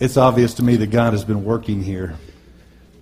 It's 0.00 0.16
obvious 0.16 0.54
to 0.54 0.62
me 0.62 0.76
that 0.78 0.90
God 0.90 1.12
has 1.12 1.24
been 1.24 1.44
working 1.44 1.82
here. 1.82 2.14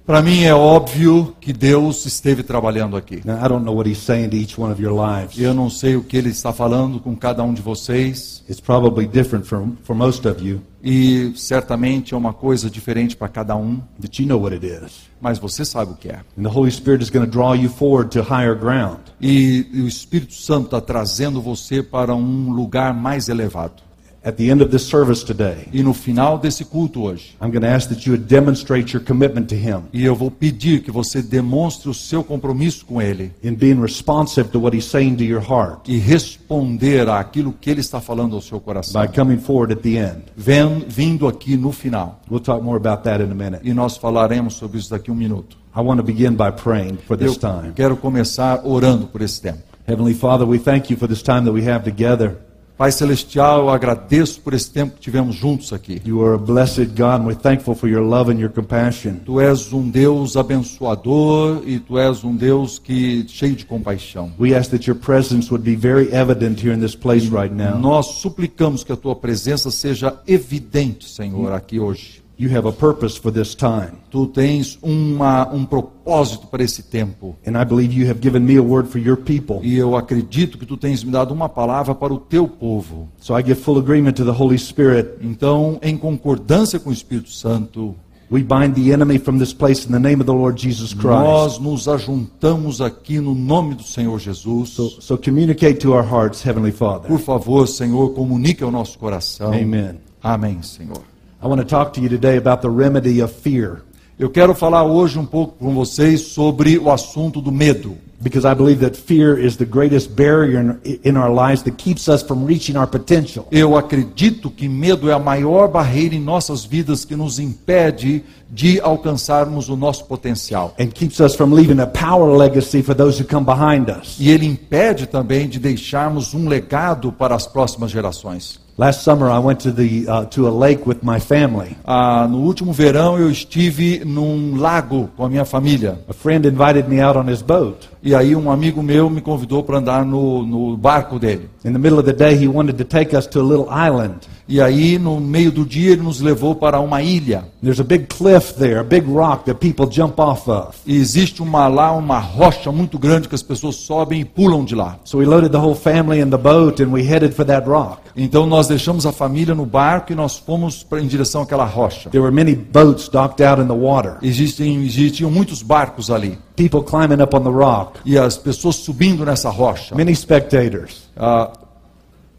Para 0.07 0.23
mim 0.23 0.45
é 0.45 0.55
óbvio 0.55 1.35
que 1.41 1.53
Deus 1.53 2.07
esteve 2.07 2.45
trabalhando 2.45 2.97
aqui. 2.97 3.23
Now, 3.25 3.45
I 3.45 3.49
don't 3.49 3.65
know 3.65 3.75
what 3.75 3.91
He's 3.91 3.99
saying 3.99 4.31
to 4.31 4.37
each 4.37 4.57
one 4.57 4.73
of 4.73 4.81
your 4.81 4.95
lives. 4.95 5.37
Eu 5.37 5.53
não 5.53 5.69
sei 5.69 5.97
o 5.97 6.05
que 6.05 6.17
ele 6.17 6.31
está 6.31 6.53
falando 6.53 7.01
com 7.01 7.17
cada 7.17 7.43
um 7.43 7.53
de 7.53 7.61
vocês 7.61 8.37
It's 8.49 8.61
probably 8.61 9.09
different 9.09 9.45
for, 9.45 9.67
for 9.83 9.97
most 9.97 10.25
of 10.29 10.41
you, 10.41 10.61
e 10.81 11.33
certamente 11.35 12.15
é 12.15 12.17
uma 12.17 12.33
coisa 12.33 12.71
diferente 12.71 13.17
para 13.17 13.27
cada 13.27 13.57
um, 13.57 13.83
you 14.17 14.27
know 14.27 14.41
what 14.41 14.55
it 14.55 14.65
is. 14.65 15.11
mas 15.21 15.41
você 15.41 15.65
sabe 15.65 15.91
o 15.91 15.97
que 15.97 16.09
é. 16.09 16.21
And 16.39 16.45
the 16.45 16.57
Holy 16.57 16.71
Spirit 16.71 17.03
is 17.03 17.11
going 17.11 17.27
to 17.27 17.31
draw 17.31 17.57
you 17.57 17.69
forward 17.69 18.11
to 18.13 18.23
higher 18.23 18.55
ground. 18.55 19.01
E 19.21 19.67
o 19.75 19.89
Espírito 19.89 20.35
Santo 20.35 20.67
está 20.67 20.81
trazendo 20.81 21.43
você 21.43 21.83
para 21.83 22.15
um 22.15 22.53
lugar 22.53 22.95
mais 22.95 23.29
elevado. 23.29 23.83
At 24.27 24.35
the 24.39 24.51
end 24.51 24.61
of 24.61 24.73
this 24.73 24.83
service 24.83 25.23
today, 25.25 25.69
E 25.73 25.85
no 25.85 25.95
final 25.95 26.37
desse 26.37 26.65
culto 26.65 27.01
hoje, 27.05 27.37
I'm 27.41 27.51
going 27.53 27.61
to 27.61 27.69
ask 27.69 27.89
that 27.91 28.05
you 28.09 28.13
would 28.13 28.27
demonstrate 28.27 28.93
your 28.93 29.01
commitment 29.05 29.47
to 29.51 29.55
Him 29.55 29.83
e 29.93 30.05
eu 30.05 30.17
vou 30.17 30.33
pedir 30.33 30.83
que 30.83 30.91
você 30.91 31.23
demonstre 31.23 31.89
o 31.89 31.95
seu 31.95 32.25
compromisso 32.25 32.85
com 32.85 33.01
Ele 33.01 33.31
in 33.45 33.55
being 33.55 33.81
responsive 33.81 34.49
to 34.49 34.59
what 34.61 34.77
He's 34.77 34.85
saying 34.87 35.15
to 35.19 35.23
your 35.23 35.41
heart 35.41 35.89
e 35.89 35.97
responder 35.99 37.09
àquilo 37.09 37.53
que 37.61 37.71
Ele 37.71 37.81
está 37.81 38.01
falando 38.01 38.35
ao 38.35 38.43
seu 38.43 38.59
coração. 38.59 39.01
by 39.01 39.07
coming 39.07 39.39
forward 39.39 39.73
at 39.73 39.81
the 39.83 39.97
end. 39.97 40.25
Ven- 40.37 40.85
vindo 40.89 41.29
aqui 41.29 41.57
no 41.57 41.71
final. 41.71 42.21
We'll 42.29 42.41
talk 42.43 42.65
more 42.65 42.77
about 42.85 43.05
that 43.05 43.23
in 43.23 43.31
a 43.31 43.35
minute. 43.35 43.61
E 43.63 43.73
nós 43.73 43.97
falaremos 43.97 44.55
sobre 44.55 44.79
isso 44.79 44.91
daqui 44.91 45.09
a 45.09 45.13
um 45.13 45.17
minuto. 45.17 45.57
I 45.77 45.81
want 45.81 45.99
to 45.99 46.03
begin 46.03 46.33
by 46.33 46.51
praying 46.51 46.99
for 47.07 47.15
Eu 47.21 47.29
this 47.29 47.37
time. 47.37 47.73
quero 47.77 47.97
começar 47.97 48.63
orando 48.65 49.07
por 49.07 49.23
esse 49.23 49.41
tempo. 49.41 49.61
Heavenly 49.87 50.15
Father, 50.15 50.45
we 50.45 50.59
thank 50.59 50.91
you 50.93 50.99
for 50.99 51.07
this 51.07 51.23
time 51.23 51.43
that 51.45 51.53
we 51.53 51.63
have 51.71 51.85
together. 51.85 52.39
Pai 52.77 52.93
Celestial, 52.93 53.61
eu 53.61 53.71
agradeço 53.71 54.39
por 54.43 54.53
esse 54.53 54.71
tempo 54.71 54.97
que 54.97 55.01
tivemos 55.01 55.35
juntos 55.35 55.73
aqui. 55.73 56.03
You 56.05 56.23
are 56.23 56.35
a 56.35 56.39
blessed 56.39 56.89
God, 56.89 57.23
and 57.23 57.25
we're 57.25 57.35
thankful 57.35 57.75
for 57.75 57.89
your 57.89 58.03
love 58.03 58.31
and 58.31 58.39
your 58.39 58.51
compassion. 58.51 59.15
Tu 59.25 59.41
és 59.41 59.73
um 59.73 59.89
Deus 59.89 60.37
abençoador 60.37 61.63
e 61.65 61.81
tu 61.81 61.99
és 61.99 62.23
um 62.23 62.37
Deus 62.37 62.79
que 62.79 63.25
cheio 63.29 63.57
de 63.57 63.65
compaixão. 63.65 64.31
We 64.39 64.55
ask 64.55 64.71
that 64.73 64.87
your 64.87 64.99
presence 64.99 65.51
would 65.51 65.65
be 65.65 65.75
very 65.75 66.15
evident 66.15 66.63
here 66.63 66.75
in 66.75 66.81
this 66.81 66.95
place 66.95 67.31
right 67.31 67.55
now. 67.55 67.79
Nós 67.79 68.17
suplicamos 68.17 68.85
que 68.85 68.93
a 68.93 68.97
tua 68.97 69.17
presença 69.17 69.71
seja 69.71 70.21
evidente, 70.27 71.09
Senhor, 71.09 71.55
aqui 71.55 71.81
hoje. 71.81 72.26
You 72.39 72.55
have 72.55 72.69
a 72.69 72.73
purpose 72.73 73.19
for 73.19 73.33
this 73.33 73.55
time. 73.55 73.93
Tu 74.11 74.27
tens 74.27 74.79
uma, 74.83 75.49
um 75.53 75.65
propósito 75.65 76.47
para 76.49 76.63
esse 76.63 76.83
tempo. 76.83 77.35
And 77.47 77.59
I 77.59 77.65
believe 77.65 77.95
you 77.95 78.11
have 78.11 78.21
given 78.21 78.41
me 78.41 78.59
a 78.59 78.63
word 78.63 78.91
for 78.91 78.99
your 78.99 79.17
people. 79.17 79.61
E 79.63 79.77
eu 79.77 79.97
acredito 79.97 80.59
que 80.59 80.67
tu 80.67 80.77
tens 80.77 81.03
me 81.03 81.11
dado 81.11 81.33
uma 81.33 81.49
palavra 81.49 81.95
para 81.95 82.13
o 82.13 82.19
teu 82.19 82.47
povo. 82.47 83.09
So 83.19 83.39
I 83.39 83.43
give 83.43 83.61
full 83.61 83.79
agreement 83.79 84.13
to 84.15 84.25
the 84.25 84.33
Holy 84.33 84.59
Spirit. 84.59 85.13
Então, 85.23 85.79
em 85.83 85.97
concordância 85.97 86.79
com 86.79 86.91
o 86.91 86.93
Espírito 86.93 87.31
Santo, 87.31 87.95
We 88.29 88.43
bind 88.43 88.75
the 88.75 88.93
enemy 88.93 89.19
from 89.19 89.39
this 89.39 89.55
place 89.55 89.87
in 89.87 89.93
the 89.93 90.01
name 90.01 90.21
of 90.21 90.27
the 90.27 90.35
Lord 90.35 90.61
Jesus 90.61 90.93
Christ. 90.93 91.05
nós 91.05 91.59
nos 91.61 91.87
ajuntamos 91.87 92.81
aqui 92.81 93.21
no 93.21 93.37
nome 93.37 93.77
do 93.77 93.85
Senhor 93.85 94.19
Jesus. 94.19 94.71
So, 94.71 94.91
so 95.01 95.17
communicate 95.17 95.79
to 95.79 95.93
our 95.93 96.03
hearts, 96.03 96.45
Heavenly 96.45 96.73
Father. 96.73 97.07
Por 97.09 97.21
favor, 97.21 97.69
Senhor, 97.69 98.15
comunique 98.15 98.65
ao 98.65 98.73
nosso 98.73 98.99
coração. 98.99 99.53
Amen. 99.53 100.01
Amém, 100.21 100.61
Senhor. 100.61 101.16
I 101.47 101.49
want 101.49 101.61
to 101.61 101.65
talk 101.65 101.93
to 101.93 102.01
you 102.01 102.09
today 102.09 102.39
about 102.39 102.61
the 102.61 102.69
remedy 102.69 103.21
of 103.21 103.33
fear 103.33 103.83
Eu 104.19 104.29
quero 104.29 104.53
falar 104.53 104.83
hoje 104.83 105.17
um 105.17 105.25
pouco 105.25 105.57
com 105.59 105.73
vocês 105.73 106.23
sobre 106.23 106.77
o 106.77 106.91
assunto 106.91 107.41
do 107.41 107.53
medo. 107.53 107.97
because 108.21 108.45
I 108.45 108.55
believe 108.55 108.81
that 108.81 108.97
fear 108.97 109.39
is 109.39 109.57
the 109.57 109.67
greatest 109.67 110.17
barrier 110.17 110.81
in, 111.05 111.17
our 111.17 111.31
lives 111.31 111.63
that 111.65 111.77
keeps 111.77 112.09
us 112.09 112.23
from 112.23 112.45
reaching 112.45 112.77
our 112.77 112.87
potential. 112.87 113.47
Eu 113.53 113.77
acredito 113.77 114.51
que 114.51 114.69
medo 114.69 115.09
é 115.11 115.13
a 115.13 115.19
maior 115.19 115.69
barreira 115.69 116.15
em 116.15 116.21
nossas 116.21 116.65
vidas 116.65 117.05
que 117.05 117.15
nos 117.15 117.39
impede 117.39 118.25
de 118.51 118.81
alcançarmos 118.81 119.69
o 119.69 119.77
nosso 119.77 120.05
potencial. 120.05 120.75
and 120.79 120.89
keeps 120.89 121.21
us 121.21 121.35
from 121.35 121.53
leaving 121.53 121.81
a 121.81 121.87
power 121.87 122.37
legacy 122.37 122.83
for 122.83 122.95
those 122.95 123.21
who 123.21 123.27
come 123.27 123.45
behind 123.45 123.89
us. 123.91 124.17
E 124.19 124.31
ele 124.31 124.47
impede 124.47 125.07
também 125.07 125.49
de 125.49 125.59
deixarmos 125.59 126.35
um 126.35 126.49
legado 126.49 127.13
para 127.13 127.35
as 127.35 127.47
próximas 127.47 127.91
gerações. 127.91 128.65
Last 128.79 129.05
summer, 129.05 129.31
I 129.31 129.39
went 129.39 129.61
to 129.61 129.73
the 129.73 130.07
uh, 130.07 130.27
to 130.27 130.47
a 130.47 130.51
lake 130.51 130.87
with 130.87 130.99
my 131.03 131.19
family. 131.19 131.75
Ah, 131.83 132.29
no 132.29 132.43
último 132.43 132.75
verão 132.75 133.19
eu 133.19 133.31
estive 133.31 134.05
num 134.05 134.55
lago 134.59 135.09
com 135.17 135.25
a 135.25 135.31
minha 135.31 135.47
família. 135.47 135.99
A 136.07 136.13
friend 136.13 136.47
invited 136.47 136.87
me 136.87 137.01
out 137.01 137.17
on 137.17 137.27
his 137.27 137.41
boat. 137.41 137.89
E 138.03 138.15
aí 138.15 138.37
um 138.37 138.51
amigo 138.51 138.83
meu 138.83 139.09
me 139.09 139.23
convidou 139.23 139.63
para 139.63 139.79
andar 139.79 140.05
no, 140.05 140.43
no 140.43 140.77
barco 140.77 141.19
dele. 141.19 141.49
In 141.65 141.73
the 141.73 141.79
middle 141.79 141.99
of 141.99 142.05
the 142.05 142.13
day, 142.13 142.37
he 142.37 142.47
wanted 142.47 142.77
to 142.77 142.85
take 142.85 143.17
us 143.17 143.27
to 143.29 143.41
a 143.41 143.43
little 143.43 143.67
island. 143.71 144.29
E 144.47 144.61
aí 144.61 144.99
no 144.99 145.19
meio 145.21 145.51
do 145.51 145.65
dia 145.65 145.93
ele 145.93 146.03
nos 146.03 146.21
levou 146.21 146.55
para 146.55 146.79
uma 146.79 147.01
ilha. 147.01 147.49
There's 147.63 147.81
a 147.81 147.85
big 147.85 148.09
cliff 148.09 148.36
there, 148.59 148.79
a 148.79 148.85
big 148.85 149.07
rock 149.09 149.45
that 149.47 149.59
people 149.61 149.87
jump 149.91 150.21
off 150.21 150.49
of. 150.49 150.77
E 150.87 150.97
existe 150.97 151.43
uma 151.43 151.69
lá 151.69 151.93
uma 151.93 152.19
rocha 152.19 152.71
muito 152.71 152.99
grande 152.99 153.29
que 153.29 153.35
as 153.35 153.43
pessoas 153.43 153.77
sobem 153.77 154.21
e 154.21 154.25
pulam 154.25 154.65
de 154.65 154.75
lá. 154.75 154.99
So 155.05 155.19
we 155.19 155.27
loaded 155.27 155.53
the 155.53 155.59
whole 155.59 155.75
family 155.75 156.21
in 156.21 156.31
the 156.31 156.37
boat 156.39 156.83
and 156.83 156.93
we 156.93 157.03
headed 157.03 157.35
for 157.35 157.45
that 157.47 157.69
rock. 157.69 158.03
Então 158.17 158.47
nós 158.47 158.67
deixamos 158.69 159.05
a 159.05 159.13
família 159.13 159.55
no 159.55 159.67
barco 159.67 160.13
e 160.13 160.15
nós 160.15 160.37
fomos 160.37 160.87
em 160.95 161.07
direção 161.07 161.43
àquela 161.43 161.65
rocha. 161.65 162.09
There 162.11 162.23
were 162.23 162.35
many 162.35 162.55
boats 162.55 163.09
docked 163.09 163.45
out 163.45 163.61
in 163.61 163.67
the 163.67 163.75
water. 163.75 164.17
Existem, 164.23 164.85
existiam 164.85 165.31
muitos 165.31 165.63
barcos 165.63 166.11
ali. 166.11 166.39
People 166.57 166.83
climbing 166.83 167.23
up 167.23 167.37
on 167.37 167.43
the 167.43 167.51
rock. 167.51 168.01
E 168.05 168.19
as 168.19 168.37
pessoas 168.39 168.77
subindo 168.77 169.25
nessa 169.25 169.51
rocha. 169.51 169.95
Many 169.95 170.15
spectators. 170.15 171.11
Ah, 171.17 171.51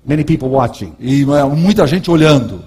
Many 0.07 0.23
people 0.23 0.47
watching. 0.47 0.93
e 1.01 1.25
ah, 1.33 1.45
muita 1.47 1.85
gente 1.85 2.09
olhando. 2.09 2.63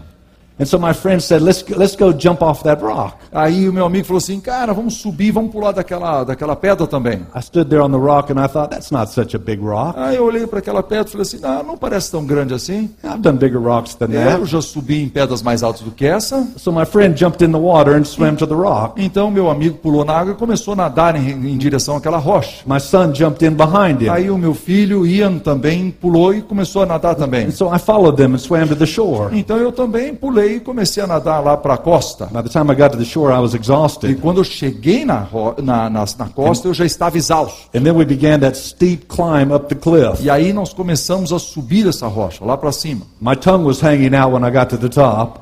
And 0.60 0.66
so 0.66 0.78
my 0.78 0.92
friend 0.92 1.22
said, 1.22 1.40
"Let's 1.42 1.62
go, 1.62 1.74
let's 1.78 1.96
go 1.96 2.12
jump 2.12 2.42
off 2.44 2.62
that 2.64 2.82
rock." 2.82 3.14
Aí 3.32 3.66
o 3.66 3.72
meu 3.72 3.86
amigo 3.86 4.06
falou 4.06 4.18
assim, 4.18 4.38
cara, 4.40 4.74
vamos 4.74 4.94
subir, 4.94 5.30
vamos 5.30 5.50
pular 5.50 5.72
daquela, 5.72 6.22
daquela 6.22 6.54
pedra 6.54 6.86
também. 6.86 7.20
I 7.34 7.40
stood 7.40 7.70
there 7.70 7.82
on 7.82 7.90
the 7.90 7.96
rock 7.96 8.30
and 8.30 8.44
I 8.44 8.46
thought, 8.46 8.70
"That's 8.70 8.90
not 8.90 9.10
such 9.10 9.34
a 9.34 9.38
big 9.38 9.62
rock. 9.62 9.98
Aí 9.98 10.16
eu 10.16 10.24
olhei 10.24 10.46
para 10.46 10.58
aquela 10.58 10.82
pedra 10.82 11.08
e 11.08 11.10
falei 11.10 11.22
assim, 11.22 11.40
ah, 11.42 11.62
não 11.66 11.78
parece 11.78 12.10
tão 12.10 12.26
grande 12.26 12.52
assim. 12.52 12.90
I've 13.02 13.22
done 13.22 13.38
bigger 13.38 13.58
rocks 13.60 13.94
than 13.94 14.08
Eu 14.10 14.38
that." 14.38 14.44
já 14.44 14.60
subi 14.60 15.02
em 15.02 15.08
pedras 15.08 15.40
mais 15.42 15.62
altas 15.62 15.80
do 15.80 15.92
que 15.92 16.04
essa. 16.04 16.46
So 16.58 16.70
my 16.70 16.84
friend 16.84 17.18
jumped 17.18 17.42
in 17.42 17.52
the 17.52 17.58
water 17.58 17.94
and 17.96 18.04
swam 18.04 18.34
to 18.36 18.46
the 18.46 18.54
rock. 18.54 19.02
Então 19.02 19.30
meu 19.30 19.48
amigo 19.48 19.78
pulou 19.78 20.04
na 20.04 20.12
água 20.12 20.34
e 20.34 20.36
começou 20.36 20.74
a 20.74 20.76
nadar 20.76 21.16
em, 21.16 21.30
em 21.30 21.56
direção 21.56 21.96
àquela 21.96 22.18
rocha. 22.18 22.64
My 22.66 22.78
son 22.78 23.14
jumped 23.14 23.42
in 23.46 23.52
behind 23.52 24.02
him. 24.02 24.10
Aí 24.10 24.30
o 24.30 24.36
meu 24.36 24.52
filho, 24.52 25.06
Ian, 25.06 25.38
também 25.38 25.90
pulou 25.90 26.34
e 26.34 26.42
começou 26.42 26.82
a 26.82 26.86
nadar 26.86 27.14
também. 27.14 27.46
And 27.46 27.50
so 27.50 27.74
I 27.74 27.78
followed 27.78 28.18
them 28.18 28.34
and 28.34 28.38
swam 28.38 28.66
to 28.66 28.76
the 28.76 28.84
shore. 28.84 29.38
Então 29.38 29.56
eu 29.56 29.72
também 29.72 30.14
pulei 30.14 30.49
e 30.56 30.60
comecei 30.60 31.02
a 31.02 31.06
nadar 31.06 31.42
lá 31.42 31.56
para 31.56 31.74
a 31.74 31.78
costa. 31.78 32.26
By 32.26 32.42
the 32.42 32.48
time 32.48 32.72
I 32.72 32.74
got 32.74 32.90
to 32.90 32.98
the 32.98 33.04
shore, 33.04 33.32
I 33.32 33.38
was 33.38 33.54
E 33.54 34.14
quando 34.14 34.38
eu 34.38 34.44
cheguei 34.44 35.04
na, 35.04 35.26
na, 35.62 35.90
na, 35.90 36.04
na 36.18 36.28
costa, 36.28 36.68
eu 36.68 36.74
já 36.74 36.84
estava 36.84 37.16
exausto. 37.16 37.68
And 37.74 37.82
then 37.82 37.94
we 37.94 38.04
began 38.04 38.40
that 38.40 38.56
steep 38.56 39.06
climb 39.06 39.52
up 39.54 39.66
the 39.68 39.74
cliff. 39.74 40.22
E 40.22 40.30
aí 40.30 40.52
nós 40.52 40.72
começamos 40.72 41.32
a 41.32 41.38
subir 41.38 41.86
essa 41.86 42.06
rocha, 42.06 42.44
lá 42.44 42.56
para 42.56 42.72
cima. 42.72 43.02
My 43.20 43.36
tongue 43.36 43.64
was 43.64 43.80
hanging 43.80 44.14
out 44.14 44.32
when 44.32 44.44
I 44.44 44.50
got 44.50 44.68
to 44.70 44.78
the 44.78 44.88
top. 44.88 45.40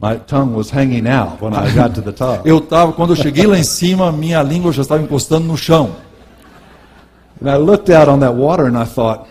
My 0.00 0.16
tongue 0.16 0.54
was 0.56 0.70
hanging 0.70 1.06
out 1.06 1.40
when 1.40 1.54
I 1.54 1.72
got 1.72 1.94
to 1.94 2.02
the 2.02 2.12
top. 2.12 2.42
Eu 2.48 2.60
tava, 2.60 2.92
quando 2.92 3.10
eu 3.10 3.16
cheguei 3.16 3.46
lá 3.46 3.56
em 3.56 3.62
cima, 3.62 4.10
minha 4.10 4.42
língua 4.42 4.72
já 4.72 4.82
estava 4.82 5.00
encostando 5.00 5.46
no 5.46 5.56
chão. 5.56 5.90
And 7.40 7.48
I 7.48 7.56
looked 7.56 7.92
out 7.94 8.10
on 8.10 8.18
that 8.18 8.34
water 8.34 8.66
and 8.66 8.76
I 8.76 8.84
thought, 8.84 9.28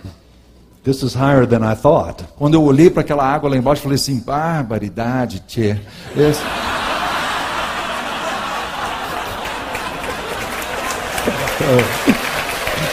this 0.84 1.04
is 1.04 1.14
higher 1.14 1.46
than 1.46 1.64
I 1.64 1.76
thought. 1.76 2.24
Quando 2.38 2.56
eu 2.56 2.64
olhei 2.64 2.90
para 2.90 3.02
aquela 3.02 3.24
água 3.24 3.50
lá 3.50 3.58
embaixo, 3.58 3.82
falei 3.82 3.96
assim: 3.96 4.20
barbaridade, 4.20 5.42
tchê. 5.48 5.78
Esse- 6.18 6.42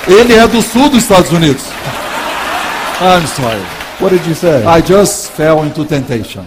Ele 0.07 0.35
é 0.35 0.47
do 0.49 0.63
sul 0.63 0.89
dos 0.89 1.03
Estados 1.03 1.31
Unidos. 1.33 1.63
I'm 3.01 3.27
sorry. 3.27 3.61
What 4.01 4.11
did 4.11 4.25
you 4.27 4.35
say? 4.35 4.65
I 4.65 4.81
just 4.81 5.33
fell 5.33 5.65
into 5.65 5.85
temptation. 5.85 6.45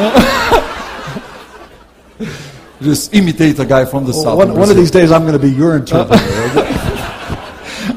just 2.80 3.14
imitate 3.14 3.60
a 3.60 3.64
guy 3.64 3.84
from 3.84 4.06
the 4.06 4.12
south. 4.12 4.38
one, 4.38 4.50
of 4.50 4.56
one 4.56 4.70
of 4.70 4.76
these 4.76 4.90
days 4.90 5.12
I'm 5.12 5.22
going 5.22 5.32
to 5.32 5.38
be 5.38 5.50
your 5.50 5.76
interpreter. 5.76 6.18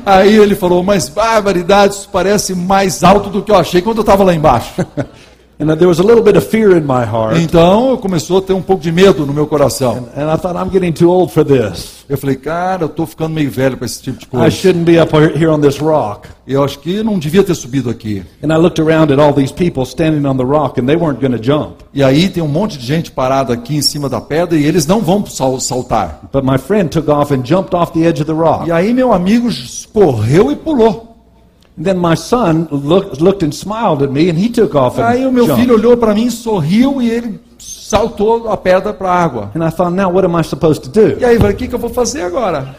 Aí 0.06 0.36
ele 0.36 0.56
falou, 0.56 0.84
mas 0.84 1.08
barbaridade, 1.08 1.96
isso 1.96 2.10
parece 2.12 2.54
mais 2.54 3.04
alto 3.04 3.30
do 3.30 3.42
que 3.42 3.52
eu 3.52 3.56
achei 3.56 3.82
quando 3.82 3.98
eu 3.98 4.02
estava 4.02 4.24
lá 4.24 4.34
embaixo. 4.34 4.86
and 5.70 5.76
there 5.78 5.88
was 5.88 6.00
a 6.00 6.04
little 6.04 6.24
bit 6.24 6.38
of 6.38 6.46
fear 6.48 6.78
in 6.78 6.82
my 6.82 7.04
heart. 7.06 7.38
Então 7.42 7.98
começou 7.98 8.38
a 8.40 8.42
ter 8.42 8.54
um 8.54 8.62
pouco 8.62 8.82
de 8.84 8.92
medo 8.92 9.26
no 9.26 9.34
meu 9.34 9.48
coração. 9.48 10.08
And 10.16 10.32
I 10.34 10.38
thought, 10.38 10.58
I'm 10.58 10.72
getting 10.72 10.92
too 10.92 11.10
old 11.10 11.32
for 11.34 11.44
this. 11.46 12.04
Eu 12.10 12.18
falei, 12.18 12.36
cara, 12.36 12.84
eu 12.84 12.88
estou 12.88 13.06
ficando 13.06 13.34
meio 13.34 13.50
velho 13.50 13.78
para 13.78 13.86
esse 13.86 14.02
tipo 14.02 14.20
de 14.20 14.26
I 14.26 14.30
coisa. 14.30 14.52
shouldn't 14.52 14.84
be 14.86 15.00
up 15.02 15.16
here 15.16 15.48
on 15.50 15.60
this 15.60 15.78
rock. 15.80 16.28
Eu 16.46 16.62
acho 16.64 16.80
que 16.80 17.02
não 17.02 17.18
devia 17.18 17.42
ter 17.44 17.56
subido 17.56 17.90
aqui. 17.90 18.22
And 18.44 18.54
I 18.54 18.58
looked 18.58 18.82
around 18.82 19.14
at 19.14 19.20
all 19.20 19.34
these 19.34 19.54
people 19.54 19.84
standing 19.86 20.28
on 20.28 20.36
the 20.36 20.44
rock, 20.44 20.80
and 20.80 20.86
they 20.86 20.98
weren't 20.98 21.22
going 21.22 21.32
to 21.38 21.42
jump. 21.42 21.76
E 21.94 22.04
aí 22.04 22.28
tem 22.28 22.44
um 22.44 22.48
monte 22.50 22.78
de 22.78 22.86
gente 22.86 23.10
parada 23.12 23.54
aqui 23.54 23.78
em 23.78 23.82
cima 23.82 24.10
da 24.10 24.20
pedra 24.20 24.58
e 24.58 24.66
eles 24.66 24.86
não 24.86 25.00
vão 25.00 25.26
sal- 25.26 25.60
saltar. 25.62 26.20
But 26.34 26.44
my 26.44 26.58
friend 26.58 26.90
took 26.90 27.10
off 27.10 27.34
and 27.34 27.46
jumped 27.46 27.74
off 27.74 27.94
the 27.94 28.06
edge 28.06 28.22
of 28.22 28.26
the 28.26 28.34
rock. 28.38 28.68
E 28.68 28.72
aí 28.74 28.94
meu 28.94 29.14
amigo 29.14 29.48
correu 29.94 30.52
e 30.52 30.56
pulou. 30.58 31.13
Then 31.76 31.98
my 31.98 32.16
son 32.16 32.68
looked, 32.70 33.20
looked 33.20 33.44
and 33.44 33.52
smiled 33.54 34.04
at 34.04 34.12
me, 34.12 34.30
and 34.30 34.38
he 34.38 34.48
took 34.50 34.76
off 34.76 35.00
and 35.00 35.06
Aí 35.08 35.26
o 35.26 35.32
meu 35.32 35.46
jumped. 35.48 35.62
filho 35.62 35.74
olhou 35.76 35.98
para 35.98 36.14
mim, 36.14 36.30
sorriu 36.30 37.02
e 37.02 37.10
ele 37.10 37.40
saltou 37.58 38.50
a 38.52 38.58
pedra 38.58 38.94
para 38.94 39.10
a 39.10 39.24
água. 39.24 39.52
And 39.56 39.66
I 39.66 39.72
thought, 39.72 39.92
now 39.94 40.12
what 40.12 40.24
am 40.24 40.36
I 40.40 40.44
supposed 40.44 40.84
to 40.84 40.90
do? 40.90 41.20
E 41.20 41.26
aí, 41.26 41.38
o 41.38 41.54
que, 41.56 41.68
que 41.68 41.74
eu 41.74 41.80
vou 41.80 41.90
fazer 41.90 42.22
agora? 42.22 42.76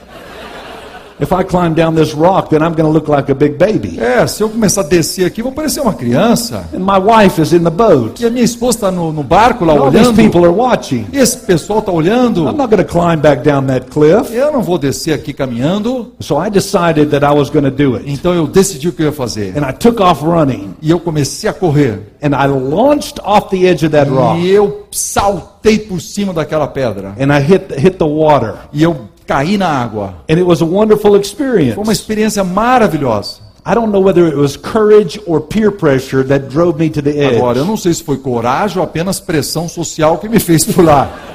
If 1.20 1.32
I 1.32 1.44
climb 1.44 1.74
down 1.74 1.94
this 1.94 2.12
rock, 2.12 2.50
then 2.50 2.60
I'm 2.60 2.74
going 2.74 2.86
to 2.86 2.90
look 2.90 3.08
like 3.08 3.30
a 3.30 3.34
big 3.34 3.56
baby. 3.56 3.98
É, 4.00 4.26
se 4.26 4.42
eu 4.42 4.48
começar 4.48 4.80
a 4.80 4.84
descer 4.84 5.24
aqui, 5.24 5.42
vou 5.42 5.52
parecer 5.52 5.80
uma 5.80 5.94
criança. 5.94 6.64
And 6.74 6.80
my 6.80 6.98
wife 6.98 7.40
is 7.40 7.52
in 7.52 7.62
the 7.62 7.70
boat. 7.70 8.20
E 8.22 8.26
a 8.26 8.30
minha 8.30 8.44
esposa 8.44 8.78
está 8.78 8.90
no, 8.90 9.12
no 9.12 9.22
barco 9.22 9.64
lá 9.64 9.74
these 9.74 10.08
olhando. 10.08 10.16
people 10.16 10.44
are 10.44 10.52
watching. 10.52 11.06
E 11.12 11.18
esse 11.18 11.38
pessoal 11.38 11.78
está 11.78 11.92
olhando. 11.92 12.48
I'm 12.48 12.56
not 12.56 12.68
going 12.68 12.84
to 12.84 12.84
climb 12.84 13.20
back 13.20 13.42
down 13.42 13.66
that 13.66 13.86
cliff. 13.90 14.34
Eu 14.34 14.52
não 14.52 14.62
vou 14.62 14.76
descer 14.76 15.12
aqui 15.14 15.32
caminhando. 15.32 16.12
So 16.20 16.36
I 16.44 16.50
decided 16.50 17.10
that 17.10 17.24
I 17.24 17.32
was 17.32 17.48
going 17.48 17.64
to 17.64 17.70
do 17.70 17.96
it. 17.96 18.10
Então 18.10 18.34
eu 18.34 18.46
decidi 18.46 18.88
o 18.88 18.92
que 18.92 19.02
eu 19.02 19.06
ia 19.06 19.12
fazer. 19.12 19.56
And 19.56 19.68
I 19.68 19.72
took 19.72 20.02
off 20.02 20.24
running. 20.24 20.74
E 20.82 20.90
eu 20.90 20.98
comecei 20.98 21.48
a 21.48 21.52
correr. 21.52 22.14
And 22.22 22.30
I 22.34 22.46
launched 22.48 23.20
off 23.22 23.50
the 23.50 23.66
edge 23.66 23.84
of 23.84 23.90
that 23.90 24.10
rock. 24.10 24.40
E 24.40 24.50
eu 24.50 24.86
saltei 24.90 25.78
por 25.78 26.00
cima 26.00 26.32
daquela 26.32 26.66
pedra. 26.66 27.14
And 27.20 27.32
I 27.32 27.40
hit, 27.40 27.72
hit 27.78 27.98
the 27.98 28.04
water. 28.04 28.54
E 28.72 28.82
eu 28.82 28.96
caí 29.26 29.56
na 29.56 29.68
água. 29.68 30.14
And 30.28 30.38
it 30.38 30.44
was 30.44 30.62
a 30.62 30.66
wonderful 30.66 31.16
experience. 31.16 31.74
Foi 31.74 31.84
uma 31.84 31.92
experiência 31.92 32.44
maravilhosa. 32.44 33.42
I 33.66 33.74
don't 33.74 33.90
know 33.90 34.02
whether 34.02 34.26
it 34.26 34.36
was 34.36 34.58
courage 34.58 35.18
or 35.26 35.40
peer 35.40 35.70
pressure 35.70 36.22
that 36.24 36.50
drove 36.50 36.78
me 36.78 36.90
to 36.90 37.00
the 37.00 37.10
edge. 37.10 37.36
Agora, 37.36 37.58
eu 37.58 37.64
não 37.64 37.78
sei 37.78 37.94
se 37.94 38.02
foi 38.02 38.18
coragem 38.18 38.78
ou 38.78 38.84
apenas 38.84 39.18
pressão 39.18 39.68
social 39.68 40.18
que 40.18 40.28
me 40.28 40.38
fez 40.38 40.64
pular. 40.64 41.10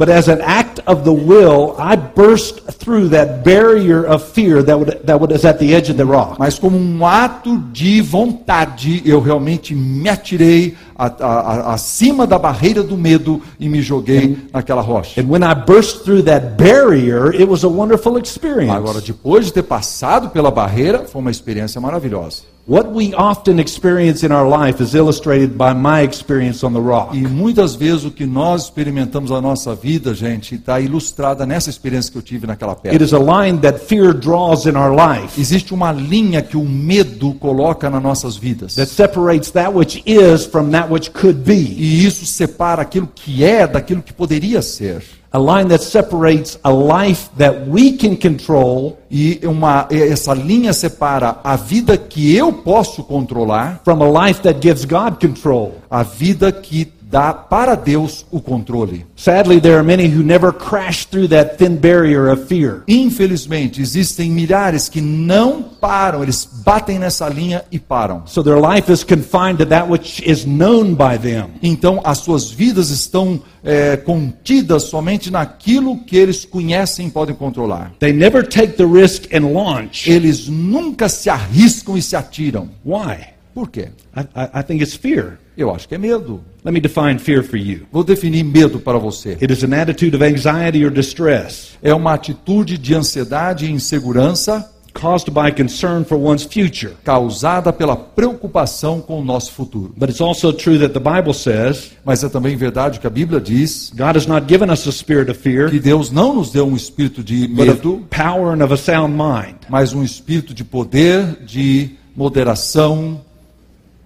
But 0.00 0.08
as 0.08 0.28
an 0.28 0.40
act 0.40 0.80
of 0.86 1.04
the 1.04 1.12
will, 1.12 1.74
I 1.78 1.94
burst 1.94 2.62
through 2.78 3.10
that 3.10 3.42
barrier 3.44 4.02
of 4.06 4.24
fear 4.32 4.62
that, 4.62 4.78
would, 4.78 5.00
that 5.04 5.20
was 5.20 5.44
at 5.44 5.58
the 5.58 5.74
edge 5.74 5.90
of 5.90 5.98
the 5.98 6.06
rock. 6.06 6.38
Mas 6.38 6.58
como 6.58 6.78
um 6.78 7.04
ato 7.04 7.58
de 7.70 8.00
vontade, 8.00 9.02
eu 9.04 9.20
realmente 9.20 9.74
me 9.74 10.08
atirei 10.08 10.74
a- 10.96 11.04
a- 11.20 11.26
a- 11.70 11.74
acima 11.74 12.26
da 12.26 12.38
barreira 12.38 12.82
do 12.82 12.96
medo 12.96 13.42
e 13.58 13.68
me 13.68 13.82
joguei 13.82 14.38
naquela 14.50 14.80
rocha. 14.80 15.20
And 15.20 15.26
when 15.28 15.42
I 15.42 15.52
burst 15.54 16.02
through 16.02 16.22
that 16.22 16.56
barrier, 16.56 17.34
it 17.34 17.44
was 17.46 17.62
a 17.62 17.68
wonderful 17.68 18.16
experience. 18.16 18.72
Agora, 18.74 19.02
depois 19.02 19.44
de 19.44 19.52
ter 19.52 19.64
passado 19.64 20.30
pela 20.30 20.50
barreira, 20.50 21.00
foi 21.04 21.20
uma 21.20 21.30
experiência 21.30 21.78
maravilhosa. 21.78 22.44
What 22.68 22.92
we 22.92 23.12
often 23.14 23.58
experience 23.58 24.22
in 24.24 24.30
our 24.30 24.46
life 24.48 24.80
is 24.80 24.94
illustrated 24.94 25.56
by 25.58 25.72
my 25.74 26.02
experience 26.02 26.62
on 26.64 26.72
the 26.72 26.78
rock. 26.80 27.16
E 27.16 27.26
muitas 27.26 27.74
vezes 27.74 28.04
o 28.04 28.12
que 28.12 28.24
nós 28.24 28.64
experimentamos 28.64 29.30
na 29.30 29.40
nossa 29.40 29.74
vida, 29.74 30.14
gente, 30.14 30.54
está 30.54 30.78
ilustrada 30.78 31.44
nessa 31.44 31.68
experiência 31.68 32.12
que 32.12 32.18
eu 32.18 32.22
tive 32.22 32.46
naquela 32.46 32.72
It 32.74 32.82
pedra. 32.82 33.02
is 33.04 33.12
a 33.12 33.18
line 33.18 33.58
that 33.60 33.80
fear 33.80 34.12
draws 34.14 34.66
in 34.66 34.76
our 34.76 34.94
life 34.94 35.40
Existe 35.40 35.74
uma 35.74 35.90
linha 35.90 36.42
que 36.42 36.56
o 36.56 36.64
medo 36.64 37.34
coloca 37.34 37.90
nas 37.90 38.02
nossas 38.02 38.36
vidas. 38.36 38.76
that 38.76 38.88
separates 38.88 39.50
that 39.50 39.72
which 39.74 40.00
is 40.06 40.44
from 40.46 40.70
that 40.70 40.88
which 40.92 41.10
could 41.10 41.40
be. 41.42 41.74
E 41.76 42.04
isso 42.06 42.24
separa 42.24 42.82
aquilo 42.82 43.08
que 43.12 43.42
é 43.44 43.66
daquilo 43.66 44.00
que 44.02 44.12
poderia 44.12 44.62
ser. 44.62 45.02
A 45.32 45.38
line 45.38 45.68
that 45.68 45.82
separates 45.82 46.58
a 46.64 46.72
life 46.72 47.30
that 47.36 47.68
we 47.68 47.96
can 47.96 48.16
control 48.16 48.98
E 49.10 49.40
uma, 49.42 49.88
essa 49.90 50.32
linha 50.32 50.72
separa 50.72 51.40
a 51.42 51.56
vida 51.56 51.96
que 51.96 52.34
eu 52.34 52.52
posso 52.52 53.02
controlar, 53.02 53.80
from 53.84 54.02
a 54.02 54.26
life 54.26 54.40
that 54.42 54.60
gives 54.60 54.84
God 54.84 55.18
control. 55.18 55.74
a 55.90 56.04
vida 56.04 56.52
que 56.52 56.92
dá 57.10 57.34
para 57.34 57.74
Deus 57.74 58.24
o 58.30 58.40
controle. 58.40 59.04
Sadly, 59.16 59.60
there 59.60 59.74
are 59.74 59.82
many 59.82 60.06
who 60.06 60.22
never 60.22 60.52
crash 60.52 61.06
through 61.06 61.28
that 61.28 61.58
thin 61.58 61.76
barrier 61.76 62.30
of 62.30 62.46
fear. 62.46 62.82
Infelizmente, 62.86 63.82
existem 63.82 64.30
milhares 64.30 64.88
que 64.88 65.00
não 65.00 65.62
param, 65.62 66.22
eles 66.22 66.48
batem 66.64 66.98
nessa 66.98 67.28
linha 67.28 67.64
e 67.70 67.78
param. 67.78 68.22
So 68.26 68.42
their 68.42 68.60
life 68.60 68.90
is 68.90 69.02
confined 69.02 69.58
to 69.58 69.66
that 69.66 69.90
which 69.90 70.22
is 70.24 70.44
known 70.44 70.94
by 70.94 71.18
them. 71.18 71.50
Então, 71.62 72.00
as 72.04 72.18
suas 72.18 72.50
vidas 72.50 72.90
estão 72.90 73.42
é, 73.64 73.96
contidas 73.96 74.84
somente 74.84 75.30
naquilo 75.30 75.98
que 76.04 76.16
eles 76.16 76.44
conhecem 76.44 77.08
e 77.08 77.10
podem 77.10 77.34
controlar. 77.34 77.92
They 77.98 78.12
never 78.12 78.46
take 78.46 78.74
the 78.74 78.86
risk 78.86 79.34
and 79.34 79.52
launch. 79.52 80.08
Eles 80.08 80.48
nunca 80.48 81.08
se 81.08 81.28
arriscam 81.28 81.96
e 81.96 82.02
se 82.02 82.14
atiram. 82.14 82.68
Why? 82.84 83.40
Por 83.52 83.68
quê? 83.68 83.88
I, 84.16 84.20
I, 84.20 84.60
I 84.60 84.62
think 84.62 84.82
it's 84.82 84.94
fear. 84.94 85.38
Eu 85.60 85.74
acho 85.74 85.86
que 85.86 85.94
é 85.94 85.98
medo. 85.98 86.40
Let 86.64 86.72
me 86.72 86.80
define 86.80 87.18
fear 87.18 87.42
for 87.44 87.56
you. 87.58 87.80
Vou 87.92 88.02
definir 88.02 88.42
medo 88.44 88.78
para 88.80 88.98
você. 88.98 89.30
It 89.40 89.52
is 89.52 89.62
an 89.62 89.74
attitude 89.74 90.16
of 90.16 90.24
anxiety 90.24 90.84
or 90.84 90.90
distress 90.90 91.70
É 91.82 91.94
uma 91.94 92.14
atitude 92.14 92.78
de 92.78 92.94
ansiedade 92.94 93.66
e 93.66 93.70
insegurança 93.70 94.70
caused 94.92 95.30
by 95.30 95.52
concern 95.52 96.02
for 96.04 96.18
one's 96.18 96.42
future. 96.42 96.94
causada 97.04 97.72
pela 97.72 97.94
preocupação 97.94 99.00
com 99.00 99.20
o 99.20 99.24
nosso 99.24 99.52
futuro. 99.52 99.92
But 99.96 100.08
it's 100.08 100.20
also 100.20 100.52
true 100.52 100.78
that 100.78 100.92
the 100.92 100.98
Bible 100.98 101.32
says 101.34 101.92
Mas 102.04 102.24
é 102.24 102.28
também 102.28 102.56
verdade 102.56 102.98
que 102.98 103.06
a 103.06 103.10
Bíblia 103.10 103.40
diz 103.40 103.92
God 103.94 104.16
has 104.16 104.26
not 104.26 104.46
given 104.48 104.70
us 104.72 104.86
a 104.88 104.92
spirit 104.92 105.30
of 105.30 105.38
fear, 105.40 105.70
que 105.70 105.78
Deus 105.78 106.10
não 106.10 106.34
nos 106.34 106.50
deu 106.50 106.66
um 106.66 106.74
espírito 106.74 107.22
de 107.22 107.46
medo, 107.46 108.04
power 108.10 108.52
and 108.58 108.64
of 108.64 108.72
a 108.72 108.76
sound 108.76 109.14
mind. 109.14 109.56
mas 109.68 109.92
um 109.92 110.02
espírito 110.02 110.52
de 110.52 110.64
poder, 110.64 111.36
de 111.44 111.90
moderação 112.16 113.20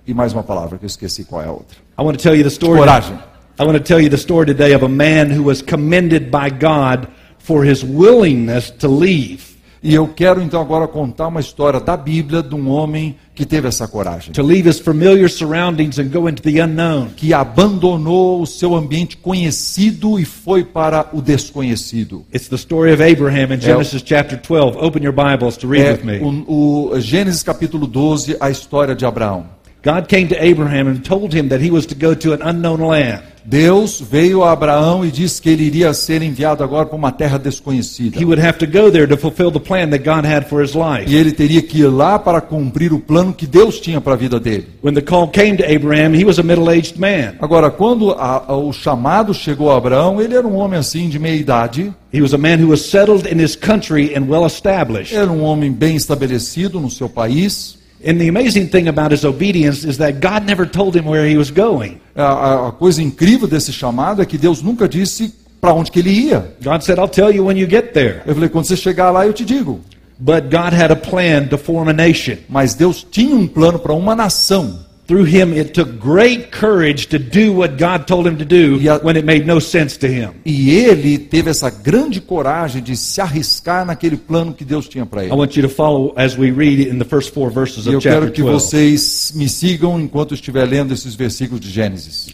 e 0.06 0.12
mais 0.15 0.33
uma 0.33 0.43
palavra 0.43 0.79
que 0.79 0.85
eu 0.85 0.89
esqueci 0.89 1.25
qual 1.25 1.43
é 1.43 1.47
a 1.47 1.53
outra. 1.53 1.77
I 1.99 2.03
want 2.03 2.17
to 2.19 2.23
tell 2.23 2.35
you 2.37 2.43
the 2.43 2.51
story. 2.51 2.79
Coragem. 2.79 3.19
I 3.59 3.62
want 3.65 3.75
to 3.79 3.85
tell 3.85 4.01
you 4.01 4.11
the 4.11 4.17
story 4.17 4.47
today 4.47 4.75
of 4.75 4.85
a 4.85 4.89
man 4.89 5.31
who 5.31 5.45
was 5.45 5.62
commended 5.62 6.31
by 6.31 6.51
God 6.51 7.06
for 7.39 7.65
his 7.65 7.85
willingness 7.85 8.71
to 8.71 8.89
leave. 8.89 9.55
E 9.83 9.95
eu 9.95 10.09
quero 10.09 10.41
então 10.41 10.62
agora 10.62 10.89
contar 10.89 11.29
uma 11.29 11.41
história 11.41 11.79
da 11.79 11.95
Bíblia 11.95 12.43
de 12.43 12.55
um 12.55 12.71
homem 12.71 13.17
que 13.35 13.45
teve 13.45 13.69
essa 13.69 13.87
coragem, 13.87 14.33
To 14.33 14.43
leave 14.43 14.67
his 14.67 14.79
familiar 14.79 15.29
surroundings 15.29 15.99
and 15.99 16.09
go 16.09 16.27
into 16.27 16.43
the 16.43 16.59
unknown. 16.65 17.09
que 17.15 17.35
abandonou 17.35 18.41
o 18.41 18.47
seu 18.47 18.75
ambiente 18.75 19.17
conhecido 19.19 20.19
e 20.19 20.25
foi 20.25 20.65
para 20.65 21.11
o 21.13 21.20
desconhecido. 21.20 22.25
It's 22.34 22.49
the 22.49 22.56
story 22.56 22.93
of 22.94 23.03
Abraham 23.03 23.53
in 23.55 23.61
Genesis 23.61 24.03
chapter 24.05 24.39
12. 24.41 24.79
Open 24.79 25.03
your 25.05 25.13
Bibles 25.15 25.56
to 25.58 25.69
read 25.69 25.84
É 25.87 25.93
with 25.93 26.05
me. 26.05 26.19
o, 26.46 26.93
o 26.94 27.01
Gênesis 27.01 27.43
capítulo 27.43 27.87
12, 27.87 28.37
a 28.41 28.49
história 28.51 28.94
de 28.94 29.05
Abraão. 29.05 29.54
God 29.84 30.08
came 30.08 30.26
to 30.29 30.34
Abraham 30.43 30.88
and 30.88 31.00
told 31.05 31.34
him 31.34 31.48
that 31.50 31.60
he 31.62 31.70
was 31.70 31.84
to 31.86 31.94
go 31.94 32.14
to 32.14 32.32
an 32.32 32.41
unknown 32.43 32.81
land. 32.81 33.20
Deus 33.46 34.00
veio 34.00 34.43
a 34.43 34.53
Abraão 34.53 35.05
e 35.05 35.10
disse 35.10 35.43
que 35.43 35.50
ele 35.50 35.64
iria 35.64 35.93
ser 35.93 36.22
enviado 36.22 36.64
agora 36.64 36.86
para 36.86 36.96
uma 36.96 37.12
terra 37.12 37.38
desconhecida. 37.38 38.19
He 38.19 38.24
would 38.24 38.41
have 38.41 38.58
to 38.58 38.67
go 38.67 38.91
there 38.91 39.06
to 39.06 39.19
fulfill 39.19 39.50
the 39.53 39.60
plan 39.60 39.91
that 39.91 40.03
God 40.03 40.24
had 40.24 40.46
for 40.48 40.62
his 40.62 40.72
life. 40.74 41.05
E 41.06 41.14
ele 41.14 41.31
teria 41.31 41.60
que 41.60 41.81
ir 41.81 41.88
lá 41.88 42.19
para 42.19 42.41
cumprir 42.41 42.91
o 42.94 42.98
plano 42.98 43.34
que 43.34 43.46
Deus 43.46 43.79
tinha 43.79 44.00
para 44.00 44.14
a 44.14 44.17
vida 44.17 44.41
dele. 44.41 44.67
When 44.82 44.94
the 44.94 45.03
call 45.03 45.29
came 45.29 45.58
to 45.58 45.64
Abraham, 45.70 46.14
he 46.14 46.24
was 46.24 46.38
a 46.38 46.43
middle 46.43 46.70
aged 46.70 46.98
man. 46.98 47.34
Agora, 47.38 47.70
quando 47.70 48.12
a- 48.12 48.44
a- 48.48 48.56
o 48.56 48.72
chamado 48.72 49.34
chegou 49.34 49.70
a 49.70 49.76
Abraão, 49.76 50.22
ele 50.22 50.34
era 50.34 50.46
um 50.48 50.55
homem 50.56 50.79
assim 50.79 51.10
de 51.10 51.19
meia 51.19 51.36
idade, 51.36 51.93
He 52.14 52.22
was 52.22 52.32
a 52.32 52.38
man 52.38 52.56
who 52.62 52.69
was 52.70 52.81
settled 52.81 53.26
in 53.31 53.38
his 53.43 53.55
country 53.56 54.14
and 54.17 54.24
well 54.26 54.46
established. 54.46 55.14
era 55.14 55.31
um 55.31 55.43
homem 55.43 55.70
bem 55.70 55.96
estabelecido 55.96 56.81
no 56.81 56.88
seu 56.88 57.10
país. 57.10 57.76
And 58.06 58.19
the 58.19 58.29
amazing 58.29 58.69
thing 58.69 58.89
about 58.89 59.13
his 59.13 59.25
obedience 59.25 59.84
is 59.84 59.96
that 59.99 60.20
God 60.20 60.44
never 60.46 60.67
told 60.67 60.94
him 60.94 61.06
where 61.06 61.27
he 61.27 61.37
was 61.39 61.51
going. 61.51 61.99
A, 62.15 62.69
a- 62.69 62.73
coisa 62.73 63.03
incrível 63.03 63.49
desse 63.49 63.73
chamado 63.73 64.20
é 64.20 64.27
que 64.27 64.37
Deus 64.37 64.61
nunca 64.63 64.87
disse 64.89 65.32
para 65.61 65.73
onde 65.73 65.91
que 65.91 66.01
ele 66.01 66.11
ia. 66.11 66.55
God 66.63 66.82
said, 66.82 66.99
I'll 66.99 67.08
tell 67.08 67.34
you 67.34 67.46
when 67.46 67.56
you 67.58 67.67
get 67.69 67.93
there. 67.94 68.20
Eu 68.27 68.34
falei, 68.34 68.51
quando 68.51 68.67
você 68.67 68.77
chegar 68.77 69.11
lá, 69.11 69.27
eu 69.27 69.32
te 69.32 69.44
digo. 69.44 69.81
But 70.19 70.44
God 70.51 70.73
had 70.75 70.91
a 70.93 70.96
plan 70.96 71.46
to 71.49 71.56
form 71.58 71.89
a 71.89 71.93
nation. 71.93 72.37
Mas 72.49 72.75
Deus 72.75 73.05
tinha 73.11 73.34
um 73.34 73.46
plano 73.49 73.79
para 73.79 73.94
uma 73.94 74.15
nação. 74.15 74.79
Through 75.06 75.27
him, 75.29 75.53
it 75.53 75.75
took 75.75 75.99
great 75.99 76.51
courage 76.51 77.08
to 77.08 77.19
do 77.19 77.53
what 77.53 77.77
God 77.77 78.06
told 78.06 78.27
him 78.27 78.39
to 78.39 78.44
do 78.44 78.79
Yeah. 78.81 78.99
when 79.05 79.17
it 79.19 79.27
made 79.27 79.44
no 79.46 79.61
sense 79.61 79.99
to 79.99 80.06
him. 80.06 80.31
E 80.46 80.70
ele 80.70 81.19
teve 81.19 81.51
essa 81.51 81.69
grande 81.69 82.23
coragem 82.23 82.82
de 82.82 82.96
se 82.96 83.20
arriscar 83.20 83.84
naquele 83.84 84.17
plano 84.17 84.55
que 84.55 84.65
Deus 84.65 84.89
tinha 84.89 85.05
para 85.05 85.23
I 85.23 85.27
ele. 85.27 85.34
want 85.34 85.56
you 85.56 85.63
to 85.63 85.69
follow 85.69 86.15
as 86.17 86.39
we 86.39 86.51
read 86.51 86.81
in 86.89 86.99
the 86.99 87.05
first 87.05 87.34
four 87.34 87.51
verses 87.51 87.87
of 87.87 87.93
eu 87.93 88.01
chapter 88.01 88.20
quero 88.20 88.32
que 88.32 88.41
12. 88.43 88.53
vocês 88.55 89.32
me 89.37 89.46
sigam 89.46 90.01
enquanto 90.01 90.31
eu 90.31 90.37
estiver 90.37 90.65
lendo 90.65 90.94
esses 90.94 91.15
versículos 91.15 91.61
de 91.61 91.69
Gênesis. 91.70 92.31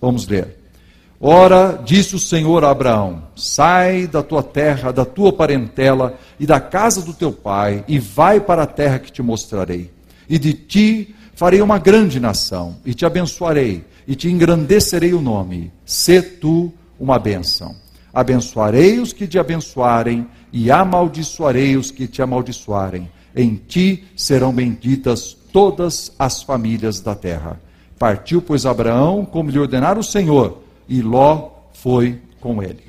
Vamos 0.00 0.26
ler. 0.26 0.56
Ora, 1.20 1.80
disse 1.84 2.16
o 2.16 2.18
Senhor 2.18 2.64
a 2.64 2.70
Abraão: 2.70 3.22
Sai 3.36 4.08
da 4.08 4.24
tua 4.24 4.42
terra, 4.42 4.92
da 4.92 5.04
tua 5.04 5.32
parentela 5.32 6.18
e 6.38 6.46
da 6.46 6.58
casa 6.60 7.00
do 7.02 7.12
teu 7.12 7.30
pai, 7.32 7.84
e 7.86 7.98
vai 8.00 8.40
para 8.40 8.62
a 8.64 8.66
terra 8.66 8.98
que 8.98 9.12
te 9.12 9.22
mostrarei. 9.22 9.90
E 10.28 10.36
de 10.38 10.52
ti 10.52 11.14
farei 11.38 11.62
uma 11.62 11.78
grande 11.78 12.18
nação, 12.18 12.78
e 12.84 12.92
te 12.92 13.06
abençoarei, 13.06 13.84
e 14.08 14.16
te 14.16 14.28
engrandecerei 14.28 15.14
o 15.14 15.20
nome. 15.20 15.70
Sê 15.86 16.20
tu 16.20 16.72
uma 16.98 17.16
bênção. 17.16 17.76
Abençoarei 18.12 18.98
os 18.98 19.12
que 19.12 19.24
te 19.24 19.38
abençoarem, 19.38 20.26
e 20.52 20.68
amaldiçoarei 20.68 21.76
os 21.76 21.92
que 21.92 22.08
te 22.08 22.20
amaldiçoarem. 22.20 23.08
Em 23.36 23.54
ti 23.54 24.02
serão 24.16 24.52
benditas 24.52 25.36
todas 25.52 26.10
as 26.18 26.42
famílias 26.42 26.98
da 26.98 27.14
terra. 27.14 27.60
Partiu, 28.00 28.42
pois, 28.42 28.66
Abraão, 28.66 29.24
como 29.24 29.48
lhe 29.48 29.60
ordenara 29.60 30.00
o 30.00 30.02
Senhor, 30.02 30.60
e 30.88 31.00
Ló 31.00 31.50
foi 31.72 32.18
com 32.40 32.60
ele. 32.60 32.82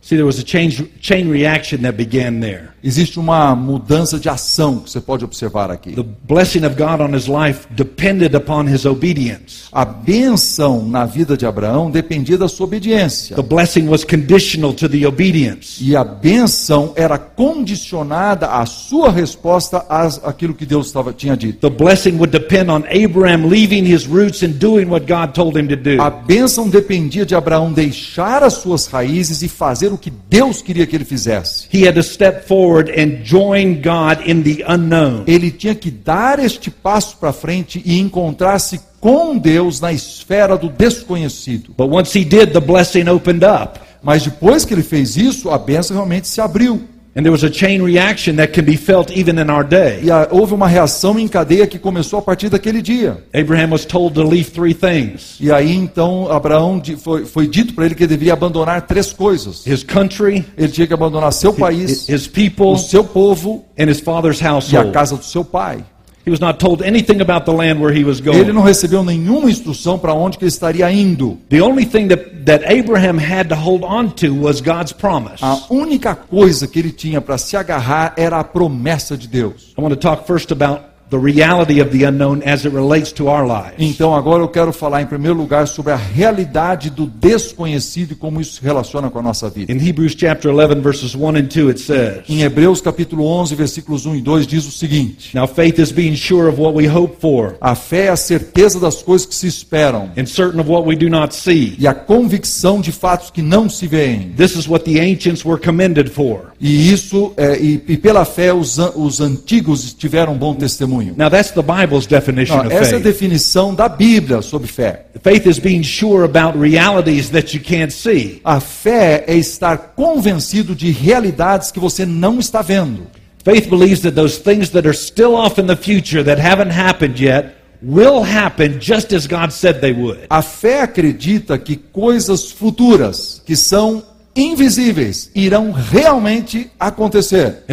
See, 0.00 0.14
there 0.14 0.22
was 0.22 0.38
a 0.38 0.46
change, 0.46 0.88
chain 1.00 1.28
reaction 1.28 1.78
that 1.78 1.96
began 1.96 2.38
there. 2.38 2.68
Existe 2.86 3.18
uma 3.18 3.54
mudança 3.56 4.18
de 4.18 4.28
ação 4.28 4.78
que 4.78 4.90
você 4.90 5.00
pode 5.00 5.24
observar 5.24 5.70
aqui. 5.72 5.90
The 5.92 6.04
blessing 6.28 6.64
of 6.64 6.76
God 6.76 7.00
on 7.00 7.16
his 7.16 7.26
life 7.26 7.66
depended 7.70 8.36
upon 8.36 8.68
his 8.68 8.84
obedience. 8.86 9.64
A 9.72 9.84
benção 9.84 10.86
na 10.88 11.04
vida 11.04 11.36
de 11.36 11.44
Abraão 11.44 11.90
dependia 11.90 12.38
da 12.38 12.46
sua 12.48 12.64
obediência. 12.66 13.34
The 13.34 13.42
blessing 13.42 13.88
was 13.88 14.04
conditional 14.04 14.72
to 14.74 14.88
the 14.88 15.04
obedience. 15.06 15.82
E 15.82 15.96
a 15.96 16.04
benção 16.04 16.92
era 16.94 17.18
condicionada 17.18 18.46
à 18.46 18.64
sua 18.66 19.10
resposta 19.10 19.84
às- 19.88 20.20
àquilo 20.24 20.54
que 20.54 20.64
Deus 20.64 20.86
estava, 20.86 21.12
tinha 21.12 21.36
dito. 21.36 21.68
The 21.68 21.76
blessing 21.76 22.12
would 22.12 22.30
depend 22.30 22.70
on 22.70 22.84
Abraham 22.88 23.46
leaving 23.48 23.84
his 23.84 24.06
roots 24.06 24.42
and 24.42 24.50
doing 24.52 24.86
what 24.86 25.06
God 25.06 25.32
told 25.34 25.58
him 25.58 25.66
to 25.68 25.76
do. 25.76 26.00
A 26.00 26.08
bênção 26.10 26.68
dependia 26.68 27.26
de 27.26 27.34
Abraão 27.34 27.72
deixar 27.72 28.42
as 28.44 28.54
suas 28.54 28.86
raízes 28.86 29.42
e 29.42 29.48
fazer 29.48 29.92
o 29.92 29.98
que 29.98 30.10
Deus 30.30 30.62
queria 30.62 30.86
que 30.86 30.94
ele 30.94 31.04
fizesse. 31.04 31.66
He 31.74 31.86
had 31.88 31.94
to 31.96 32.02
step 32.02 32.46
forward 32.46 32.75
and 32.78 33.24
join 33.24 33.80
God 33.80 34.26
in 34.26 34.42
the 34.42 34.64
unknown. 34.68 35.24
Ele 35.26 35.50
tinha 35.50 35.74
que 35.74 35.90
dar 35.90 36.38
este 36.38 36.70
passo 36.70 37.16
para 37.16 37.32
frente 37.32 37.82
e 37.84 37.98
encontrar-se 37.98 38.80
com 39.00 39.36
Deus 39.36 39.80
na 39.80 39.92
esfera 39.92 40.56
do 40.56 40.68
desconhecido. 40.68 41.72
But 41.76 41.88
once 41.90 42.18
he 42.18 42.24
did, 42.24 42.52
the 42.52 42.60
blessing 42.60 43.08
opened 43.08 43.44
up. 43.44 43.80
Mas 44.02 44.22
depois 44.22 44.64
que 44.64 44.74
ele 44.74 44.82
fez 44.82 45.16
isso, 45.16 45.50
a 45.50 45.58
bênção 45.58 45.96
realmente 45.96 46.28
se 46.28 46.40
abriu. 46.40 46.95
And 47.16 47.22
there 47.22 47.32
was 47.32 47.42
a 47.44 47.50
chain 47.50 47.80
reaction 47.82 48.36
that 48.36 48.52
can 48.52 48.64
be 48.66 48.76
felt 48.76 49.10
even 49.10 49.38
in 49.38 49.48
our 49.50 49.64
day. 49.64 50.00
E 50.02 50.10
a- 50.10 50.28
houve 50.30 50.52
uma 50.52 50.68
reação 50.68 51.18
em 51.18 51.26
cadeia 51.26 51.66
que 51.66 51.78
começou 51.78 52.18
a 52.18 52.22
partir 52.22 52.50
daquele 52.50 52.82
dia. 52.82 53.24
Abraham 53.32 53.70
was 53.72 53.86
told 53.86 54.14
to 54.14 54.22
leave 54.22 54.50
three 54.50 54.74
things 54.74 55.38
E 55.40 55.50
aí 55.50 55.74
então 55.74 56.30
Abraão 56.30 56.82
foi, 56.98 57.24
foi 57.24 57.48
dito 57.48 57.72
para 57.74 57.86
ele 57.86 57.94
que 57.94 58.02
ele 58.02 58.08
deveria 58.08 58.34
abandonar 58.34 58.82
três 58.82 59.12
coisas. 59.14 59.66
his 59.66 59.82
country, 59.82 60.44
Ele 60.58 60.68
tinha 60.68 60.86
que 60.86 60.92
abandonar 60.92 61.32
seu 61.32 61.54
país, 61.54 62.06
his 62.06 62.26
people, 62.26 62.72
o 62.72 62.76
seu 62.76 63.02
povo 63.02 63.64
and 63.78 63.90
his 63.90 63.98
father's 64.00 64.38
e 64.40 64.44
a 64.44 64.50
household. 64.52 64.92
casa 64.92 65.16
do 65.16 65.24
seu 65.24 65.42
pai. 65.42 65.78
He 66.26 66.30
was 66.32 66.40
not 66.40 66.58
told 66.58 66.82
anything 66.82 67.20
about 67.20 67.44
the 67.44 67.52
land 67.52 67.80
where 67.80 67.92
he 67.92 68.02
was 68.02 68.18
Ele 68.18 68.52
não 68.52 68.62
recebeu 68.62 69.04
nenhuma 69.04 69.48
instrução 69.48 69.96
para 69.96 70.12
onde 70.12 70.36
que 70.36 70.42
ele 70.42 70.48
estaria 70.48 70.90
indo. 70.90 71.38
The 71.48 71.62
only 71.62 71.84
thing 71.86 72.08
that, 72.08 72.44
that 72.46 72.64
Abraham 72.64 73.16
had 73.16 73.48
to 73.50 73.54
hold 73.54 73.84
on 73.84 74.10
to 74.16 74.34
was 74.34 74.60
God's 74.60 74.92
promise. 74.92 75.40
A 75.40 75.56
única 75.70 76.16
coisa 76.16 76.66
que 76.66 76.80
ele 76.80 76.90
tinha 76.90 77.20
para 77.20 77.38
se 77.38 77.56
agarrar 77.56 78.12
era 78.16 78.40
a 78.40 78.44
promessa 78.44 79.16
de 79.16 79.28
Deus. 79.28 79.72
I 79.78 79.80
want 79.80 79.94
to 79.94 80.00
talk 80.00 80.26
first 80.26 80.50
about 80.50 80.95
the 81.10 81.18
reality 81.18 81.80
of 81.80 81.90
the 81.96 82.04
unknown 82.04 82.42
as 82.44 82.64
it 82.66 82.74
relates 82.74 83.12
to 83.12 83.28
our 83.28 83.46
lives. 83.46 83.74
Então 83.78 84.14
agora 84.14 84.42
eu 84.42 84.48
quero 84.48 84.72
falar 84.72 85.02
em 85.02 85.06
primeiro 85.06 85.36
lugar 85.36 85.68
sobre 85.68 85.92
a 85.92 85.96
realidade 85.96 86.90
do 86.90 87.06
desconhecido 87.06 88.12
e 88.12 88.14
como 88.14 88.40
isso 88.40 88.54
se 88.54 88.62
relaciona 88.62 89.08
com 89.10 89.18
a 89.18 89.22
nossa 89.22 89.48
vida. 89.48 89.72
In 89.72 89.76
Hebrews 89.78 90.14
chapter 90.18 90.50
11, 90.50 90.80
verses 90.80 91.14
1 91.14 91.28
and 91.36 91.46
2, 91.48 91.68
it 91.68 91.80
says, 91.80 92.18
Em 92.28 92.42
Hebreus 92.42 92.80
capítulo 92.80 93.24
11, 93.24 93.54
versículos 93.54 94.06
1 94.06 94.16
e 94.16 94.20
2 94.20 94.46
diz 94.46 94.66
o 94.66 94.72
seguinte: 94.72 95.34
Now 95.34 95.46
faith 95.46 95.78
is 95.78 95.92
being 95.92 96.16
sure 96.16 96.48
of 96.48 96.60
what 96.60 96.76
we 96.76 96.88
hope 96.88 97.16
for, 97.20 97.56
A 97.60 97.74
fé 97.74 98.06
é 98.06 98.08
a 98.10 98.16
certeza 98.16 98.78
das 98.80 99.02
coisas 99.02 99.26
que 99.26 99.34
se 99.34 99.46
esperam 99.46 100.10
and 100.16 100.26
certain 100.26 100.60
of 100.60 100.68
what 100.70 100.86
we 100.86 100.96
do 100.96 101.08
not 101.08 101.34
see. 101.34 101.74
e 101.78 101.86
a 101.86 101.94
convicção 101.94 102.80
de 102.80 102.92
fatos 102.92 103.30
que 103.30 103.42
não 103.42 103.68
se 103.68 103.86
veem. 103.86 104.30
This 104.36 104.54
is 104.56 104.68
what 104.68 104.84
the 104.84 105.00
ancients 105.00 105.44
were 105.44 105.60
commended 105.60 106.10
for. 106.10 106.52
E 106.60 106.92
isso 106.92 107.32
é, 107.36 107.58
e, 107.60 107.82
e 107.86 107.96
pela 107.96 108.24
fé 108.24 108.52
os, 108.52 108.78
os 108.94 109.20
antigos 109.20 109.92
tiveram 109.92 110.34
bom 110.34 110.54
testemunho. 110.54 110.95
Now 111.16 111.28
that's 111.28 111.50
the 111.52 111.62
Bible's 111.62 112.06
definition 112.06 112.56
Não, 112.56 112.66
of 112.66 112.72
essa 112.72 112.94
é 112.94 112.98
a 112.98 113.00
faith. 113.00 113.02
definição 113.02 113.74
da 113.74 113.88
Bíblia 113.88 114.42
sobre 114.42 114.68
fé. 114.68 115.06
Faith 115.22 115.46
is 115.46 115.58
being 115.58 115.82
sure 115.82 116.24
about 116.24 116.58
realities 116.58 117.30
that 117.30 117.56
you 117.56 117.62
can't 117.62 117.92
see. 117.92 118.40
A 118.44 118.60
fé 118.60 119.24
é 119.26 119.34
estar 119.34 119.94
convencido 119.96 120.74
de 120.74 120.90
realidades 120.90 121.70
que 121.70 121.80
você 121.80 122.04
não 122.06 122.38
está 122.38 122.62
vendo. 122.62 123.06
Faith 123.44 123.68
believes 123.68 124.00
that 124.00 124.16
those 124.16 124.38
things 124.38 124.70
that 124.70 124.86
are 124.88 124.96
still 124.96 125.34
off 125.36 125.60
in 125.60 125.66
the 125.66 125.76
future 125.76 126.24
that 126.24 126.40
haven't 126.40 126.72
happened 126.72 127.20
yet 127.20 127.54
will 127.80 128.22
happen 128.24 128.80
just 128.80 129.12
as 129.12 129.26
God 129.26 129.52
said 129.52 129.80
they 129.80 129.92
would. 129.92 130.26
A 130.28 130.42
fé 130.42 130.82
acredita 130.82 131.56
que 131.58 131.76
coisas 131.76 132.50
futuras, 132.50 133.40
que 133.46 133.54
são 133.54 134.02
invisíveis, 134.36 135.30
irão 135.34 135.72
realmente 135.72 136.70
acontecer. 136.78 137.64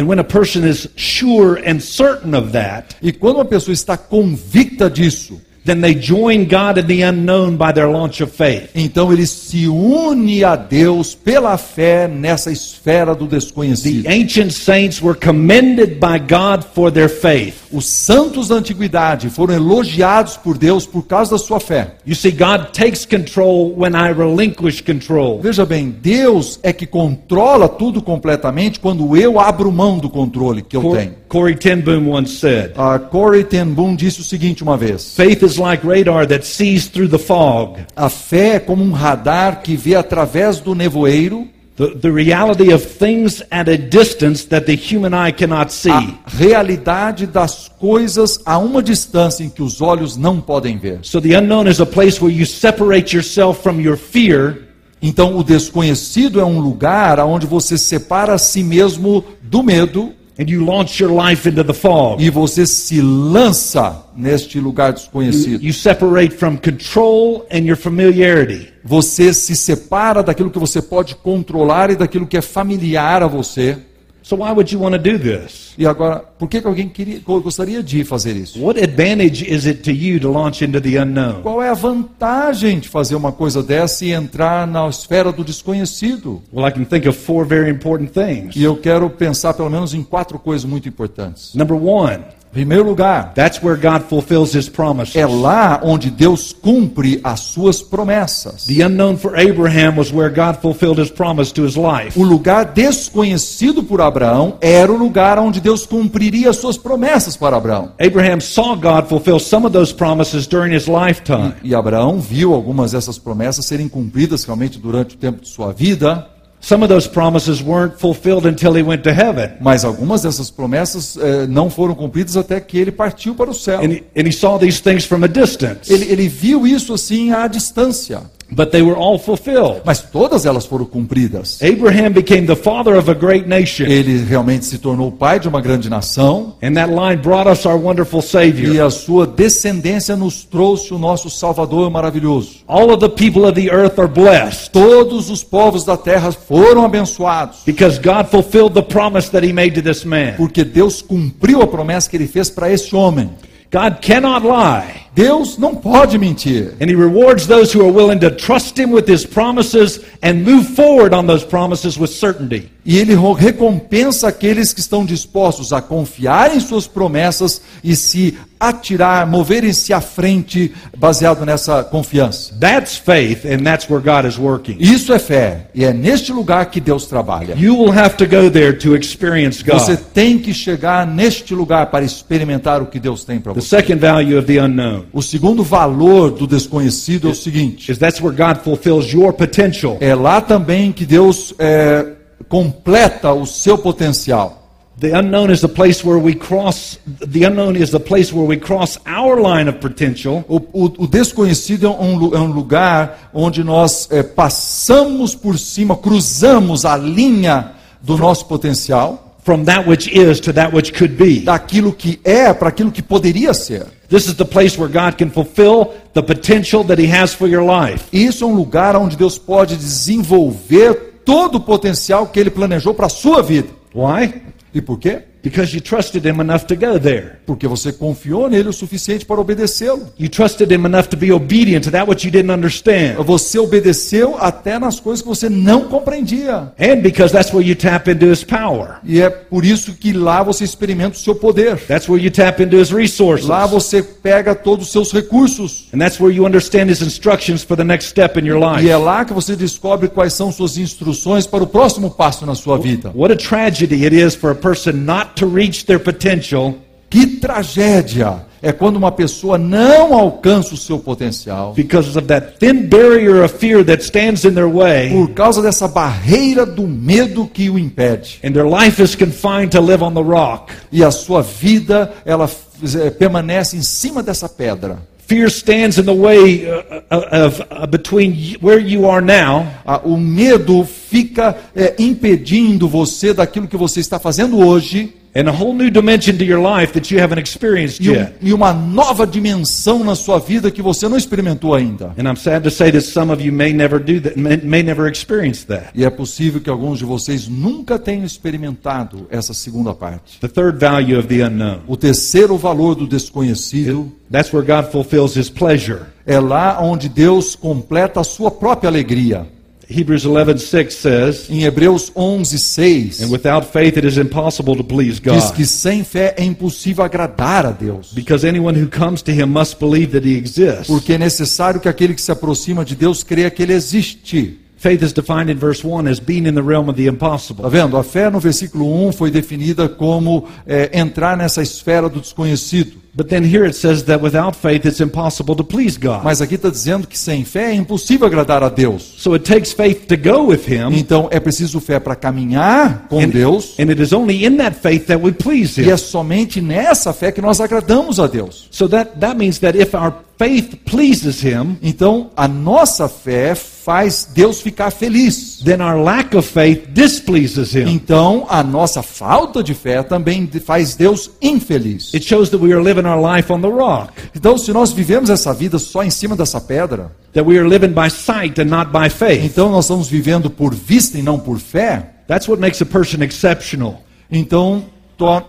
Sure 0.96 1.62
and 1.68 1.80
certain 1.80 2.34
of 2.34 2.50
that, 2.52 2.96
E 3.02 3.12
quando 3.12 3.36
uma 3.36 3.44
pessoa 3.44 3.72
está 3.72 3.96
convicta 3.96 4.88
disso, 4.88 5.40
then 5.64 5.80
they 5.80 5.94
join 5.94 6.44
God 6.46 6.78
in 6.78 6.86
the 6.86 7.02
unknown 7.02 7.56
by 7.56 7.72
their 7.72 7.88
launch 7.90 8.22
of 8.22 8.32
faith. 8.32 8.68
então 8.74 9.12
ele 9.12 9.26
se 9.26 9.66
une 9.66 10.44
a 10.44 10.56
Deus 10.56 11.14
pela 11.14 11.56
fé 11.56 12.06
nessa 12.08 12.50
esfera 12.52 13.14
do 13.14 13.26
The 13.26 13.36
desconhecido. 13.36 14.08
ancient 14.08 14.52
saints 14.52 15.00
were 15.02 15.18
commended 15.18 15.98
by 15.98 16.18
God 16.18 16.64
for 16.74 16.90
their 16.92 17.08
faith. 17.08 17.54
Os 17.72 17.86
santos 17.86 18.48
da 18.48 18.56
antiguidade 18.56 19.28
foram 19.30 19.54
elogiados 19.54 20.36
por 20.36 20.56
Deus 20.56 20.86
por 20.86 21.02
causa 21.06 21.32
da 21.32 21.38
sua 21.38 21.58
fé. 21.60 21.94
You 22.06 22.14
see, 22.14 22.30
God 22.30 22.72
takes 22.72 23.04
control 23.04 23.74
when 23.76 23.94
I 23.94 24.12
relinquish 24.12 24.80
control. 24.82 25.40
Veja 25.40 25.64
bem, 25.66 25.90
Deus 25.90 26.58
é 26.62 26.72
que 26.72 26.86
controla 26.86 27.68
tudo 27.68 28.00
completamente 28.02 28.78
quando 28.80 29.16
eu 29.16 29.40
abro 29.40 29.72
mão 29.72 29.98
do 29.98 30.08
controle 30.10 30.62
que 30.62 30.76
eu 30.76 30.82
Cor- 30.82 30.96
tenho. 30.98 31.14
Corey 31.28 31.56
ten 31.56 31.80
Boom 31.80 32.08
once 32.10 32.36
said, 32.38 32.72
A 32.76 32.96
Corey 32.98 33.42
ten 33.42 33.66
Boom 33.66 33.96
disse 33.96 34.20
o 34.20 34.24
seguinte 34.24 34.62
uma 34.62 34.76
vez: 34.76 35.14
Faith 35.16 35.42
is 35.42 35.53
like 35.58 35.86
radar 35.86 36.26
that 36.26 36.44
sees 36.44 36.88
through 36.88 37.08
the 37.08 37.18
fog. 37.18 37.80
A 37.96 38.08
fé 38.08 38.56
é 38.56 38.60
como 38.60 38.82
um 38.82 38.92
radar 38.92 39.62
que 39.62 39.76
vê 39.76 39.94
através 39.94 40.60
do 40.60 40.74
nevoeiro 40.74 41.48
The, 41.76 41.88
the 41.96 42.12
reality 42.12 42.72
of 42.72 42.86
things 42.86 43.42
at 43.50 43.68
a 43.68 43.76
distance 43.76 44.46
that 44.46 44.64
the 44.64 44.76
human 44.76 45.12
eye 45.12 45.32
cannot 45.32 45.72
see. 45.72 45.90
a 45.90 46.14
realidade 46.28 47.26
das 47.26 47.68
coisas 47.80 48.38
a 48.46 48.58
uma 48.58 48.80
distância 48.80 49.42
em 49.42 49.48
que 49.48 49.60
os 49.60 49.80
olhos 49.80 50.16
não 50.16 50.40
podem 50.40 50.78
ver. 50.78 51.00
So 51.02 51.20
the 51.20 51.36
unknown 51.36 51.68
is 51.68 51.80
a 51.80 51.86
place 51.86 52.22
where 52.22 52.32
you 52.32 52.46
separate 52.46 53.12
yourself 53.12 53.60
from 53.60 53.80
your 53.80 53.96
fear 53.96 54.64
Então, 55.06 55.36
o 55.36 55.44
desconhecido 55.44 56.40
é 56.40 56.44
um 56.46 56.60
lugar 56.60 57.20
onde 57.20 57.46
você 57.46 57.76
separa 57.76 58.32
a 58.32 58.38
si 58.38 58.62
mesmo 58.64 59.22
do 59.42 59.62
medo 59.62 60.14
and 60.38 60.48
you 60.48 60.64
launch 60.64 61.00
your 61.00 61.12
life 61.12 61.48
into 61.48 61.62
the 61.62 61.72
fog. 61.72 62.22
e 62.22 62.30
você 62.30 62.66
se 62.66 63.00
lança 63.00 64.04
neste 64.16 64.58
lugar 64.58 64.92
desconhecido. 64.92 65.62
You 65.62 65.72
separate 65.72 66.34
from 66.34 66.56
control 66.56 67.46
and 67.50 67.60
your 67.60 67.76
familiarity. 67.76 68.72
Você 68.84 69.32
se 69.32 69.56
separa 69.56 70.22
daquilo 70.22 70.50
que 70.50 70.58
você 70.58 70.82
pode 70.82 71.14
controlar 71.16 71.90
e 71.90 71.96
daquilo 71.96 72.26
que 72.26 72.36
é 72.36 72.42
familiar 72.42 73.22
a 73.22 73.26
você. 73.26 73.78
So 74.24 74.36
why 74.36 74.52
would 74.52 74.72
you 74.72 74.80
want 74.80 74.94
to 74.94 74.98
do 74.98 75.18
this? 75.18 75.74
E 75.76 75.86
agora, 75.86 76.20
por 76.38 76.48
que, 76.48 76.56
alguém 76.64 76.88
queria, 76.88 77.20
gostaria 77.20 77.82
de 77.82 78.04
fazer 78.04 78.34
isso? 78.34 78.58
What 78.58 78.82
advantage 78.82 79.44
is 79.46 79.66
it 79.66 79.82
to 79.82 79.90
you 79.90 80.18
to 80.18 80.32
launch 80.32 80.64
into 80.64 80.80
the 80.80 80.96
unknown? 80.96 81.42
Qual 81.42 81.62
é 81.62 81.68
a 81.68 81.74
vantagem 81.74 82.78
de 82.78 82.88
fazer 82.88 83.16
uma 83.16 83.32
coisa 83.32 83.62
dessa 83.62 84.02
e 84.02 84.12
entrar 84.12 84.66
na 84.66 84.88
esfera 84.88 85.30
do 85.30 85.44
desconhecido? 85.44 86.42
Well, 86.50 86.66
I 86.66 86.72
can 86.72 86.84
think 86.84 87.06
of 87.06 87.18
four 87.18 87.44
very 87.44 87.70
important 87.70 88.12
things. 88.12 88.56
E 88.56 88.62
eu 88.62 88.78
quero 88.78 89.10
pensar 89.10 89.52
pelo 89.52 89.68
menos 89.68 89.92
em 89.92 90.02
quatro 90.02 90.38
coisas 90.38 90.64
muito 90.64 90.88
importantes. 90.88 91.54
Number 91.54 91.76
one, 91.76 92.24
primeiro 92.54 92.84
lugar, 92.84 93.32
that's 93.34 93.62
where 93.62 93.76
God 93.76 94.04
fulfills 94.08 94.54
his 94.54 94.68
promises. 94.68 95.16
é 95.16 95.26
lá 95.26 95.80
onde 95.82 96.10
Deus 96.10 96.52
cumpre 96.52 97.20
as 97.22 97.40
suas 97.40 97.82
promessas. 97.82 98.66
The 98.66 98.82
unknown 98.82 99.16
for 99.16 99.36
Abraham 99.36 99.98
was 99.98 100.12
where 100.12 100.30
God 100.30 100.60
fulfilled 100.62 100.98
his 100.98 101.10
promise 101.10 101.52
to 101.52 101.64
his 101.64 101.76
life. 101.76 102.18
O 102.18 102.22
lugar 102.22 102.66
desconhecido 102.66 103.82
por 103.82 104.00
Abraão 104.00 104.56
era 104.60 104.90
o 104.90 104.96
lugar 104.96 105.38
onde 105.38 105.60
Deus 105.60 105.84
cumpriria 105.84 106.50
as 106.50 106.56
suas 106.56 106.78
promessas 106.78 107.36
para 107.36 107.56
Abraão. 107.56 107.92
Abraham 107.98 108.40
saw 108.40 108.76
God 108.76 109.08
fulfill 109.08 109.40
some 109.40 109.66
of 109.66 109.72
those 109.72 109.92
promises 109.92 110.46
during 110.46 110.74
his 110.74 110.86
lifetime. 110.86 111.54
E 111.62 111.74
Abraão 111.74 112.20
viu 112.20 112.54
algumas 112.54 112.92
dessas 112.92 113.18
promessas 113.18 113.66
serem 113.66 113.88
cumpridas 113.88 114.44
realmente 114.44 114.78
durante 114.78 115.16
o 115.16 115.18
tempo 115.18 115.42
de 115.42 115.48
sua 115.48 115.72
vida, 115.72 116.28
Some 116.64 116.82
of 116.82 116.88
those 116.88 117.06
promises 117.06 117.62
weren't 117.62 118.00
fulfilled 118.00 118.46
until 118.46 118.74
he 118.74 118.82
went 118.82 119.02
to 119.02 119.10
heaven. 119.12 119.50
mas 119.60 119.84
algumas 119.84 120.22
dessas 120.22 120.50
promessas 120.50 121.14
eh, 121.14 121.46
não 121.46 121.68
foram 121.68 121.94
cumpridas 121.94 122.38
até 122.38 122.58
que 122.58 122.78
ele 122.78 122.90
partiu 122.90 123.34
para 123.34 123.50
o 123.50 123.54
céu. 123.54 123.80
And 123.80 123.92
he, 123.92 124.04
and 124.16 124.26
he 124.26 124.32
saw 124.32 124.58
these 124.58 124.80
things 124.80 125.04
from 125.04 125.22
a 125.24 125.28
distance. 125.28 125.92
Ele, 125.92 126.10
ele 126.10 126.26
viu 126.26 126.66
isso 126.66 126.94
assim 126.94 127.32
à 127.32 127.46
distância, 127.48 128.22
But 128.54 128.70
they 128.70 128.82
were 128.82 128.96
all 128.96 129.18
fulfilled. 129.18 129.82
mas 129.84 130.00
todas 130.00 130.46
elas 130.46 130.64
foram 130.66 130.84
cumpridas. 130.84 131.60
Abraham 131.62 132.12
became 132.12 132.46
the 132.46 132.56
father 132.56 132.96
of 132.96 133.10
a 133.10 133.14
great 133.14 133.48
nation. 133.48 133.86
Ele 133.86 134.18
realmente 134.24 134.64
se 134.64 134.78
tornou 134.78 135.10
pai 135.10 135.40
de 135.40 135.48
uma 135.48 135.60
grande 135.60 135.90
nação 135.90 136.54
And 136.62 136.74
that 136.74 136.90
line 136.90 137.16
brought 137.20 137.48
us 137.50 137.66
our 137.66 137.76
wonderful 137.76 138.20
e 138.20 138.22
Savior. 138.22 138.86
a 138.86 138.90
sua 138.90 139.26
descendência 139.26 140.14
nos 140.16 140.44
trouxe 140.44 140.92
o 140.94 140.98
nosso 140.98 141.28
Salvador 141.30 141.90
maravilhoso. 141.90 142.56
All 142.66 142.90
of 142.90 142.98
the 143.00 143.08
people 143.08 143.44
of 143.44 143.52
the 143.60 143.70
earth 143.70 143.98
are 143.98 144.08
blessed 144.08 144.70
Todos 144.72 145.30
os 145.30 145.42
povos 145.42 145.84
da 145.84 145.96
terra 145.96 146.30
foram 146.32 146.84
abençoados, 146.84 147.58
because 147.66 147.98
God 147.98 148.26
fulfilled 148.30 148.74
the 148.74 148.82
promise 148.82 149.30
that 149.30 149.46
he 149.46 149.52
made 149.52 149.72
to 149.74 149.82
this 149.82 150.04
man. 150.04 150.34
porque 150.36 150.64
Deus 150.64 151.02
cumpriu 151.02 151.62
a 151.62 151.66
promessa 151.66 152.08
que 152.08 152.16
ele 152.16 152.26
fez 152.26 152.50
para 152.50 152.70
esse 152.70 152.94
homem. 152.94 153.30
God 153.72 154.00
cannot 154.00 154.46
lie. 154.46 155.03
Deus 155.14 155.56
não 155.56 155.74
pode 155.76 156.18
mentir. 156.18 156.74
And 156.80 156.86
he 156.86 156.94
rewards 156.96 157.46
those 157.46 157.72
who 157.76 157.82
are 157.84 157.92
willing 157.92 158.18
to 158.18 158.30
trust 158.30 158.76
him 158.78 158.92
with 158.92 159.08
his 159.08 159.24
promises 159.24 160.00
and 160.20 160.42
move 160.44 160.74
forward 160.74 161.14
on 161.14 161.26
those 161.26 161.44
promises 161.46 161.96
with 161.96 162.08
certainty. 162.10 162.68
E 162.84 162.98
ele 162.98 163.14
recompensa 163.38 164.28
aqueles 164.28 164.72
que 164.72 164.80
estão 164.80 165.06
dispostos 165.06 165.72
a 165.72 165.80
confiar 165.80 166.54
em 166.54 166.60
suas 166.60 166.86
promessas 166.86 167.62
e 167.82 167.96
se 167.96 168.36
atirar, 168.60 169.26
moverem-se 169.26 169.92
à 169.92 170.00
frente 170.00 170.72
baseado 170.96 171.46
nessa 171.46 171.82
confiança. 171.84 172.54
That's 172.58 172.96
faith, 172.96 173.44
and 173.46 173.62
that's 173.62 173.88
where 173.88 174.02
God 174.02 174.26
is 174.28 174.38
working. 174.38 174.76
Isso 174.78 175.12
é 175.12 175.18
fé, 175.18 175.68
e 175.74 175.84
é 175.84 175.92
neste 175.92 176.32
lugar 176.32 176.66
que 176.66 176.80
Deus 176.80 177.06
trabalha. 177.06 177.54
You 177.56 177.76
will 177.78 177.92
have 177.92 178.16
to 178.16 178.26
go 178.26 178.50
there 178.50 178.72
to 178.78 178.94
experience 178.96 179.62
Você 179.64 179.96
God. 179.96 180.04
tem 180.12 180.38
que 180.38 180.52
chegar 180.52 181.06
neste 181.06 181.54
lugar 181.54 181.86
para 181.86 182.04
experimentar 182.04 182.82
o 182.82 182.86
que 182.86 182.98
Deus 182.98 183.24
tem 183.24 183.38
para 183.40 183.54
The 183.54 183.60
você. 183.60 183.68
second 183.68 183.98
value 184.00 184.38
of 184.38 184.46
the 184.46 184.58
unknown 184.58 185.03
O 185.12 185.22
segundo 185.22 185.62
valor 185.62 186.30
do 186.30 186.46
desconhecido 186.46 187.28
é 187.28 187.30
o 187.32 187.34
seguinte: 187.34 187.90
is 187.92 187.98
that's 187.98 188.20
where 188.20 188.34
God 188.36 188.62
fulfills 188.62 189.12
your 189.12 189.32
potential. 189.32 189.96
é 190.00 190.14
lá 190.14 190.40
também 190.40 190.90
que 190.92 191.04
Deus 191.06 191.54
é, 191.58 192.06
completa 192.48 193.32
o 193.32 193.46
seu 193.46 193.76
potencial. 193.78 194.60
The 195.00 195.10
unknown 195.18 195.50
is 195.50 195.60
the 195.60 195.66
place 195.68 196.06
where 196.06 196.20
we 196.22 196.36
cross, 196.36 197.00
the 197.28 197.44
unknown 197.48 197.74
is 197.76 197.90
the 197.90 197.98
place 197.98 198.32
where 198.32 198.46
we 198.46 198.56
cross 198.56 198.96
our 199.08 199.36
line 199.42 199.68
of 199.68 199.78
potential 199.80 200.44
O, 200.48 200.58
o- 200.72 200.92
o 200.98 201.06
desconhecido 201.08 201.86
é 201.88 201.90
um, 201.90 202.32
é 202.32 202.38
um 202.38 202.52
lugar 202.52 203.30
onde 203.34 203.64
nós 203.64 204.06
é, 204.12 204.22
passamos 204.22 205.34
por 205.34 205.58
cima, 205.58 205.96
cruzamos 205.96 206.84
a 206.84 206.96
linha 206.96 207.72
do 208.00 208.16
nosso 208.16 208.46
potencial, 208.46 209.36
from 209.42 209.64
that 209.64 209.88
which 209.88 210.08
is 210.16 210.38
to 210.38 210.52
that 210.52 210.72
which 210.74 210.92
could 210.92 211.14
be. 211.16 211.40
daquilo 211.40 211.92
que 211.92 212.20
é 212.22 212.52
para 212.54 212.68
aquilo 212.68 212.92
que 212.92 213.02
poderia 213.02 213.52
ser. 213.52 213.86
This 214.14 214.28
is 214.28 214.36
the 214.36 214.44
place 214.44 214.78
where 214.78 214.88
God 214.88 215.18
can 215.18 215.28
fulfill 215.28 215.92
the 216.12 216.22
potential 216.22 216.84
that 216.84 217.00
He 217.00 217.08
has 217.08 217.34
for 217.34 217.48
your 217.48 217.64
life. 217.64 218.04
Isso 218.12 218.44
é 218.44 218.46
um 218.46 218.54
lugar 218.54 218.94
onde 218.94 219.16
Deus 219.16 219.36
pode 219.36 219.76
desenvolver 219.76 221.22
todo 221.24 221.56
o 221.56 221.60
potencial 221.60 222.28
que 222.28 222.38
Ele 222.38 222.48
planejou 222.48 222.94
para 222.94 223.06
a 223.06 223.08
sua 223.08 223.42
vida. 223.42 223.70
Why? 223.92 224.40
E 224.72 224.80
por 224.80 225.00
quê? 225.00 225.22
Because 225.44 225.74
you 225.74 225.80
trusted 225.82 226.24
Him 226.26 226.40
enough 226.40 226.64
to 226.68 226.74
go 226.74 226.98
there. 226.98 227.32
Porque 227.44 227.68
você 227.68 227.92
confiou 227.92 228.48
nele 228.48 228.70
o 228.70 228.72
suficiente 228.72 229.26
para 229.26 229.38
obedecê-lo. 229.38 230.08
You 230.18 230.30
trusted 230.30 230.72
Him 230.72 230.86
enough 230.86 231.08
to 231.10 231.16
be 231.18 231.30
obedient 231.30 231.84
to 231.84 231.90
that 231.90 232.08
which 232.08 232.26
you 232.26 232.32
didn't 232.32 232.50
understand. 232.50 233.16
Você 233.22 233.58
obedeceu 233.58 234.36
até 234.40 234.78
nas 234.78 234.98
coisas 234.98 235.20
que 235.20 235.28
você 235.28 235.50
não 235.50 235.82
compreendia. 235.84 236.72
And 236.80 237.02
because 237.02 237.30
that's 237.30 237.52
where 237.52 237.62
you 237.66 237.76
tap 237.76 238.08
into 238.10 238.24
His 238.26 238.42
power. 238.42 238.96
E 239.04 239.20
é 239.20 239.28
por 239.28 239.66
isso 239.66 239.92
que 239.92 240.14
lá 240.14 240.42
você 240.42 240.64
experimenta 240.64 241.16
o 241.16 241.20
seu 241.20 241.34
poder. 241.34 241.76
That's 241.86 242.08
where 242.08 242.24
you 242.24 242.30
tap 242.30 242.62
into 242.62 242.76
His 242.78 242.90
resources. 242.90 243.46
Lá 243.46 243.66
você 243.66 244.02
pega 244.02 244.54
todos 244.54 244.86
os 244.86 244.92
seus 244.92 245.12
recursos. 245.12 245.88
And 245.92 245.98
that's 245.98 246.18
where 246.18 246.34
you 246.34 246.46
understand 246.46 246.90
His 246.90 247.02
instructions 247.02 247.62
for 247.62 247.76
the 247.76 247.84
next 247.84 248.08
step 248.08 248.40
in 248.40 248.46
your 248.46 248.62
E 248.62 248.76
life. 248.76 248.88
é 248.88 248.96
lá 248.96 249.26
que 249.26 249.34
você 249.34 249.54
descobre 249.54 250.08
quais 250.08 250.32
são 250.32 250.50
suas 250.50 250.78
instruções 250.78 251.46
para 251.46 251.62
o 251.62 251.66
próximo 251.66 252.10
passo 252.10 252.46
na 252.46 252.54
sua 252.54 252.78
vida. 252.78 253.12
What 253.14 253.30
a 253.30 253.36
tragedy 253.36 254.06
it 254.06 254.16
is 254.16 254.34
for 254.34 254.50
a 254.50 254.54
person 254.54 254.92
not 254.92 255.33
to 255.34 255.46
reach 255.46 255.84
their 255.86 255.98
potential 255.98 256.74
Que 257.10 257.26
tragédia 257.38 258.44
é 258.60 258.72
quando 258.72 258.96
uma 258.96 259.12
pessoa 259.12 259.56
não 259.58 260.14
alcança 260.14 260.74
o 260.74 260.76
seu 260.76 260.98
potencial 260.98 261.74
because 261.74 262.16
of 262.18 262.26
that 262.26 262.58
thin 262.58 262.88
barrier 262.88 263.44
of 263.44 263.54
fear 263.58 263.84
that 263.84 264.02
stands 264.02 264.44
in 264.44 264.52
their 264.54 264.66
way, 264.68 265.10
por 265.10 265.30
causa 265.32 265.60
dessa 265.62 265.86
barreira 265.86 266.64
do 266.66 266.82
medo 266.88 267.46
que 267.46 267.68
o 267.70 267.78
impede. 267.78 268.40
and 268.42 268.52
their 268.52 268.66
life 268.66 269.00
is 269.00 269.14
confined 269.14 269.70
to 269.70 269.80
live 269.80 270.02
on 270.02 270.12
the 270.14 270.22
rock. 270.22 270.72
E 270.90 271.04
a 271.04 271.10
sua 271.10 271.40
vida, 271.42 272.12
ela 272.24 272.50
eh, 272.82 273.10
permanece 273.10 273.76
em 273.76 273.82
cima 273.82 274.22
dessa 274.22 274.48
pedra. 274.48 274.98
Fear 275.26 275.46
stands 275.50 275.96
in 275.98 276.04
the 276.04 276.12
way 276.14 276.66
uh, 276.66 277.02
uh, 277.10 277.46
of 277.46 277.60
uh, 277.70 277.86
between 277.86 278.56
where 278.60 278.78
you 278.78 279.08
are 279.08 279.22
now 279.24 279.66
Ah, 279.86 280.00
O 280.04 280.16
medo 280.18 280.84
fica 280.84 281.56
eh, 281.76 281.94
impedindo 281.98 282.88
você 282.88 283.32
daquilo 283.32 283.68
que 283.68 283.76
você 283.76 284.00
está 284.00 284.18
fazendo 284.18 284.58
hoje 284.58 285.14
and 285.34 285.48
a 285.48 285.52
whole 285.52 285.74
new 285.74 285.90
dimension 285.90 286.38
to 286.38 286.44
your 286.44 286.60
life 286.60 286.92
that 286.92 287.10
you 287.10 287.20
haven't 287.20 287.38
experienced 287.38 288.00
e, 288.00 288.10
yet. 288.10 288.34
e 288.40 288.52
uma 288.52 288.72
nova 288.72 289.26
dimensão 289.26 290.04
na 290.04 290.14
sua 290.14 290.38
vida 290.38 290.70
que 290.70 290.80
você 290.80 291.08
não 291.08 291.16
experimentou 291.16 291.74
ainda. 291.74 292.14
And 292.18 292.28
I'm 292.28 292.36
sad 292.36 292.62
to 292.64 292.70
say 292.70 292.90
that 292.92 293.04
some 293.04 293.32
of 293.32 293.42
you 293.44 293.52
may 293.52 293.72
never 293.72 293.98
do 293.98 294.20
that, 294.20 294.38
may, 294.38 294.56
may 294.58 294.82
never 294.82 295.10
experience 295.10 295.66
that. 295.66 295.88
E 295.94 296.04
é 296.04 296.10
possível 296.10 296.60
que 296.60 296.70
alguns 296.70 296.98
de 296.98 297.04
vocês 297.04 297.48
nunca 297.48 297.98
tenham 297.98 298.24
experimentado 298.24 299.26
essa 299.30 299.52
segunda 299.52 299.92
parte. 299.94 300.38
The 300.40 300.48
third 300.48 300.78
value 300.78 301.18
of 301.18 301.28
the 301.28 301.42
unknown. 301.42 301.80
O 301.86 301.96
terceiro 301.96 302.56
valor 302.56 302.94
do 302.94 303.06
desconhecido 303.06 304.12
That's 304.30 304.52
where 304.52 304.66
God 304.66 304.90
fulfills 304.90 305.36
His 305.36 305.48
pleasure. 305.50 306.00
é 306.26 306.40
lá 306.40 306.80
onde 306.80 307.08
Deus 307.08 307.54
completa 307.54 308.20
a 308.20 308.24
sua 308.24 308.50
própria 308.50 308.88
alegria. 308.88 309.46
Hebrews 309.88 310.24
11:6 310.24 310.94
says, 310.94 311.50
Em 311.50 311.62
Hebreus 311.64 312.10
11, 312.14 312.58
6, 312.58 313.20
"And 313.22 313.30
without 313.30 313.66
faith 313.72 313.96
it 313.98 314.06
is 314.06 314.16
impossible 314.16 314.76
to 314.76 314.84
please 314.84 315.20
diz 315.20 315.44
God, 315.44 315.54
que 315.54 315.66
sem 315.66 316.02
fé 316.04 316.34
é 316.36 316.44
impossível 316.44 317.04
agradar 317.04 317.66
a 317.66 317.70
Deus. 317.70 318.12
because 318.14 318.46
anyone 318.46 318.80
who 318.80 318.88
comes 318.88 319.22
to 319.22 319.30
Him 319.30 319.46
must 319.46 319.78
believe 319.78 320.12
that 320.12 320.26
He 320.26 320.36
exists." 320.36 320.86
Porque 320.86 321.14
é 321.14 321.18
necessário 321.18 321.80
que 321.80 321.88
aquele 321.88 322.14
que 322.14 322.22
se 322.22 322.32
aproxima 322.32 322.84
de 322.84 322.96
Deus 322.96 323.22
creia 323.22 323.50
que 323.50 323.62
Ele 323.62 323.74
existe. 323.74 324.60
Faith 324.76 325.02
is 325.02 325.12
defined 325.14 325.50
in 325.50 325.56
verse 325.56 325.82
1 325.82 326.06
as 326.08 326.20
being 326.20 326.46
in 326.46 326.54
the 326.54 326.62
realm 326.62 326.90
of 326.90 326.96
the 326.96 327.06
impossible. 327.06 327.68
vendo? 327.70 327.96
A 327.96 328.04
fé 328.04 328.28
no 328.28 328.38
versículo 328.38 328.84
1 329.08 329.12
foi 329.12 329.30
definida 329.30 329.88
como 329.88 330.46
é, 330.66 330.90
entrar 330.98 331.38
nessa 331.38 331.62
esfera 331.62 332.08
do 332.08 332.20
desconhecido. 332.20 333.03
But 333.16 333.28
then 333.28 333.44
here 333.44 333.64
it 333.64 333.74
says 333.76 334.02
that 334.04 334.20
without 334.20 334.56
faith 334.56 334.84
it's 334.84 335.00
impossible 335.00 335.54
to 335.56 335.62
please 335.64 335.96
God. 335.96 336.24
Mas 336.24 336.40
aqui 336.40 336.56
está 336.56 336.68
dizendo 336.68 337.06
que 337.06 337.16
sem 337.16 337.44
fé 337.44 337.70
é 337.70 337.74
impossível 337.74 338.26
agradar 338.26 338.62
a 338.64 338.68
Deus. 338.68 339.14
So 339.18 339.34
it 339.34 339.44
takes 339.44 339.72
faith 339.72 340.06
to 340.08 340.16
go 340.16 340.46
with 340.48 340.66
Him, 340.68 340.96
Então 340.98 341.28
é 341.30 341.38
preciso 341.38 341.78
fé 341.80 342.00
para 342.00 342.16
caminhar 342.16 343.06
com 343.08 343.20
and, 343.20 343.28
Deus. 343.28 343.74
and 343.78 343.90
it 343.90 344.02
is 344.02 344.12
only 344.12 344.44
in 344.44 344.56
that 344.56 344.76
faith 344.80 345.06
that 345.06 345.22
we 345.22 345.30
please 345.32 345.80
E 345.80 345.84
Him. 345.84 345.90
é 345.92 345.96
somente 345.96 346.60
nessa 346.60 347.12
fé 347.12 347.30
que 347.30 347.40
nós 347.40 347.60
agradamos 347.60 348.18
a 348.18 348.26
Deus. 348.26 348.66
So 348.70 348.88
that, 348.88 349.12
that 349.20 349.36
means 349.36 349.58
that 349.60 349.78
if 349.78 349.94
our 349.94 350.12
faith 350.36 350.74
pleases 350.84 351.40
Him, 351.44 351.76
Então 351.80 352.30
a 352.36 352.48
nossa 352.48 353.08
fé 353.08 353.54
faz 353.54 354.26
Deus 354.34 354.60
ficar 354.60 354.90
feliz. 354.90 355.60
then 355.64 355.80
our 355.80 356.02
lack 356.02 356.36
of 356.36 356.48
faith 356.48 356.88
displeases 356.92 357.74
Him. 357.76 357.88
Então 357.88 358.44
a 358.48 358.62
nossa 358.62 359.02
falta 359.02 359.62
de 359.62 359.74
fé 359.74 360.02
também 360.02 360.50
faz 360.64 360.96
Deus 360.96 361.30
infeliz. 361.40 362.12
It 362.12 362.24
shows 362.26 362.50
that 362.50 362.60
we 362.60 362.72
are 362.72 362.82
living 362.82 363.03
our 363.06 363.20
life 363.20 363.52
on 363.52 363.60
the 363.60 363.68
rock, 363.68 364.12
Então 364.34 364.56
se 364.58 364.72
nós 364.72 364.92
vivemos 364.92 365.30
essa 365.30 365.52
vida 365.52 365.78
só 365.78 366.02
em 366.04 366.10
cima 366.10 366.34
dessa 366.36 366.60
pedra, 366.60 367.10
that 367.32 367.46
we 367.46 367.58
are 367.58 367.68
living 367.68 367.92
by 367.92 368.08
sight 368.10 368.60
and 368.60 368.66
not 368.66 368.90
by 368.92 369.08
faith. 369.10 369.44
então 369.44 369.70
nós 369.70 369.84
estamos 369.84 370.08
vivendo 370.08 370.48
por 370.50 370.74
vista 370.74 371.18
e 371.18 371.22
não 371.22 371.38
por 371.38 371.58
fé. 371.58 372.10
That's 372.26 372.48
what 372.48 372.60
makes 372.60 372.80
a 372.80 372.86
person 372.86 373.22
exceptional. 373.22 374.02
Então 374.30 374.84
tor- 375.18 375.44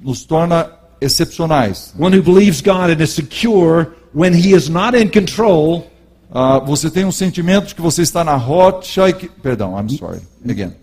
nos 0.00 0.24
torna 0.24 0.70
excepcionais. 1.00 1.92
One 1.98 2.16
who 2.16 2.22
believes 2.22 2.60
God 2.60 2.90
and 2.90 3.00
is 3.02 3.10
secure 3.10 3.88
when 4.14 4.32
He 4.34 4.54
is 4.54 4.68
not 4.68 4.96
in 4.96 5.08
control 5.08 5.84
Ah, 6.30 6.58
você 6.58 6.90
tem 6.90 7.06
um 7.06 7.10
sentimento 7.10 7.68
de 7.68 7.74
que 7.74 7.80
você 7.80 8.02
está 8.02 8.22
na 8.22 8.36
rocha 8.36 9.08
e 9.08 9.14
que... 9.14 9.28
Perdão, 9.30 9.74
I'm 9.80 9.88
sorry. 9.96 10.20
Again. 10.46 10.74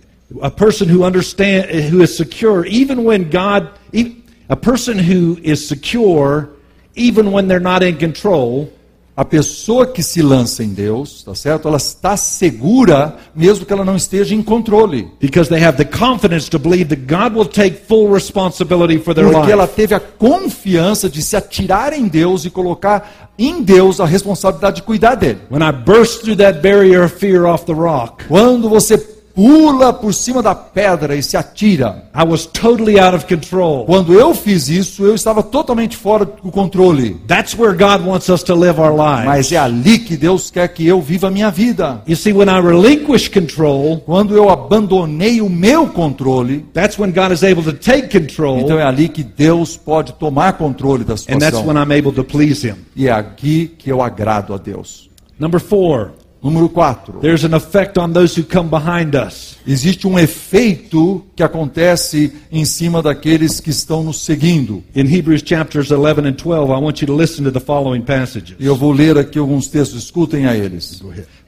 a 0.41 0.50
person 0.50 0.86
who 0.88 1.06
understand 1.06 1.68
who 1.91 2.02
is 2.02 2.18
secure 2.18 2.65
even 2.68 3.04
when 3.06 3.26
God 3.30 3.70
e- 3.94 4.24
a 4.48 4.56
person 4.56 4.98
who 4.98 5.38
is 5.44 5.68
secure 5.68 6.50
even 6.96 7.32
when 7.32 7.48
they're 7.48 7.60
not 7.60 7.84
in 7.84 7.98
control 7.98 8.70
A 9.18 9.24
pessoa 9.24 9.86
que 9.88 10.04
se 10.04 10.22
lança 10.22 10.62
em 10.62 10.74
Deus, 10.74 11.24
tá 11.24 11.34
certo? 11.34 11.70
Ela 11.70 11.78
está 11.78 12.18
segura, 12.18 13.16
mesmo 13.34 13.66
que 13.66 13.72
ela 13.72 13.86
não 13.86 13.96
esteja 13.96 14.36
em 14.36 14.44
controle. 14.44 15.10
because 15.22 15.50
they 15.50 15.64
have 15.64 15.78
the 15.78 15.86
confidence 15.86 16.50
to 16.50 16.60
believe 16.60 16.94
that 16.94 17.06
God 17.08 17.34
will 17.34 17.46
take 17.48 17.78
full 17.88 18.14
responsibility 18.14 18.98
for 19.00 19.14
their 19.16 19.32
Porque 19.32 19.54
ela 19.54 19.68
teve 19.68 19.96
a 19.96 20.02
confiança 20.02 21.10
de 21.10 21.22
se 21.22 21.38
atirar 21.38 21.94
em 21.94 22.10
Deus 22.10 22.44
e 22.44 22.50
colocar 22.50 23.32
em 23.40 23.64
Deus 23.64 24.02
a 24.02 24.06
responsabilidade 24.06 24.78
de 24.78 24.84
cuidar 24.84 25.16
dele. 25.16 25.40
When 25.50 25.64
I 25.64 25.72
burst 25.72 26.24
through 26.24 26.36
that 26.40 26.60
barrier 26.60 27.06
of 27.06 27.16
fear 27.18 27.46
off 27.46 27.64
the 27.66 27.74
rock, 27.74 28.26
Quando 28.28 28.68
você 28.68 28.98
pula 29.36 29.91
por 29.93 30.13
cima 30.13 30.41
da 30.41 30.56
pedra 30.56 31.15
e 31.15 31.21
se 31.21 31.36
atira. 31.36 32.06
I 32.15 32.24
was 32.24 32.45
totally 32.45 33.00
out 33.00 33.15
of 33.15 33.26
control. 33.26 33.86
Quando 33.86 34.13
eu 34.13 34.34
fiz 34.34 34.69
isso, 34.69 35.04
eu 35.04 35.13
estava 35.13 35.43
totalmente 35.43 35.98
fora 35.98 36.26
do 36.26 36.52
controle. 36.52 37.17
That's 37.28 37.54
where 37.54 37.76
God 37.76 38.08
wants 38.08 38.30
us 38.30 38.41
to 38.43 38.56
live 38.56 38.80
our 38.80 38.95
lives. 38.95 39.26
Mas 39.26 39.52
é 39.52 39.58
ali 39.58 40.00
que 40.00 40.15
Deus 40.15 40.50
quer 40.50 40.69
que 40.69 40.88
eu 40.88 41.02
viva 41.02 41.28
a 41.28 41.32
minha 41.32 41.52
vida. 41.52 42.02
You 42.08 42.15
see, 42.15 42.32
when 42.32 42.48
I 42.48 42.62
relinquish 42.62 43.30
control, 43.30 44.02
Quando 44.06 44.36
eu 44.36 44.50
abandonei 44.50 45.41
o 45.41 45.50
meu 45.50 45.88
controle, 45.88 46.65
that's 46.74 46.98
when 46.98 47.12
God 47.12 47.32
is 47.32 47.43
able 47.43 47.63
to 47.63 47.74
take 47.74 48.08
control, 48.08 48.60
então 48.60 48.80
é 48.80 48.84
ali 48.84 49.10
que 49.10 49.24
Deus 49.24 49.76
pode 49.76 50.13
tomar 50.13 50.54
controle 50.54 51.04
da 51.04 51.13
and 51.13 51.39
that's 51.39 51.58
when 51.58 51.76
situação. 51.76 51.84
I'm 51.84 51.91
able 51.91 52.13
to 52.13 52.24
please 52.24 52.65
Him. 52.65 52.76
E 52.95 53.08
é 53.08 53.12
aqui 53.12 53.74
que 53.78 53.91
eu 53.91 54.02
agrado 54.02 54.54
a 54.54 54.58
Deus. 54.58 55.10
Number 55.38 55.60
four, 55.60 56.12
Número 56.43 56.69
4. 56.69 57.19
There's 57.21 57.43
an 57.43 57.56
effect 57.56 57.98
on 57.98 58.13
those 58.13 58.39
who 58.39 58.45
come 58.45 58.69
behind 58.69 59.15
us. 59.15 59.58
Existe 59.65 60.06
um 60.08 60.19
efeito 60.19 61.26
que 61.36 61.41
acontece 61.41 62.32
em 62.52 62.63
cima 62.65 63.02
daqueles 63.02 63.60
que 63.60 63.71
estão 63.71 64.04
nos 64.04 64.21
seguindo. 64.21 64.84
In 64.95 65.12
Hebrews 65.12 65.41
chapters 65.43 65.91
11 65.91 66.28
and 66.28 66.34
12, 66.34 66.71
I 66.71 66.76
want 66.76 67.02
you 67.02 67.08
to 67.08 67.15
listen 67.15 67.43
to 67.45 67.52
the 67.52 67.60
following 67.60 68.02
passages. 68.02 68.56
Eu 68.60 68.76
vou 68.76 68.91
ler 68.91 69.17
aqui 69.17 69.39
alguns 69.39 69.67
textos, 69.67 70.04
escutem 70.04 70.45
a 70.45 70.56
eles. 70.56 71.02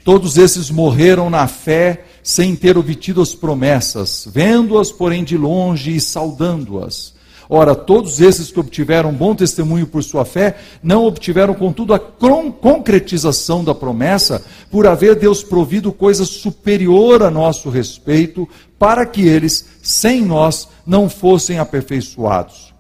Todos 0.04 0.38
esses 0.38 0.72
morreram 0.72 1.30
na 1.30 1.48
fé 1.48 2.06
sem 2.24 2.56
ter 2.56 2.78
obtido 2.78 3.22
as 3.22 3.36
promessas, 3.36 4.28
vendo-as, 4.34 4.92
porém, 4.92 5.24
de 5.24 5.38
longe 5.38 5.96
e 5.96 6.02
saudando-as. 6.02 7.17
Ora, 7.50 7.74
todos 7.74 8.20
esses 8.20 8.52
que 8.52 8.60
obtiveram 8.60 9.14
bom 9.14 9.34
testemunho 9.34 9.88
por 9.88 10.04
sua 10.04 10.26
fé, 10.26 10.58
não 10.84 11.06
obtiveram, 11.06 11.54
contudo, 11.54 11.94
a 11.94 12.00
concretização 12.00 13.64
da 13.64 13.74
promessa, 13.74 14.44
por 14.70 14.86
haver 14.86 15.16
Deus 15.16 15.44
provido 15.44 15.94
coisa 15.94 16.26
superior 16.26 17.24
a 17.24 17.32
nosso 17.32 17.70
respeito, 17.70 18.48
para 18.78 19.06
que 19.06 19.26
eles, 19.26 19.66
sem 19.82 20.26
nós, 20.26 20.68
não 20.86 21.10
fossem 21.10 21.58
aperfeiçoados. 21.58 22.74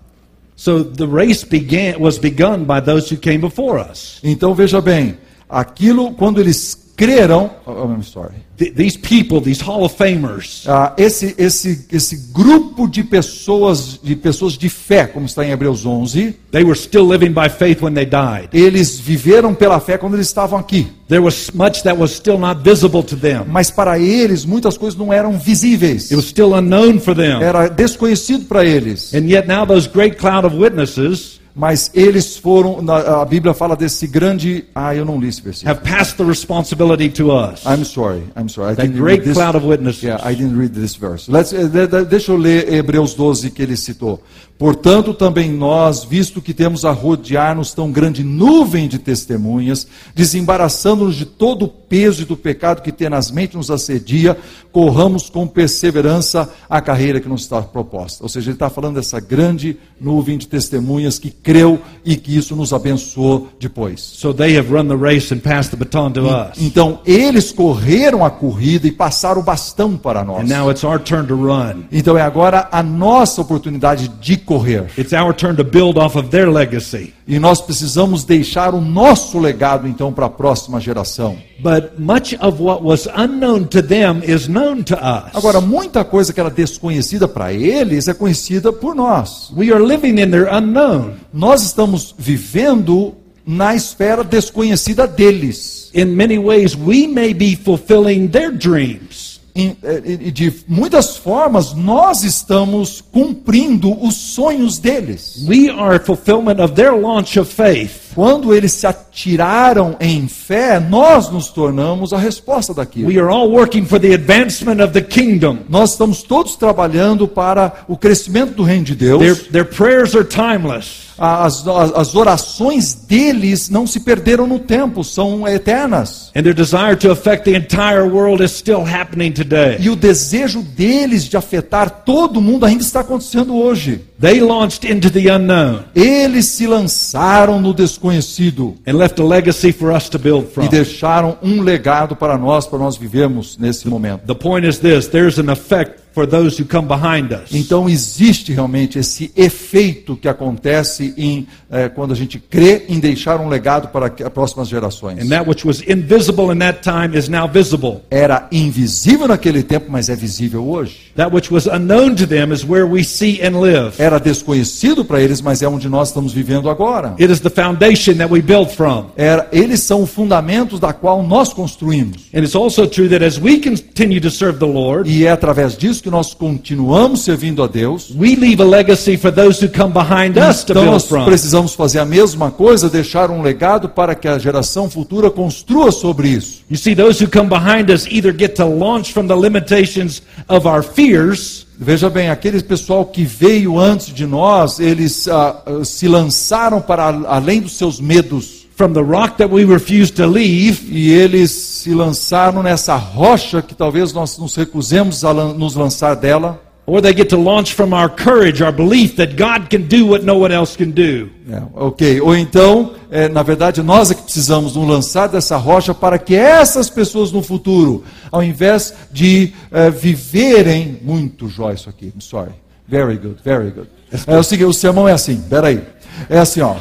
So 0.56 0.84
the 0.84 1.06
race 1.06 1.46
began 1.46 2.00
was 2.00 2.18
begun 2.18 2.66
by 2.66 2.82
those 2.82 3.14
who 3.14 3.20
came 3.20 3.38
before 3.38 3.80
us. 3.80 4.20
Então 4.24 4.56
veja 4.56 4.82
bem, 4.82 5.18
aquilo 5.48 6.14
quando 6.14 6.42
eles 6.42 6.87
creram, 6.98 7.52
oh, 7.66 7.84
I'm 7.88 8.02
sorry. 8.04 8.34
Th- 8.58 8.74
these 8.74 8.98
people, 8.98 9.40
these 9.40 9.62
Hall 9.62 9.86
of 9.86 9.96
Famers, 9.96 10.66
Ah, 10.68 10.94
esse, 10.98 11.36
esse, 11.38 11.86
esse 11.92 12.32
grupo 12.34 12.88
de 12.88 13.04
pessoas, 13.04 14.00
de 14.02 14.16
pessoas 14.16 14.54
de 14.58 14.68
fé, 14.68 15.06
como 15.06 15.28
está 15.28 15.46
em 15.46 15.52
Hebreus 15.52 15.86
11, 15.86 16.36
they 16.52 16.64
were 16.64 16.76
still 16.76 17.08
living 17.08 17.32
by 17.34 17.50
faith 17.50 17.84
when 17.84 17.94
they 17.94 18.06
died. 18.06 18.50
eles 18.52 19.00
viveram 19.00 19.54
pela 19.54 19.80
fé 19.80 19.96
quando 19.98 20.16
eles 20.16 20.26
estavam 20.28 20.58
aqui. 20.58 20.88
There 21.08 21.22
was 21.24 21.52
much 21.54 21.84
that 21.84 21.98
was 21.98 22.12
still 22.12 22.40
not 22.40 22.62
visible 22.64 23.04
to 23.04 23.16
them. 23.16 23.46
Mas 23.48 23.70
para 23.70 24.00
eles, 24.00 24.44
muitas 24.44 24.76
coisas 24.76 24.98
não 24.98 25.14
eram 25.14 25.38
visíveis. 25.38 26.10
It 26.12 26.16
was 26.16 26.26
still 26.26 26.56
unknown 26.56 27.00
for 27.00 27.16
them. 27.16 27.42
Era 27.44 27.70
desconhecido 27.70 28.46
para 28.46 28.66
eles. 28.66 29.14
And 29.14 29.28
yet 29.30 29.48
now 29.48 29.66
those 29.68 29.88
great 29.88 30.18
cloud 30.18 30.46
of 30.46 30.56
witnesses 30.58 31.40
Mas 31.58 31.89
eles 31.96 32.38
foram, 32.38 32.78
a 32.88 33.26
Bíblia 33.26 33.52
fala 33.52 33.76
desse 33.76 34.06
grande. 34.06 34.65
Ah, 34.76 34.93
eu 34.96 35.04
não 35.04 35.20
li 35.20 35.28
esse 35.28 35.41
versículo. 35.41 35.76
have 35.76 35.84
passed 35.84 36.15
the 36.17 36.24
responsibility 36.24 37.10
to 37.10 37.32
us. 37.32 37.63
I'm 37.65 37.84
sorry, 37.84 38.22
I'm 38.38 38.48
sorry. 38.48 38.74
I 38.74 38.76
That 38.76 38.88
didn't 38.89 39.00
great 39.02 39.22
read 39.22 39.30
this. 39.30 39.34
cloud 39.34 39.56
of 39.56 39.65
witnesses. 39.65 40.04
Yeah, 40.04 40.22
I 40.24 40.36
didn't 40.36 40.56
read 40.56 40.74
this 40.76 40.96
verse. 40.96 41.28
Let's, 41.32 41.54
eh, 41.54 41.67
de- 41.67 41.88
de- 41.88 42.06
deixa 42.06 42.32
eu 42.32 42.38
ler 42.38 42.72
Hebreus 42.72 43.15
12 43.15 43.50
que 43.50 43.63
ele 43.63 43.76
citou. 43.76 44.22
Portanto, 44.58 45.13
também 45.13 45.52
nós, 45.52 46.04
visto 46.04 46.41
que 46.41 46.54
temos 46.54 46.84
a 46.84 46.91
rodear-nos 46.91 47.74
tão 47.74 47.91
grande 47.91 48.24
nuvem 48.24 48.88
de 48.88 48.98
testemunhas, 48.98 49.88
desembaraçando-nos 50.15 51.15
de 51.15 51.26
todo 51.26 51.65
o 51.65 51.67
peso 51.67 52.24
e 52.24 52.26
do 52.26 52.36
pecado 52.36 52.82
que 52.82 52.91
tenazmente 52.91 53.56
nos 53.56 53.70
assedia, 53.70 54.36
corramos 54.72 55.30
com 55.30 55.48
perseverança 55.48 56.50
a 56.70 56.82
carreira 56.82 57.20
que 57.20 57.30
nos 57.30 57.41
está 57.41 57.62
proposta. 57.62 58.24
Ou 58.24 58.30
seja, 58.30 58.50
ele 58.50 58.56
está 58.56 58.70
falando 58.70 58.96
dessa 58.96 59.20
grande 59.20 59.78
nuvem 60.00 60.38
de 60.38 60.48
testemunhas 60.48 61.20
que 61.20 61.30
creu 61.30 61.80
e 62.04 62.15
que 62.15 62.36
isso 62.36 62.56
nos 62.56 62.74
abençoou 62.74 63.50
depois. 63.60 64.02
So 64.02 64.34
they 64.34 64.58
have 64.58 64.72
run 64.72 64.88
the 64.88 64.96
race 64.96 65.34
and 65.34 65.39
passed 65.39 65.72
the 65.72 65.78
baton 65.78 66.12
to 66.13 66.22
us. 66.22 66.60
Então, 66.60 67.00
eles 67.06 67.52
correram 67.52 68.26
a 68.26 68.30
corrida 68.30 68.88
e 68.88 68.91
passaram 68.91 69.41
o 69.41 69.43
bastão 69.43 69.96
para 69.98 70.24
nós. 70.24 70.39
And 70.39 70.56
now 70.56 70.70
it's 70.72 70.84
our 70.84 71.00
turn 71.00 71.28
to 71.28 71.36
run. 71.36 71.84
Então 71.91 72.17
é 72.17 72.22
agora 72.22 72.67
a 72.72 72.82
nossa 72.82 73.41
oportunidade 73.41 74.08
de 74.08 74.38
correr. 74.48 74.88
It's 74.98 75.14
our 75.14 75.34
turn 75.34 75.58
to 75.58 75.64
build 75.64 75.98
off 75.98 76.18
of 76.18 76.30
their 76.30 76.50
legacy. 76.50 77.14
E 77.28 77.38
nós 77.38 77.62
precisamos 77.62 78.24
deixar 78.24 78.74
o 78.74 78.82
nosso 78.82 79.38
legado 79.38 79.88
então 79.88 80.14
para 80.14 80.26
a 80.26 80.30
próxima 80.30 80.80
geração. 80.80 81.38
But 81.60 82.00
much 82.00 82.34
of 82.40 82.62
what 82.62 82.84
was 82.84 83.08
unknown 83.08 83.66
to 83.66 83.84
them 83.84 84.22
is 84.24 84.48
known 84.48 84.84
to 84.84 84.96
us. 84.96 85.36
Agora, 85.36 85.60
muita 85.60 86.04
coisa 86.06 86.32
que 86.32 86.40
era 86.40 86.50
desconhecida 86.50 87.28
para 87.28 87.52
eles 87.54 88.08
é 88.08 88.14
conhecida 88.14 88.72
por 88.72 88.96
nós. 88.96 89.52
we 89.56 89.72
are 89.72 89.84
living 89.84 90.20
in 90.22 90.32
their 90.32 90.48
unknown. 90.52 91.16
Nós 91.34 91.62
estamos 91.62 92.16
vivendo 92.18 93.14
na 93.46 93.76
esfera 93.76 94.24
desconhecida 94.24 95.06
deles. 95.06 95.90
In 95.94 96.16
many 96.16 96.38
ways, 96.38 96.76
we 96.76 97.08
may 97.08 97.34
be 97.34 97.56
fulfilling 97.56 98.28
their 98.28 98.52
dreams. 98.52 99.37
E 99.58 100.32
de 100.32 100.54
muitas 100.67 101.17
formas, 101.17 101.74
nós 101.74 102.24
estamos 102.24 103.02
cumprindo 103.02 103.91
os 104.06 104.13
sonhos 104.13 104.78
deles. 104.78 105.43
We 105.48 105.70
are 105.70 106.00
fulfillment 106.00 106.62
of 106.62 106.76
their 106.76 106.96
launch 106.96 107.39
of 107.39 107.52
faith. 107.52 108.07
Quando 108.18 108.52
eles 108.52 108.72
se 108.72 108.88
atiraram 108.88 109.96
em 110.00 110.28
fé, 110.28 110.80
nós 110.80 111.30
nos 111.30 111.50
tornamos 111.50 112.14
a 112.14 112.18
resposta 112.18 112.74
daquilo. 112.74 113.10
We 113.10 113.20
are 113.20 113.30
all 113.32 113.48
working 113.52 113.86
for 113.86 114.00
the 114.00 114.12
advancement 114.16 114.82
of 114.84 114.92
the 114.92 115.02
kingdom. 115.02 115.60
Nós 115.70 115.92
estamos 115.92 116.24
todos 116.24 116.56
trabalhando 116.56 117.28
para 117.28 117.86
o 117.88 117.96
crescimento 117.96 118.56
do 118.56 118.64
reino 118.64 118.86
de 118.86 118.96
Their, 118.96 119.20
Deus. 119.20 119.42
their 119.52 119.66
prayers 119.66 120.16
are 120.16 120.26
timeless. 120.26 121.06
As, 121.20 121.68
as- 121.68 121.94
as 121.96 122.16
orações 122.16 122.94
deles 122.94 123.70
não 123.72 123.86
se 123.88 124.00
perderam 124.00 124.46
no 124.48 124.60
tempo, 124.60 125.04
são 125.04 125.48
eternas. 125.48 126.32
And 126.36 126.42
their 126.44 126.54
desire 126.56 126.96
to 126.98 127.12
affect 127.12 127.44
the 127.44 127.56
entire 127.58 128.02
world 128.08 128.44
is 128.44 128.52
still 128.52 128.82
happening 128.84 129.32
today. 129.32 129.78
E 129.80 129.90
o 129.92 129.96
desejo 129.96 130.62
deles 130.62 131.24
de 131.26 131.36
afetar 131.38 132.04
todo 132.06 132.40
mundo 132.42 132.66
ainda 132.66 132.84
está 132.84 133.00
acontecendo 133.02 133.56
hoje. 133.56 134.02
They 134.20 134.40
launched 134.42 134.84
into 134.92 135.12
the 135.12 135.30
unknown 135.32 135.82
Eles 135.96 136.48
se 136.48 136.66
lançaram 136.66 137.62
no 137.62 137.72
desconhecido 137.72 138.07
and 138.12 138.98
left 138.98 139.20
a 139.20 139.24
legacy 139.24 139.72
for 139.72 139.96
us 139.96 140.10
to 140.10 140.17
build 140.20 140.46
e 140.48 140.54
from. 140.54 140.67
deixaram 140.67 141.38
um 141.41 141.62
legado 141.62 142.15
para 142.15 142.38
nós, 142.38 142.65
para 142.65 142.80
nós 142.80 142.98
vivermos 142.98 143.58
nesse 143.58 143.88
momento. 143.88 144.26
The 144.26 144.36
point 144.36 144.67
is 144.67 144.80
this 144.80 145.08
there's 145.08 145.39
an 145.39 145.52
effect 145.52 146.07
for 146.18 146.26
those 146.26 146.58
who 146.58 146.66
come 146.66 146.88
behind 146.88 147.32
us. 147.32 147.54
Então 147.54 147.88
existe 147.88 148.52
realmente 148.52 148.98
esse 148.98 149.32
efeito 149.38 150.18
que 150.18 150.28
acontece 150.28 151.14
em, 151.16 151.46
eh, 151.70 151.90
quando 151.90 152.12
a 152.12 152.16
gente 152.16 152.40
crê 152.40 152.86
em 152.90 153.00
deixar 153.00 153.40
um 153.40 153.48
legado 153.48 153.90
para 153.90 154.08
as 154.08 154.30
próximas 154.34 154.68
gerações. 154.68 155.24
And 155.24 155.30
that 155.30 155.48
which 155.48 155.68
was 155.68 155.82
invisible 155.82 156.52
in 156.52 156.58
that 156.58 156.80
time 156.82 157.16
is 157.16 157.30
now 157.30 157.48
visible. 157.48 158.02
Era 158.10 158.48
invisível 158.52 159.28
naquele 159.28 159.62
tempo, 159.62 159.92
mas 159.92 160.10
é 160.10 160.16
visível 160.16 160.68
hoje. 160.68 161.12
That 161.16 161.32
which 161.32 161.54
was 161.54 161.68
unknown 161.68 162.16
to 162.16 162.26
them 162.26 162.52
is 162.52 162.64
where 162.64 162.86
we 162.86 163.04
see 163.04 163.40
and 163.44 163.60
live. 163.60 163.94
Era 164.00 164.20
desconhecido 164.20 165.06
para 165.06 165.22
eles, 165.22 165.40
mas 165.40 165.62
é 165.62 165.68
onde 165.68 165.88
nós 165.88 166.08
estamos 166.08 166.34
vivendo 166.34 166.68
agora. 166.68 167.14
It 167.20 167.32
is 167.32 167.42
the 167.42 167.52
foundation 167.52 168.16
that 168.16 168.34
we 168.34 168.42
build 168.42 168.74
from. 168.76 169.12
Era, 169.16 169.48
eles 169.52 169.84
são 169.84 170.02
os 170.02 170.10
fundamentos 170.10 170.80
da 170.80 170.94
qual 170.94 171.22
nós 171.22 171.54
construímos. 171.54 172.24
And 172.34 172.40
it's 172.40 172.56
also 172.56 172.88
true 172.88 173.08
that 173.10 173.24
as 173.24 173.38
we 173.38 173.60
continue 173.62 174.20
to 174.20 174.32
serve 174.32 174.58
the 174.58 174.66
Lord, 174.66 175.08
E 175.08 175.28
é 175.28 175.32
através 175.32 175.78
disso 175.78 176.02
que 176.02 176.07
nós 176.10 176.34
continuamos 176.34 177.24
servindo 177.24 177.63
a 177.63 177.67
Deus. 177.67 178.12
we 178.15 178.36
leave 178.36 178.62
a 178.62 178.65
legacy 178.65 179.17
for 179.17 179.32
those 179.32 179.63
who 179.63 179.72
come 179.72 179.93
behind 179.93 180.38
us 180.38 180.63
to 180.63 180.74
Então 180.74 180.86
nós 180.86 181.06
precisamos 181.26 181.74
fazer 181.74 182.00
a 182.00 182.06
mesma 182.06 182.52
coisa, 182.52 182.89
deixar 182.89 183.30
um 183.32 183.41
legado 183.41 183.89
para 183.89 184.15
que 184.15 184.28
a 184.28 184.38
geração 184.38 184.89
futura 184.89 185.30
construa 185.30 185.91
sobre 185.91 186.30
isso. 186.30 186.63
You 186.70 186.78
see, 186.78 186.96
those 186.96 187.24
who 187.24 187.30
come 187.30 187.50
behind 187.50 187.89
us 187.89 188.06
either 188.08 188.36
get 188.38 188.56
to 188.56 188.65
launch 188.65 189.13
from 189.13 189.28
the 189.28 189.36
limitations 189.36 190.22
of 190.48 190.67
our 190.67 190.84
fears, 190.84 191.67
Veja 191.80 192.10
bem, 192.10 192.30
aquele 192.30 192.60
pessoal 192.63 193.06
que 193.06 193.24
veio 193.24 193.78
antes 193.78 194.08
de 194.08 194.26
nós, 194.26 194.80
eles 194.80 195.28
ah, 195.28 195.62
se 195.86 196.08
lançaram 196.08 196.82
para 196.82 197.06
além 197.28 197.62
dos 197.62 197.74
seus 197.74 198.00
medos. 198.00 198.67
From 198.78 198.94
the 198.94 199.02
rock 199.04 199.38
that 199.38 199.52
we 199.52 199.66
refuse 199.66 200.12
to 200.12 200.28
leave, 200.28 200.88
E 200.92 201.10
eles 201.12 201.50
se 201.52 201.94
lançaram 201.96 202.62
nessa 202.62 202.96
rocha 202.96 203.60
que 203.62 203.74
talvez 203.74 204.13
nós 204.13 204.38
nos 204.38 204.56
recusemos 204.56 205.26
a 205.26 205.34
nos 205.34 205.76
lançar 205.76 206.16
dela. 206.16 206.62
or 206.86 207.02
they 207.02 207.13
get 207.13 207.28
to 207.28 207.36
launch 207.38 207.74
from 207.74 207.92
our 207.94 208.08
courage, 208.08 208.63
our 208.63 208.72
belief 208.72 209.18
that 209.18 209.36
God 209.36 209.70
can 209.70 209.90
do 209.90 210.06
what 210.06 210.24
no 210.24 210.38
one 210.38 210.54
else 210.54 210.78
can 210.78 210.92
do. 210.92 211.30
É, 211.52 211.62
ok. 211.74 212.22
Ou 212.22 212.34
então, 212.34 212.94
é, 213.12 213.28
na 213.28 213.44
verdade, 213.44 213.82
nós 213.84 214.10
é 214.10 214.13
que 214.13 214.22
precisamos 214.22 214.74
nos 214.74 214.88
lançar 214.88 215.28
dessa 215.28 215.58
rocha 215.58 215.94
para 215.94 216.18
que 216.18 216.34
essas 216.34 216.90
pessoas 216.90 217.30
no 217.30 217.44
futuro, 217.44 218.06
ao 218.32 218.42
invés 218.42 218.94
de 219.12 219.52
é, 219.70 219.90
viverem. 219.90 221.00
Muito 221.02 221.50
jóia 221.50 221.74
isso 221.74 221.90
aqui, 221.90 222.06
I'm 222.06 222.22
sorry. 222.22 222.52
Very 222.88 223.18
good, 223.18 223.38
very 223.44 223.70
good. 223.70 223.90
É 224.26 224.38
o 224.38 224.44
seguinte, 224.44 224.70
o 224.70 224.74
sermão 224.74 225.10
é 225.10 225.12
assim, 225.12 225.42
peraí. 225.50 225.82
É 226.30 226.40
assim, 226.40 226.62
ó. 226.62 226.76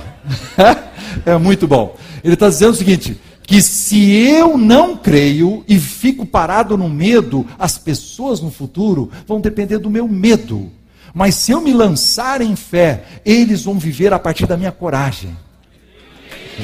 é 1.25 1.37
muito 1.39 1.67
bom. 1.67 1.97
Ele 2.23 2.35
está 2.35 2.49
dizendo 2.49 2.73
o 2.73 2.77
seguinte: 2.77 3.21
que 3.47 3.63
se 3.63 4.13
eu 4.13 4.59
não 4.59 4.97
creio 4.97 5.65
e 5.69 5.79
fico 5.79 6.27
parado 6.27 6.77
no 6.77 6.89
medo, 6.89 7.47
as 7.59 7.79
pessoas 7.79 8.41
no 8.41 8.51
futuro 8.51 9.11
vão 9.27 9.41
depender 9.41 9.79
do 9.79 9.89
meu 9.89 10.09
medo. 10.09 10.71
Mas 11.15 11.37
se 11.37 11.53
eu 11.53 11.61
me 11.61 11.73
lançar 11.73 12.41
em 12.41 12.55
fé, 12.57 13.05
eles 13.25 13.65
vão 13.65 13.79
viver 13.79 14.13
a 14.13 14.19
partir 14.19 14.47
da 14.47 14.57
minha 14.57 14.73
coragem. 14.73 15.35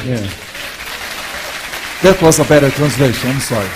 Yeah. 0.05 0.29
That 2.03 2.23
was 2.23 2.41
a 2.41 2.45
better 2.45 2.71
translation, 2.73 3.31
I'm 3.31 3.41
sorry. 3.41 3.69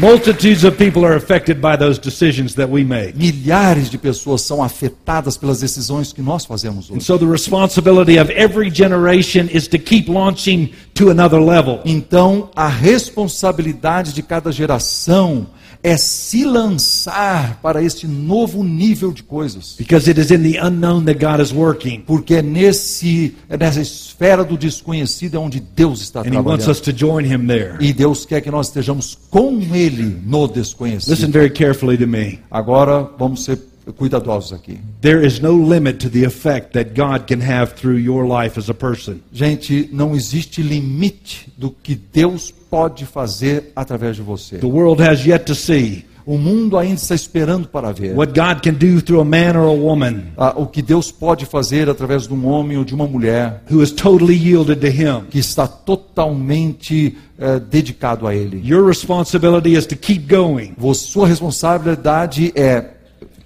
Multitudes 0.00 0.64
of 0.64 0.76
people 0.76 1.04
are 1.04 1.14
affected 1.14 1.60
by 1.60 1.76
those 1.76 1.98
decisions 2.00 2.54
that 2.54 2.68
we 2.68 2.82
make. 2.84 3.14
Milhares 3.16 3.88
de 3.88 3.96
pessoas 3.96 4.42
são 4.42 4.62
afetadas 4.62 5.36
pelas 5.36 5.60
decisões 5.60 6.12
que 6.12 6.20
nós 6.20 6.44
fazemos 6.44 6.90
And 6.90 6.94
hoje. 6.96 7.04
so 7.04 7.16
the 7.16 7.26
responsibility 7.26 8.18
of 8.18 8.30
every 8.30 8.70
generation 8.70 9.48
is 9.52 9.68
to 9.68 9.78
keep 9.78 10.08
launching 10.08 10.72
to 10.94 11.10
another 11.10 11.40
level. 11.40 11.80
Então, 11.84 12.50
a 12.56 12.68
responsabilidade 12.68 14.12
de 14.12 14.22
cada 14.22 14.50
geração 14.50 15.46
é 15.46 15.63
se 15.98 16.44
lançar 16.44 17.58
para 17.60 17.82
este 17.82 18.06
novo 18.06 18.64
nível 18.64 19.12
de 19.12 19.22
coisas. 19.22 19.74
Because 19.76 20.08
it 20.08 20.18
is 20.18 20.30
in 20.30 20.42
the 20.42 20.58
unknown 20.58 21.04
that 21.04 21.18
God 21.18 21.40
is 21.40 21.52
working. 21.52 22.00
Porque 22.06 22.36
é 22.36 22.42
nesse, 22.42 23.34
é 23.48 23.56
nessa 23.56 23.80
esfera 23.80 24.42
do 24.44 24.56
desconhecido 24.56 25.36
é 25.36 25.38
onde 25.38 25.60
Deus 25.60 26.00
está 26.00 26.20
And 26.20 26.24
He 26.24 26.36
wants 26.36 26.64
trabalhando. 26.64 26.70
us 26.70 26.80
to 26.80 26.92
join 26.96 27.24
Him 27.26 27.46
there. 27.46 27.76
E 27.80 27.92
Deus 27.92 28.24
quer 28.24 28.40
que 28.40 28.50
nós 28.50 28.68
estejamos 28.68 29.18
com 29.30 29.60
Ele 29.60 30.20
no 30.24 30.48
desconhecido. 30.48 31.10
Listen 31.10 31.30
very 31.30 31.50
carefully 31.50 31.98
to 31.98 32.06
me. 32.06 32.38
Agora 32.50 33.08
vamos 33.18 33.44
ser 33.44 33.58
cuidadosos 33.92 34.52
aqui. 34.52 34.78
There 35.00 35.24
is 35.24 35.40
no 35.40 35.52
limit 35.52 35.98
to 35.98 36.08
the 36.08 36.24
effect 36.24 36.72
that 36.72 36.94
God 36.94 37.26
can 37.26 37.40
have 37.40 37.74
through 37.74 37.98
your 37.98 38.26
life 38.26 38.58
as 38.58 38.68
a 38.68 38.74
person. 38.74 39.20
Gente, 39.32 39.88
não 39.92 40.14
existe 40.14 40.62
limite 40.62 41.52
do 41.56 41.70
que 41.70 41.94
Deus 41.94 42.50
pode 42.50 43.04
fazer 43.04 43.72
através 43.76 44.16
de 44.16 44.22
você. 44.22 44.58
The 44.58 44.66
world 44.66 45.02
has 45.02 45.24
yet 45.26 45.44
to 45.44 45.54
see 45.54 46.04
O 46.26 46.38
mundo 46.38 46.78
ainda 46.78 46.94
está 46.94 47.14
esperando 47.14 47.68
para 47.68 47.92
ver 47.92 48.16
what 48.16 48.32
God 48.32 48.62
can 48.62 48.72
do 48.72 49.02
through 49.02 49.20
a 49.20 49.24
man 49.24 49.58
or 49.58 49.68
a 49.68 49.72
woman 49.72 50.22
ah, 50.38 50.54
o 50.56 50.66
que 50.66 50.80
Deus 50.80 51.12
pode 51.12 51.44
fazer 51.44 51.90
através 51.90 52.26
de 52.26 52.32
um 52.32 52.46
homem 52.46 52.78
ou 52.78 52.84
de 52.84 52.94
uma 52.94 53.06
mulher 53.06 53.62
who 53.70 53.82
is 53.82 53.92
totally 53.92 54.34
yielded 54.34 54.80
to 54.80 54.86
Him. 54.86 55.26
que 55.28 55.38
está 55.38 55.66
totalmente 55.68 57.14
eh, 57.38 57.60
dedicado 57.60 58.26
a 58.26 58.34
Ele. 58.34 58.62
Your 58.64 58.86
responsibility 58.86 59.74
is 59.74 59.84
to 59.86 59.96
keep 59.96 60.26
going, 60.26 60.74
Sua 60.94 61.26
responsabilidade 61.26 62.52
é 62.54 62.93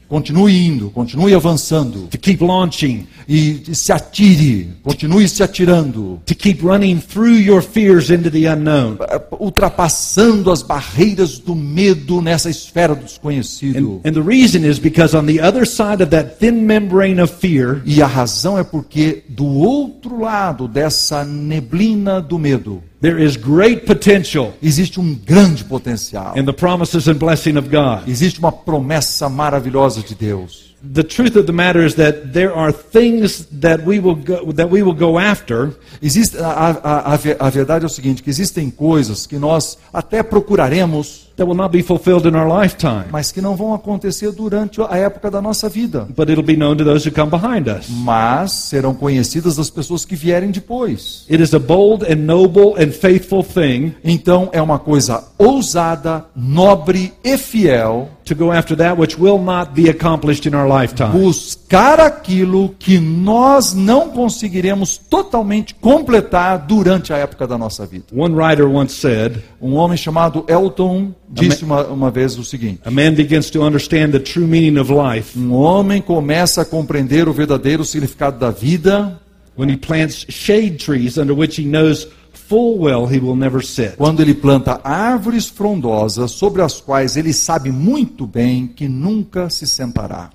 continue 0.09 0.66
indo, 0.66 0.90
continue 0.90 1.35
avançando 1.35 2.07
to 2.09 2.18
keep 2.18 2.42
launching, 2.42 3.07
e 3.29 3.62
se 3.75 3.92
atire, 3.92 4.68
continue 4.83 5.29
se 5.29 5.42
atirando, 5.42 6.21
to 6.25 6.35
keep 6.35 6.62
running 6.62 6.99
through 6.99 7.37
your 7.37 7.62
fears 7.62 8.11
into 8.11 8.31
the 8.31 8.47
unknown. 8.47 8.97
eh, 9.01 9.21
ultrapassando 9.38 10.51
as 10.51 10.62
barreiras 10.62 11.38
do 11.38 11.55
medo 11.55 12.21
nessa 12.23 12.49
esfera 12.51 12.94
do 12.94 13.05
desconhecido. 13.05 14.01
And, 14.05 14.09
and 14.09 14.12
the 14.14 14.23
reason 14.23 14.64
is 14.64 14.79
because 14.79 15.14
on 15.16 15.27
the 15.27 15.40
other 15.40 15.66
side 15.66 16.03
of 16.03 16.11
that 16.11 16.38
thin 16.38 16.64
membrane 16.64 17.21
of 17.21 17.33
fear, 17.33 17.83
E 17.85 18.03
a 18.03 18.07
razão 18.07 18.59
é 18.59 18.64
porque 18.64 19.23
do 19.29 19.44
outro 19.47 20.21
lado 20.21 20.66
dessa 20.66 21.25
neblina 21.25 22.21
do 22.21 22.38
medo 22.38 22.83
there 23.01 23.19
is 23.19 23.37
great 23.37 23.87
potential 23.87 24.55
existe 24.63 24.99
um 24.99 25.15
grande 25.15 25.65
potencial. 25.65 26.33
in 26.37 26.45
the 26.45 26.53
promises 26.53 27.09
and 27.09 27.19
blessing 27.19 27.57
of 27.57 27.69
God. 27.71 28.09
Existe 28.09 28.39
uma 28.39 28.53
promessa 28.53 29.29
maravilhosa 29.29 30.03
de 30.03 30.15
Deus. 30.15 30.69
The 30.81 31.03
truth 31.03 31.35
of 31.37 31.47
the 31.47 31.53
matter 31.53 31.85
is 31.85 31.97
that 31.97 32.33
there 32.33 32.55
are 32.55 32.73
things 32.73 33.47
that 33.61 33.85
we 33.85 33.99
will 33.99 34.15
go, 34.15 34.53
that 34.53 34.71
we 34.71 34.83
will 34.83 34.95
go 34.95 35.19
after 35.19 35.77
Existe, 36.01 36.37
a, 36.39 36.47
a, 36.47 37.15
a, 37.15 37.47
a 37.47 37.51
verdade 37.51 37.85
é 37.85 37.87
o 37.87 37.89
seguinte, 37.89 38.23
que 38.23 38.31
existem 38.31 38.71
coisas 38.71 39.27
que 39.27 39.37
nós 39.37 39.77
até 39.93 40.23
procuraremos, 40.23 41.28
that 41.38 41.46
will 41.46 41.57
not 41.57 41.70
be 41.70 41.83
fulfilled 41.83 42.27
in 42.29 42.35
our 42.37 42.46
lifetime, 42.46 43.07
mas 43.11 43.33
que 43.33 43.40
não 43.40 43.57
vão 43.57 43.72
acontecer 43.72 44.31
durante 44.33 44.81
a 44.83 44.96
época 44.98 45.31
da 45.31 45.40
nossa 45.40 45.68
vida. 45.68 46.07
but 46.14 46.29
it'll 46.29 46.44
be 46.44 46.57
known 46.57 46.77
to 46.77 46.85
those 46.85 47.09
who 47.09 47.14
come 47.14 47.31
behind 47.31 47.66
us. 47.68 47.87
Mas 47.88 48.53
serão 48.53 48.92
conhecidas 48.94 49.57
das 49.57 49.70
pessoas 49.70 50.05
que 50.05 50.14
vierem 50.14 50.51
depois. 50.51 51.24
It 51.31 51.42
is 51.42 51.55
a 51.55 51.59
bold 51.59 52.05
and 52.05 52.16
noble 52.27 52.74
and 52.77 52.90
faithful 52.92 53.42
thing 53.42 53.94
Então 54.05 54.51
é 54.53 54.61
uma 54.61 54.79
coisa 54.79 55.24
ousada, 55.38 56.27
nobre 56.37 57.12
e 57.24 57.38
fiel 57.38 58.11
to 58.24 58.35
go 58.35 58.53
after 58.53 58.77
that 58.77 59.01
which 59.01 59.18
will 59.18 59.38
not 59.38 59.72
be 59.72 59.88
accomplished 59.88 60.46
in 60.46 60.55
our 60.55 60.68
lifetime. 60.68 61.12
buscar 61.12 61.98
aquilo 61.98 62.74
que 62.79 62.98
nós 62.98 63.72
não 63.72 64.11
conseguiremos 64.11 64.98
totalmente 64.98 65.74
completar 65.74 66.59
durante 66.59 67.12
a 67.12 67.16
época 67.16 67.46
da 67.46 67.57
nossa 67.57 67.87
vida. 67.87 68.05
One 68.14 68.35
writer 68.35 68.66
once 68.66 68.94
said, 68.94 69.42
Um 69.61 69.74
homem 69.74 69.96
chamado 69.96 70.44
Elton 70.46 71.14
disse 71.31 71.64
uma, 71.64 71.87
uma 71.87 72.11
vez 72.11 72.38
o 72.38 72.45
seguinte: 72.45 72.81
A 72.85 72.91
man 72.91 73.14
begins 73.14 73.51
to 73.51 73.62
understand 73.62 74.12
the 74.12 74.21
true 74.21 74.47
meaning 74.47 74.79
of 74.79 74.93
life 74.93 75.38
Um 75.38 75.53
homem 75.53 76.01
começa 76.01 76.62
a 76.62 76.64
compreender 76.64 77.29
o 77.29 77.33
verdadeiro 77.33 77.85
significado 77.85 78.38
da 78.38 78.51
vida 78.51 79.21
when 79.57 79.71
he 79.71 79.77
plants 79.77 80.25
shade 80.29 80.77
trees 80.77 81.19
under 81.19 81.37
which 81.37 81.61
he 81.61 81.67
knows 81.67 82.09
full 82.33 82.79
well 82.79 83.07
he 83.07 83.19
will 83.19 83.37
never 83.37 83.62
sit. 83.62 83.97
quando 83.97 84.21
ele 84.21 84.35
planta 84.35 84.81
árvores 84.83 85.47
frondosas 85.47 86.31
sobre 86.31 86.62
as 86.62 86.81
quais 86.81 87.17
ele 87.17 87.33
sabe 87.33 87.71
muito 87.71 88.27
bem 88.27 88.67
que 88.67 88.88
nunca 88.88 89.51
se 89.51 89.67
sentará. 89.67 90.31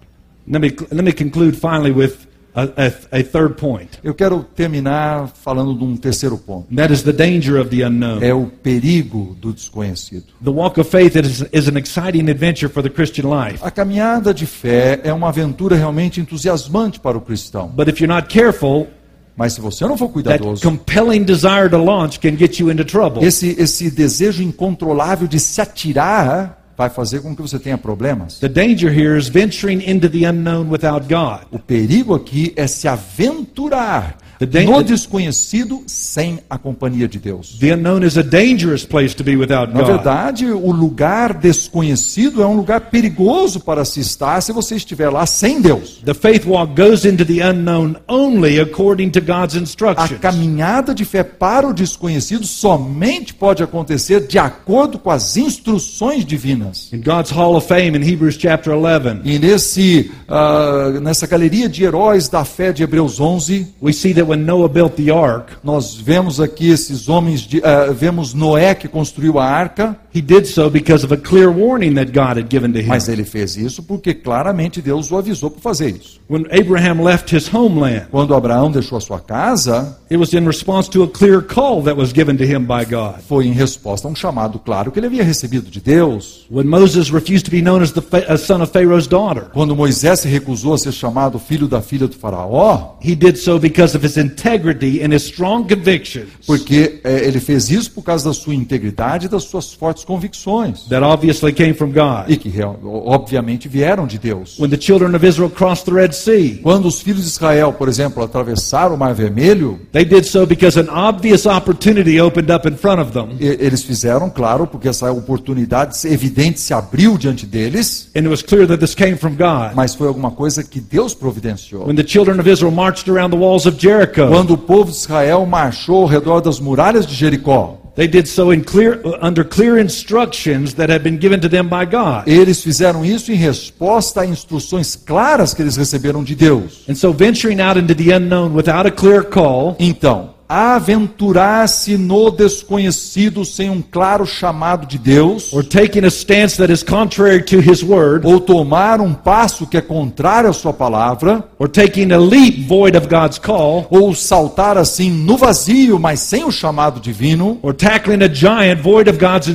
Let 0.47 0.59
me, 0.59 0.75
let 0.91 1.03
me 1.03 1.13
conclude 1.13 1.55
finally 1.55 1.91
with 1.91 2.27
a, 2.55 2.63
a, 2.63 3.19
a 3.19 3.23
third 3.23 3.55
point. 3.55 3.89
Eu 4.03 4.13
quero 4.13 4.43
terminar 4.55 5.27
falando 5.27 5.75
de 5.77 5.83
um 5.83 5.97
terceiro 5.97 6.37
ponto. 6.37 6.67
And 6.71 6.75
that 6.75 6.93
is 6.93 7.03
the 7.03 7.13
danger 7.13 7.59
of 7.59 7.69
the 7.69 7.83
unknown. 7.83 8.21
É 8.21 8.33
o 8.33 8.45
perigo 8.45 9.35
do 9.39 9.51
desconhecido. 9.51 10.25
The 10.43 10.51
walk 10.51 10.79
of 10.79 10.89
faith 10.89 11.15
is, 11.15 11.43
is 11.51 11.67
an 11.67 11.77
exciting 11.77 12.29
adventure 12.29 12.71
for 12.71 12.83
the 12.83 12.89
Christian 12.89 13.29
life. 13.29 13.59
A 13.61 13.71
caminhada 13.71 14.33
de 14.33 14.45
fé 14.45 14.99
é 15.03 15.11
uma 15.13 15.29
aventura 15.29 15.75
realmente 15.75 16.21
entusiasmante 16.21 16.99
para 16.99 17.17
o 17.17 17.21
cristão. 17.21 17.67
But 17.67 17.87
if 17.87 17.99
you're 17.99 18.13
not 18.13 18.27
careful, 18.27 18.87
Mas 19.35 19.53
se 19.53 19.61
você 19.61 19.85
não 19.85 19.97
for 19.97 20.09
cuidadoso, 20.09 20.61
compelling 20.61 21.23
desire 21.23 21.67
to 21.69 21.77
launch 21.77 22.19
can 22.19 22.37
get 22.37 22.59
you 22.59 22.69
into 22.69 22.85
trouble. 22.85 23.25
esse, 23.25 23.55
esse 23.59 23.89
desejo 23.89 24.43
incontrolável 24.43 25.27
de 25.27 25.39
se 25.39 25.59
atirar 25.59 26.62
vai 26.77 26.89
fazer 26.89 27.21
com 27.21 27.35
que 27.35 27.41
você 27.41 27.59
tenha 27.59 27.77
problemas. 27.77 28.39
The 28.39 28.49
danger 28.49 28.91
here 28.91 29.17
is 29.17 29.27
venturing 29.27 29.81
into 29.87 30.09
the 30.09 30.25
unknown 30.25 30.69
without 30.69 31.07
God. 31.07 31.45
O 31.51 31.59
perigo 31.59 32.15
aqui 32.15 32.53
é 32.55 32.67
se 32.67 32.87
aventurar 32.87 34.17
no 34.45 34.83
desconhecido 34.83 35.83
sem 35.87 36.39
a 36.49 36.57
companhia 36.57 37.07
de 37.07 37.19
Deus. 37.19 37.57
The 37.59 37.73
unknown 37.73 38.03
is 38.05 38.17
a 38.17 38.23
dangerous 38.23 38.85
place 38.85 39.15
to 39.15 39.23
be 39.23 39.35
without 39.35 39.73
Na 39.73 39.81
God. 39.81 39.87
verdade, 39.87 40.45
o 40.45 40.71
lugar 40.71 41.33
desconhecido 41.33 42.41
é 42.41 42.45
um 42.45 42.55
lugar 42.55 42.81
perigoso 42.89 43.59
para 43.59 43.83
se 43.85 43.99
estar 43.99 44.41
se 44.41 44.51
você 44.51 44.75
estiver 44.75 45.09
lá 45.09 45.25
sem 45.25 45.61
Deus. 45.61 46.01
The 46.05 46.13
faith 46.13 46.45
walk 46.45 46.73
goes 46.79 47.05
into 47.05 47.25
the 47.25 47.41
unknown 47.41 47.95
only 48.07 48.59
according 48.59 49.09
to 49.11 49.21
God's 49.21 49.55
A 49.55 49.59
instructions. 49.59 50.19
caminhada 50.19 50.93
de 50.93 51.05
fé 51.05 51.23
para 51.23 51.67
o 51.67 51.73
desconhecido 51.73 52.45
somente 52.45 53.33
pode 53.33 53.63
acontecer 53.63 54.27
de 54.27 54.37
acordo 54.37 54.97
com 54.99 55.09
as 55.09 55.37
instruções 55.37 56.25
divinas. 56.25 56.91
In 56.93 57.01
God's 57.01 57.31
Hall 57.31 57.55
of 57.55 57.67
Fame 57.67 57.97
in 57.97 58.01
Hebrews 58.07 58.37
chapter 58.39 58.73
11, 58.73 59.21
E 59.23 59.39
nesse, 59.39 60.11
ah, 60.27 60.89
nessa 61.01 61.25
galeria 61.27 61.67
de 61.69 61.83
heróis 61.83 62.27
da 62.29 62.43
fé 62.45 62.71
de 62.71 62.83
Hebreus 62.83 63.19
11, 63.19 63.67
we 63.81 63.93
see 63.93 64.13
that 64.13 64.29
when 64.33 64.45
Noah 64.45 64.67
built 64.67 64.95
the 64.95 65.11
ark, 65.11 65.53
nós 65.63 65.95
vemos 65.95 66.39
aqui 66.39 66.69
esses 66.71 67.07
homens, 67.07 67.41
de, 67.41 67.61
ah, 67.63 67.91
vemos 67.93 68.33
Noé 68.33 68.73
que 68.73 68.87
construiu 68.87 69.37
a 69.37 69.45
arca, 69.45 69.95
he 70.13 70.21
did 70.21 70.45
so 70.45 70.69
because 70.69 71.03
of 71.05 71.13
a 71.13 71.17
clear 71.17 71.49
warning 71.51 71.93
that 71.93 72.11
God 72.11 72.37
had 72.37 72.49
given 72.49 72.73
to 72.73 72.79
him. 72.79 72.87
mas 72.87 73.07
ele 73.07 73.23
fez 73.23 73.55
isso 73.55 73.83
porque 73.83 74.13
claramente 74.13 74.81
Deus 74.81 75.11
o 75.11 75.17
avisou 75.17 75.51
para 75.51 75.61
fazer 75.61 75.89
isso. 75.91 76.19
When 76.27 76.45
Abraham 76.51 77.03
left 77.03 77.35
his 77.35 77.47
homeland, 77.53 78.07
Quando 78.09 78.33
Abraão 78.33 78.71
deixou 78.71 78.97
a 78.97 79.01
sua 79.01 79.19
casa, 79.19 79.97
it 80.09 80.17
was 80.17 80.33
in 80.33 80.45
response 80.47 80.89
to 80.89 81.03
a 81.03 81.07
clear 81.07 81.41
call 81.41 81.83
that 81.83 81.95
was 81.95 82.11
given 82.11 82.35
to 82.37 82.43
him 82.43 82.61
by 82.65 82.85
God. 82.89 83.19
foi 83.27 83.45
em 83.45 83.51
resposta 83.51 84.07
a 84.07 84.11
um 84.11 84.15
chamado 84.15 84.57
claro 84.57 84.91
que 84.91 84.99
ele 84.99 85.07
havia 85.07 85.23
recebido 85.23 85.69
de 85.69 85.79
Deus. 85.79 86.47
When 86.49 86.65
Moses 86.65 87.11
refused 87.11 87.45
to 87.45 87.51
be 87.51 87.61
known 87.61 87.83
as 87.83 87.91
the 87.91 88.01
as 88.27 88.41
son 88.41 88.61
of 88.63 88.71
Pharaoh's 88.71 89.07
daughter, 89.07 89.45
Quando 89.53 89.75
Moisés 89.75 90.21
se 90.21 90.27
recusou 90.27 90.73
a 90.73 90.77
ser 90.77 90.91
chamado 90.91 91.37
filho 91.37 91.67
da 91.67 91.81
filha 91.81 92.07
do 92.07 92.15
faraó, 92.15 92.95
he 93.03 93.15
did 93.15 93.37
so 93.37 93.59
because 93.59 93.95
of 93.95 94.05
his 94.05 94.12
integrity 94.17 95.01
and 95.03 95.13
his 95.13 95.23
strong 95.23 95.67
convictions 95.67 96.27
porque 96.45 96.99
eh, 97.03 97.27
ele 97.27 97.39
fez 97.39 97.69
isso 97.69 97.91
por 97.91 98.03
causa 98.03 98.25
da 98.25 98.33
sua 98.33 98.53
integridade 98.55 99.25
e 99.25 99.29
das 99.29 99.43
suas 99.45 99.73
fortes 99.73 100.03
convicções. 100.03 100.87
that 100.89 101.03
obviously 101.03 101.51
came 101.53 101.73
from 101.73 101.91
God. 101.91 102.29
E 102.29 102.37
que 102.37 102.51
obviamente 102.83 103.67
vieram 103.67 104.05
de 104.07 104.17
Deus. 104.17 104.57
When 104.59 104.69
the 104.69 104.77
children 104.79 105.15
of 105.15 105.25
Israel 105.25 105.49
crossed 105.49 105.85
the 105.85 105.91
Red 105.91 106.13
Sea, 106.13 106.59
Quando 106.61 106.87
os 106.87 107.01
filhos 107.01 107.21
de 107.23 107.27
Israel, 107.29 107.73
por 107.73 107.87
exemplo, 107.87 108.23
atravessaram 108.23 108.95
o 108.95 108.97
Mar 108.97 109.13
Vermelho, 109.13 109.79
they 109.91 110.05
did 110.05 110.25
so 110.25 110.45
because 110.45 110.79
an 110.79 110.89
obvious 110.89 111.45
opportunity 111.45 112.19
opened 112.19 112.51
up 112.53 112.67
in 112.67 112.75
front 112.77 113.01
of 113.01 113.11
them, 113.11 113.35
eles 113.39 113.83
fizeram, 113.83 114.29
claro, 114.29 114.67
porque 114.67 114.87
essa 114.87 115.11
oportunidade 115.11 115.97
evidente 116.07 116.59
se 116.59 116.73
abriu 116.73 117.17
diante 117.17 117.45
deles, 117.45 118.09
and 118.15 118.21
it 118.21 118.29
was 118.29 118.41
clear 118.41 118.67
that 118.67 118.77
this 118.79 118.95
came 118.95 119.15
from 119.15 119.35
God. 119.35 119.73
mas 119.75 119.95
foi 119.95 120.07
alguma 120.07 120.31
coisa 120.31 120.63
que 120.63 120.79
Deus 120.79 121.13
providenciou. 121.13 121.85
When 121.85 121.95
the 121.95 122.03
children 122.05 122.39
of 122.39 122.49
Israel 122.49 122.71
marched 122.71 123.09
around 123.09 123.31
the 123.31 123.37
walls 123.37 123.65
of 123.65 123.77
Jericho, 123.77 124.02
Quando 124.07 124.51
o 124.51 124.57
povo 124.57 124.91
de 124.91 124.97
Israel 124.97 125.45
marchou 125.45 126.01
ao 126.01 126.05
redor 126.07 126.41
das 126.41 126.59
muralhas 126.59 127.05
de 127.05 127.13
Jericó, 127.13 127.79
they 127.95 128.07
did 128.07 128.27
so 128.27 128.51
in 128.51 128.61
clear, 128.61 128.99
under 129.21 129.43
clear 129.43 129.77
instructions 129.79 130.73
that 130.73 130.91
had 130.91 131.03
been 131.03 131.17
given 131.19 131.39
to 131.39 131.49
them 131.49 131.67
by 131.67 131.85
God. 131.85 132.27
eles 132.27 132.63
fizeram 132.63 133.05
isso 133.05 133.31
em 133.31 133.35
resposta 133.35 134.21
a 134.21 134.25
instruções 134.25 134.95
claras 134.95 135.53
que 135.53 135.61
eles 135.61 135.77
receberam 135.77 136.23
de 136.23 136.35
Deus. 136.35 136.83
And 136.89 136.95
so, 136.95 137.13
venturing 137.13 137.61
out 137.61 137.79
into 137.79 137.93
the 137.93 138.15
unknown 138.15 138.55
without 138.55 138.87
a 138.87 138.91
clear 138.91 139.23
call 139.23 139.75
Então, 139.79 140.32
aventurar-se 140.47 141.97
no 141.97 142.29
desconhecido 142.29 143.45
sem 143.45 143.69
um 143.69 143.81
claro 143.81 144.25
chamado 144.25 144.85
de 144.85 144.97
Deus, 144.97 145.51
or 145.53 145.63
taking 145.63 146.05
a 146.05 146.09
stance 146.09 146.57
that 146.57 146.71
is 146.71 146.83
contrary 146.83 147.41
to 147.43 147.57
his 147.59 147.83
word, 147.83 148.25
ou 148.25 148.39
tomar 148.39 149.01
um 149.01 149.13
passo 149.13 149.65
que 149.65 149.77
é 149.77 149.81
contrário 149.81 150.49
à 150.49 150.53
sua 150.53 150.73
palavra, 150.73 151.47
or 151.57 151.67
taking 151.67 152.11
a 152.11 152.17
leap 152.17 152.65
void 152.67 152.97
of 152.97 153.07
God's 153.07 153.37
call, 153.37 153.87
ou 153.89 154.13
saltar 154.13 154.77
assim 154.77 155.09
no 155.09 155.37
vazio, 155.37 155.99
mas 155.99 156.19
sem 156.19 156.43
o 156.43 156.51
chamado 156.51 156.99
divino, 156.99 157.59
or 157.61 157.73
tackling 157.73 158.23
a 158.23 158.33
giant 158.33 158.81
void 158.81 159.09
of 159.09 159.17
God's 159.17 159.53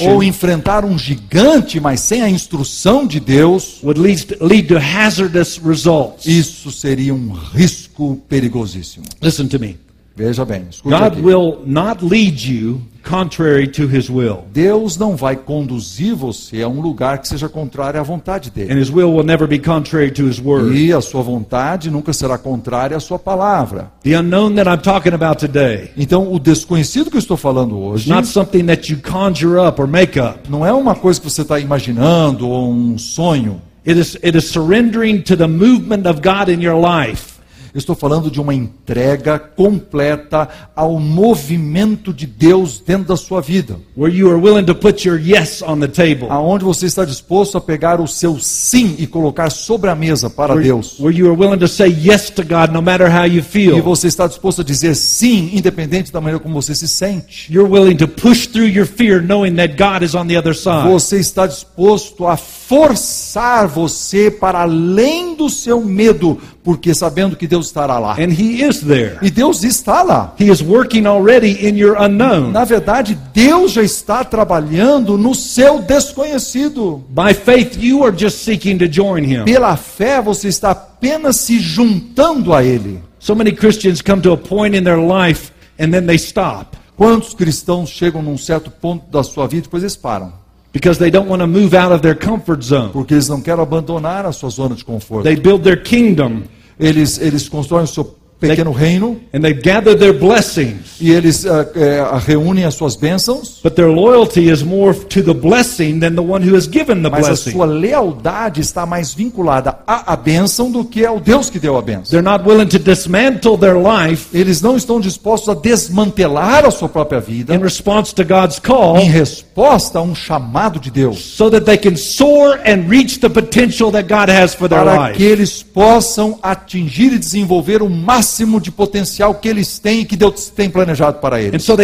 ou 0.00 0.22
enfrentar 0.22 0.84
um 0.84 0.98
gigante, 0.98 1.80
mas 1.80 2.00
sem 2.00 2.22
a 2.22 2.28
instrução 2.28 3.06
de 3.06 3.20
Deus, 3.20 3.80
would 3.82 4.00
lead, 4.00 4.36
lead 4.40 4.68
to 4.68 4.76
hazardous 4.76 5.58
results. 5.58 6.26
isso 6.26 6.70
seria 6.70 7.14
um 7.14 7.32
risco 7.32 8.20
perigosíssimo. 8.28 9.04
Listen 9.20 9.48
to 9.48 9.58
me. 9.58 9.89
Veja 10.20 10.44
bem, 10.44 10.66
God 10.84 11.02
aqui. 11.02 11.20
will 11.22 11.62
not 11.64 12.04
lead 12.04 12.46
you 12.46 12.82
contrary 13.02 13.66
to 13.66 13.86
his 13.86 14.10
will. 14.10 14.44
Deus 14.52 14.98
não 14.98 15.16
vai 15.16 15.34
conduzir 15.34 16.14
você 16.14 16.60
a 16.60 16.68
um 16.68 16.78
lugar 16.82 17.18
que 17.18 17.26
seja 17.26 17.48
contrário 17.48 17.98
à 17.98 18.02
vontade 18.02 18.50
dele. 18.50 18.70
And 18.70 18.78
his 18.78 18.90
will 18.90 19.14
will 19.14 19.24
never 19.24 19.48
be 19.48 19.58
contrary 19.58 20.10
to 20.10 20.28
his 20.28 20.38
word. 20.38 20.76
E 20.76 20.92
a 20.92 21.00
sua 21.00 21.22
vontade 21.22 21.90
nunca 21.90 22.12
será 22.12 22.36
contrária 22.36 22.94
à 22.96 23.00
sua 23.00 23.18
palavra. 23.18 23.90
The 24.02 24.18
unknown 24.18 24.56
that 24.56 24.68
I'm 24.68 24.82
talking 24.82 25.14
about 25.14 25.38
today 25.40 25.90
Então, 25.96 26.30
o 26.30 26.38
desconhecido 26.38 27.10
que 27.10 27.16
eu 27.16 27.20
estou 27.20 27.38
falando 27.38 27.78
hoje 27.78 28.10
not 28.10 28.28
something 28.28 28.66
that 28.66 28.92
you 28.92 28.98
conjure 29.00 29.58
up 29.58 29.80
or 29.80 29.88
make 29.88 30.20
up. 30.20 30.40
não 30.50 30.66
é 30.66 30.72
uma 30.72 30.94
coisa 30.94 31.18
que 31.18 31.30
você 31.30 31.40
está 31.40 31.58
imaginando 31.58 32.46
ou 32.46 32.70
um 32.70 32.98
sonho. 32.98 33.62
It 33.86 33.98
is, 33.98 34.14
it 34.22 34.36
is 34.36 34.44
surrendering 34.44 35.22
to 35.22 35.34
the 35.34 35.46
movement 35.46 36.06
of 36.06 36.20
God 36.20 36.50
in 36.50 36.62
your 36.62 36.78
life. 36.78 37.39
Eu 37.74 37.78
estou 37.78 37.94
falando 37.94 38.30
de 38.30 38.40
uma 38.40 38.54
entrega 38.54 39.38
completa 39.38 40.48
ao 40.74 40.98
movimento 40.98 42.12
de 42.12 42.26
Deus 42.26 42.80
dentro 42.80 43.08
da 43.08 43.16
sua 43.16 43.40
vida. 43.40 43.78
where 43.96 44.14
you 44.14 44.30
are 44.30 44.40
willing 44.40 44.64
to 44.64 44.74
put 44.74 45.06
your 45.06 45.18
yes 45.20 45.62
on 45.62 45.78
the 45.80 45.88
table, 45.88 46.26
Aonde 46.30 46.64
você 46.64 46.86
está 46.86 47.04
disposto 47.04 47.58
a 47.58 47.60
pegar 47.60 48.00
o 48.00 48.06
seu 48.06 48.38
sim 48.38 48.94
e 48.98 49.06
colocar 49.06 49.50
sobre 49.50 49.90
a 49.90 49.94
mesa 49.94 50.30
para 50.30 50.54
where, 50.54 50.66
Deus. 50.66 50.98
where 50.98 51.16
you 51.16 51.26
are 51.30 51.36
willing 51.38 51.58
to 51.58 51.68
say 51.68 51.88
yes 51.88 52.30
to 52.30 52.42
God 52.42 52.72
no 52.72 52.80
matter 52.80 53.10
how 53.10 53.26
you 53.26 53.42
E 53.54 53.80
você 53.80 54.06
está 54.06 54.26
disposto 54.26 54.60
a 54.60 54.64
dizer 54.64 54.94
sim, 54.94 55.50
independente 55.52 56.12
da 56.12 56.20
maneira 56.20 56.38
como 56.40 56.60
você 56.60 56.74
se 56.74 56.86
sente. 56.86 57.52
You're 57.52 57.70
willing 57.70 57.96
to 57.96 58.08
push 58.08 58.46
through 58.46 58.68
your 58.68 58.86
fear 58.86 59.20
knowing 59.22 59.56
that 59.56 59.76
God 59.76 60.02
is 60.02 60.14
on 60.14 60.26
the 60.26 60.38
other 60.38 60.54
side. 60.54 60.88
Você 60.88 61.18
está 61.18 61.46
disposto 61.46 62.26
a 62.26 62.36
forçar 62.36 63.66
você 63.66 64.30
para 64.30 64.62
além 64.62 65.34
do 65.34 65.48
seu 65.48 65.80
medo, 65.80 66.38
porque 66.62 66.94
sabendo 66.94 67.36
que 67.36 67.46
Deus 67.46 67.66
estará 67.66 67.98
lá. 67.98 68.12
And 68.12 68.32
He 68.32 68.62
is 68.62 68.80
there. 68.80 69.18
E 69.22 69.30
Deus 69.30 69.62
está 69.62 70.02
lá. 70.02 70.34
He 70.38 70.50
is 70.50 70.62
working 70.62 71.06
already 71.06 71.66
in 71.66 71.76
your 71.76 71.96
unknown. 72.00 72.52
Na 72.52 72.64
verdade, 72.64 73.18
Deus 73.32 73.72
já 73.72 73.82
está 73.82 74.24
trabalhando 74.24 75.16
no 75.16 75.34
seu 75.34 75.80
desconhecido. 75.80 77.04
By 77.08 77.34
faith, 77.34 77.78
you 77.80 78.04
are 78.04 78.16
just 78.16 78.44
seeking 78.44 78.78
to 78.78 78.86
join 78.90 79.24
Him. 79.24 79.44
Pela 79.44 79.76
fé, 79.76 80.20
você 80.20 80.48
está 80.48 80.70
apenas 80.70 81.36
se 81.36 81.58
juntando 81.58 82.52
a 82.52 82.64
Ele. 82.64 83.00
So 83.18 83.34
many 83.34 83.52
Christians 83.52 84.02
come 84.02 84.22
to 84.22 84.32
a 84.32 84.36
point 84.36 84.76
in 84.76 84.84
their 84.84 84.98
life 84.98 85.52
and 85.78 85.90
then 85.90 86.06
they 86.06 86.16
stop 86.16 86.80
Quantos 87.00 87.32
cristãos 87.32 87.88
chegam 87.88 88.20
num 88.20 88.36
certo 88.36 88.70
ponto 88.70 89.06
da 89.10 89.22
sua 89.22 89.46
vida 89.46 89.60
e 89.60 89.62
depois 89.62 89.82
eles 89.82 89.96
param? 89.96 90.34
Because 90.72 90.98
they 90.98 91.10
don't 91.10 91.28
want 91.28 91.40
to 91.40 91.46
move 91.46 91.74
out 91.74 91.92
of 91.92 92.00
their 92.00 92.14
comfort 92.14 92.62
zone. 92.62 92.90
Porque 92.92 93.14
eles 93.14 93.28
não 93.28 93.40
querem 93.40 93.62
abandonar 93.62 94.26
a 94.26 94.32
sua 94.32 94.50
zona 94.50 94.74
de 94.74 94.84
conforto. 94.84 95.24
They 95.24 95.36
build 95.36 95.62
their 95.64 95.82
kingdom 95.82 96.42
Eles, 96.80 97.18
eles 97.18 97.46
constroem 97.46 97.84
o 97.84 97.86
seu 97.86 98.16
pequeno 98.40 98.72
reino 98.72 99.16
and 99.32 99.42
they 99.42 99.52
gather 99.52 99.94
their 99.96 100.12
blessings. 100.12 100.96
e 101.00 101.10
eles 101.10 101.44
ah, 101.46 101.66
eh, 101.74 102.02
reúnem 102.26 102.64
as 102.64 102.74
suas 102.74 102.96
bênçãos, 102.96 103.60
But 103.62 103.74
their 103.74 103.88
loyalty 103.90 104.50
is 104.50 104.62
more 104.62 104.94
to 104.94 105.22
the 105.22 105.34
blessing 105.34 105.98
than 106.00 106.14
the 106.14 106.22
one 106.22 106.42
who 106.46 106.56
has 106.56 106.66
given 106.66 107.02
the 107.02 107.10
mas 107.10 107.26
a 107.26 107.28
blessing. 107.28 107.50
sua 107.52 107.66
lealdade 107.66 108.60
está 108.60 108.86
mais 108.86 109.12
vinculada 109.14 109.78
à, 109.86 110.12
à 110.12 110.16
bênção 110.16 110.70
do 110.70 110.84
que 110.84 111.04
ao 111.04 111.20
Deus 111.20 111.50
que 111.50 111.58
deu 111.58 111.76
a 111.76 111.82
bênção. 111.82 112.10
They're 112.10 112.22
not 112.22 112.48
willing 112.48 112.68
to 112.68 112.78
dismantle 112.78 113.58
their 113.58 113.76
life 113.76 114.26
Eles 114.36 114.60
não 114.62 114.76
estão 114.76 115.00
dispostos 115.00 115.48
a 115.48 115.54
desmantelar 115.54 116.64
a 116.64 116.70
sua 116.70 116.88
própria 116.88 117.20
vida 117.20 117.54
in 117.54 117.58
response 117.58 118.14
to 118.14 118.24
God's 118.24 118.58
call 118.58 118.96
em 118.98 119.10
resposta 119.10 119.98
a 119.98 120.02
um 120.02 120.14
chamado 120.14 120.80
de 120.80 120.90
Deus, 120.90 121.18
so 121.18 121.50
that 121.50 121.64
they 121.66 121.76
can 121.76 121.96
soar 121.96 122.60
and 122.66 122.88
reach 122.88 123.20
the 123.20 123.28
potential 123.28 123.90
that 123.90 124.08
God 124.08 124.30
has 124.30 124.54
for 124.54 124.68
their 124.68 124.82
para 124.84 125.12
que 125.12 125.22
life. 125.22 125.22
eles 125.22 125.62
possam 125.62 126.38
atingir 126.42 127.12
e 127.12 127.18
desenvolver 127.18 127.82
o 127.82 127.88
máximo 127.90 128.29
de 128.60 128.70
potencial 128.70 129.34
que 129.34 129.48
eles 129.48 129.78
têm 129.78 130.00
e 130.00 130.04
que 130.04 130.16
Deus 130.16 130.50
tem 130.50 130.70
planejado 130.70 131.18
para 131.18 131.40
eles. 131.40 131.64
so 131.64 131.76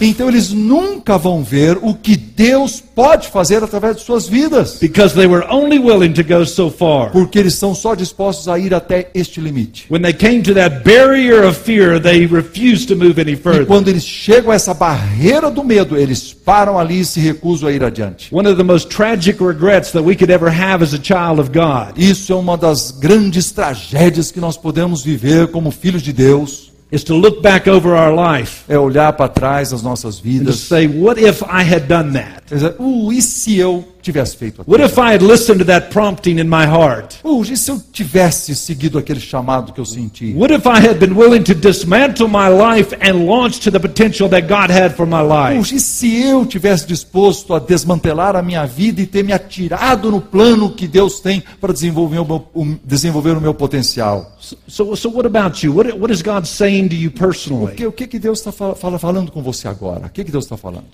Então 0.00 0.28
eles 0.28 0.52
nunca 0.52 1.18
vão 1.18 1.42
ver 1.42 1.78
o 1.80 1.94
que 1.94 2.16
Deus 2.16 2.82
pode 2.94 3.28
fazer 3.28 3.62
através 3.62 3.96
de 3.96 4.02
suas 4.02 4.28
vidas, 4.28 4.78
because 4.80 5.14
they 5.14 5.26
were 5.26 5.44
only 5.50 5.78
willing 5.78 6.12
to 6.12 6.22
go 6.22 6.44
so 6.44 6.70
far. 6.70 7.10
porque 7.10 7.38
eles 7.38 7.54
estão 7.54 7.74
só 7.74 7.94
dispostos 7.94 8.48
a 8.48 8.58
ir 8.58 8.74
até 8.74 9.08
este 9.14 9.40
limite. 9.40 9.86
When 9.90 10.02
they 10.02 10.12
came 10.12 10.42
to 10.42 10.54
that 10.54 10.82
barrier 10.84 11.44
of 11.44 11.58
fear, 11.58 12.00
they 12.00 12.26
refused 12.26 12.88
to 12.88 12.96
move 12.96 13.20
any 13.20 13.32
E 13.32 13.66
quando 13.66 13.88
eles 13.88 14.04
chegam 14.04 14.50
a 14.50 14.54
essa 14.54 14.74
barreira 14.74 15.50
do 15.50 15.64
medo, 15.64 15.96
eles 15.96 16.32
param 16.32 16.78
ali 16.78 17.00
e 17.00 17.04
se 17.04 17.20
recusam 17.20 17.68
a 17.68 17.72
ir 17.72 17.82
adiante. 17.82 18.28
One 18.34 18.48
of 18.48 18.56
the 18.56 18.64
most 18.64 18.88
tragic 18.88 19.42
regrets 19.42 19.90
that 19.92 20.02
we 20.04 20.14
could 20.14 20.32
ever 20.32 20.50
have 20.50 20.82
as 20.82 20.92
a 20.92 20.98
child 21.02 21.40
of 21.40 21.50
God 21.50 21.96
Isso 21.96 22.32
é 22.32 22.36
uma 22.36 22.56
das 22.56 22.81
grandes 22.90 23.50
tragédias 23.52 24.30
que 24.30 24.40
nós 24.40 24.56
podemos 24.56 25.02
viver 25.02 25.48
como 25.48 25.70
filhos 25.70 26.02
de 26.02 26.12
Deus. 26.12 26.72
is 26.90 27.02
to 27.02 27.14
look 27.14 27.40
back 27.40 27.66
over 27.70 27.92
our 27.92 28.14
life 28.14 28.64
É 28.68 28.78
olhar 28.78 29.14
para 29.14 29.26
trás 29.28 29.70
das 29.70 29.82
nossas 29.82 30.16
and 30.16 30.18
to 30.18 30.24
vidas 30.24 30.56
say, 30.60 30.86
What 30.86 31.18
if 31.18 31.42
I 31.42 31.62
had 31.62 31.86
done 31.86 32.12
that? 32.12 32.42
dizer, 32.52 32.74
uh, 32.78 33.10
e 33.12 33.22
se 33.22 33.56
eu 33.56 33.82
tivesse 34.02 34.36
feito 34.36 34.60
aquilo? 34.62 34.76
What 34.76 34.84
if 34.92 34.98
I 34.98 35.14
had 35.14 35.22
listened 35.24 35.58
to 35.60 35.64
that 35.66 35.88
prompting 35.90 36.38
in 36.38 36.44
my 36.44 36.64
heart? 36.66 37.16
E 37.50 37.56
se 37.56 37.70
eu 37.70 37.80
tivesse 37.92 38.54
seguido 38.54 38.98
aquele 38.98 39.20
chamado 39.20 39.72
que 39.72 39.80
eu 39.80 39.84
senti? 39.86 40.34
What 40.36 40.52
if 40.52 40.66
I 40.66 40.86
had 40.86 40.94
been 40.98 41.14
willing 41.16 41.42
to 41.44 41.54
dismantle 41.54 42.28
my 42.28 42.48
life 42.48 42.94
and 43.00 43.24
launch 43.26 43.60
to 43.60 43.70
the 43.70 43.78
potential 43.78 44.28
that 44.30 44.42
God 44.48 44.70
had 44.70 44.94
for 44.94 45.06
my 45.06 45.22
life? 45.22 45.74
e 45.74 45.80
se 45.80 46.22
eu 46.22 46.44
tivesse 46.46 46.86
disposto 46.86 47.54
a 47.54 47.58
desmantelar 47.58 48.36
a 48.36 48.42
minha 48.42 48.66
vida 48.66 49.00
e 49.00 49.06
ter 49.06 49.22
me 49.22 49.32
atirado 49.32 50.10
no 50.10 50.20
plano 50.20 50.70
que 50.74 50.86
Deus 50.86 51.20
tem 51.20 51.42
para 51.60 51.72
desenvolver 51.72 52.18
o 52.18 52.24
meu, 52.24 52.48
o- 52.54 52.76
desenvolver 52.84 53.36
o 53.36 53.40
meu 53.40 53.54
potencial? 53.54 54.36
So, 54.66 54.96
so 54.96 55.08
what 55.10 55.26
about 55.26 55.64
you? 55.64 55.74
What, 55.74 55.92
what 55.98 56.12
is 56.12 56.22
God 56.22 56.44
saying 56.44 56.88
to 56.88 56.94
you 56.96 57.08
O 57.10 57.12
personally? 57.12 57.74
que, 57.74 57.86
o 57.86 57.92
que, 57.92 58.06
que 58.06 58.18
Deus 58.18 58.38
está 58.38 58.50
fala- 58.52 58.74
fala- 58.74 58.98
falando 58.98 59.30
com 59.30 59.42
você 59.42 59.68
agora? 59.68 60.06
O 60.06 60.10
que, 60.10 60.24
que 60.24 60.30
Deus 60.32 60.44
está 60.44 60.56
falando? 60.56 60.86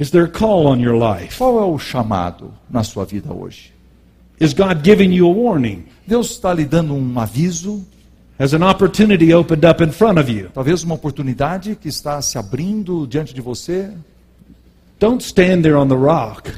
Is 0.00 0.10
there 0.10 0.24
a 0.24 0.30
call 0.30 0.66
on 0.66 0.80
your 0.80 0.96
life? 0.96 1.36
Qual 1.36 1.60
é 1.60 1.64
o 1.64 1.78
chamado 1.78 2.54
na 2.70 2.82
sua 2.82 3.04
vida 3.04 3.34
hoje? 3.34 3.70
Is 4.40 4.54
God 4.54 4.82
giving 4.82 5.12
you 5.12 5.26
a 5.26 5.32
warning? 5.32 5.84
Deus 6.06 6.30
está 6.30 6.54
lhe 6.54 6.64
dando 6.64 6.94
um 6.94 7.20
aviso, 7.20 7.84
Has 8.38 8.54
an 8.54 8.62
opportunity 8.62 9.34
opened 9.34 9.66
up 9.66 9.82
in 9.82 9.92
front 9.92 10.18
of 10.18 10.32
you? 10.32 10.48
talvez 10.54 10.82
uma 10.82 10.94
oportunidade 10.94 11.76
que 11.76 11.88
está 11.88 12.22
se 12.22 12.38
abrindo 12.38 13.06
diante 13.06 13.34
de 13.34 13.42
você. 13.42 13.92
Don't 14.98 15.22
stand 15.22 15.60
there 15.60 15.76
on 15.76 15.88
the 15.88 15.94
rock 15.94 16.50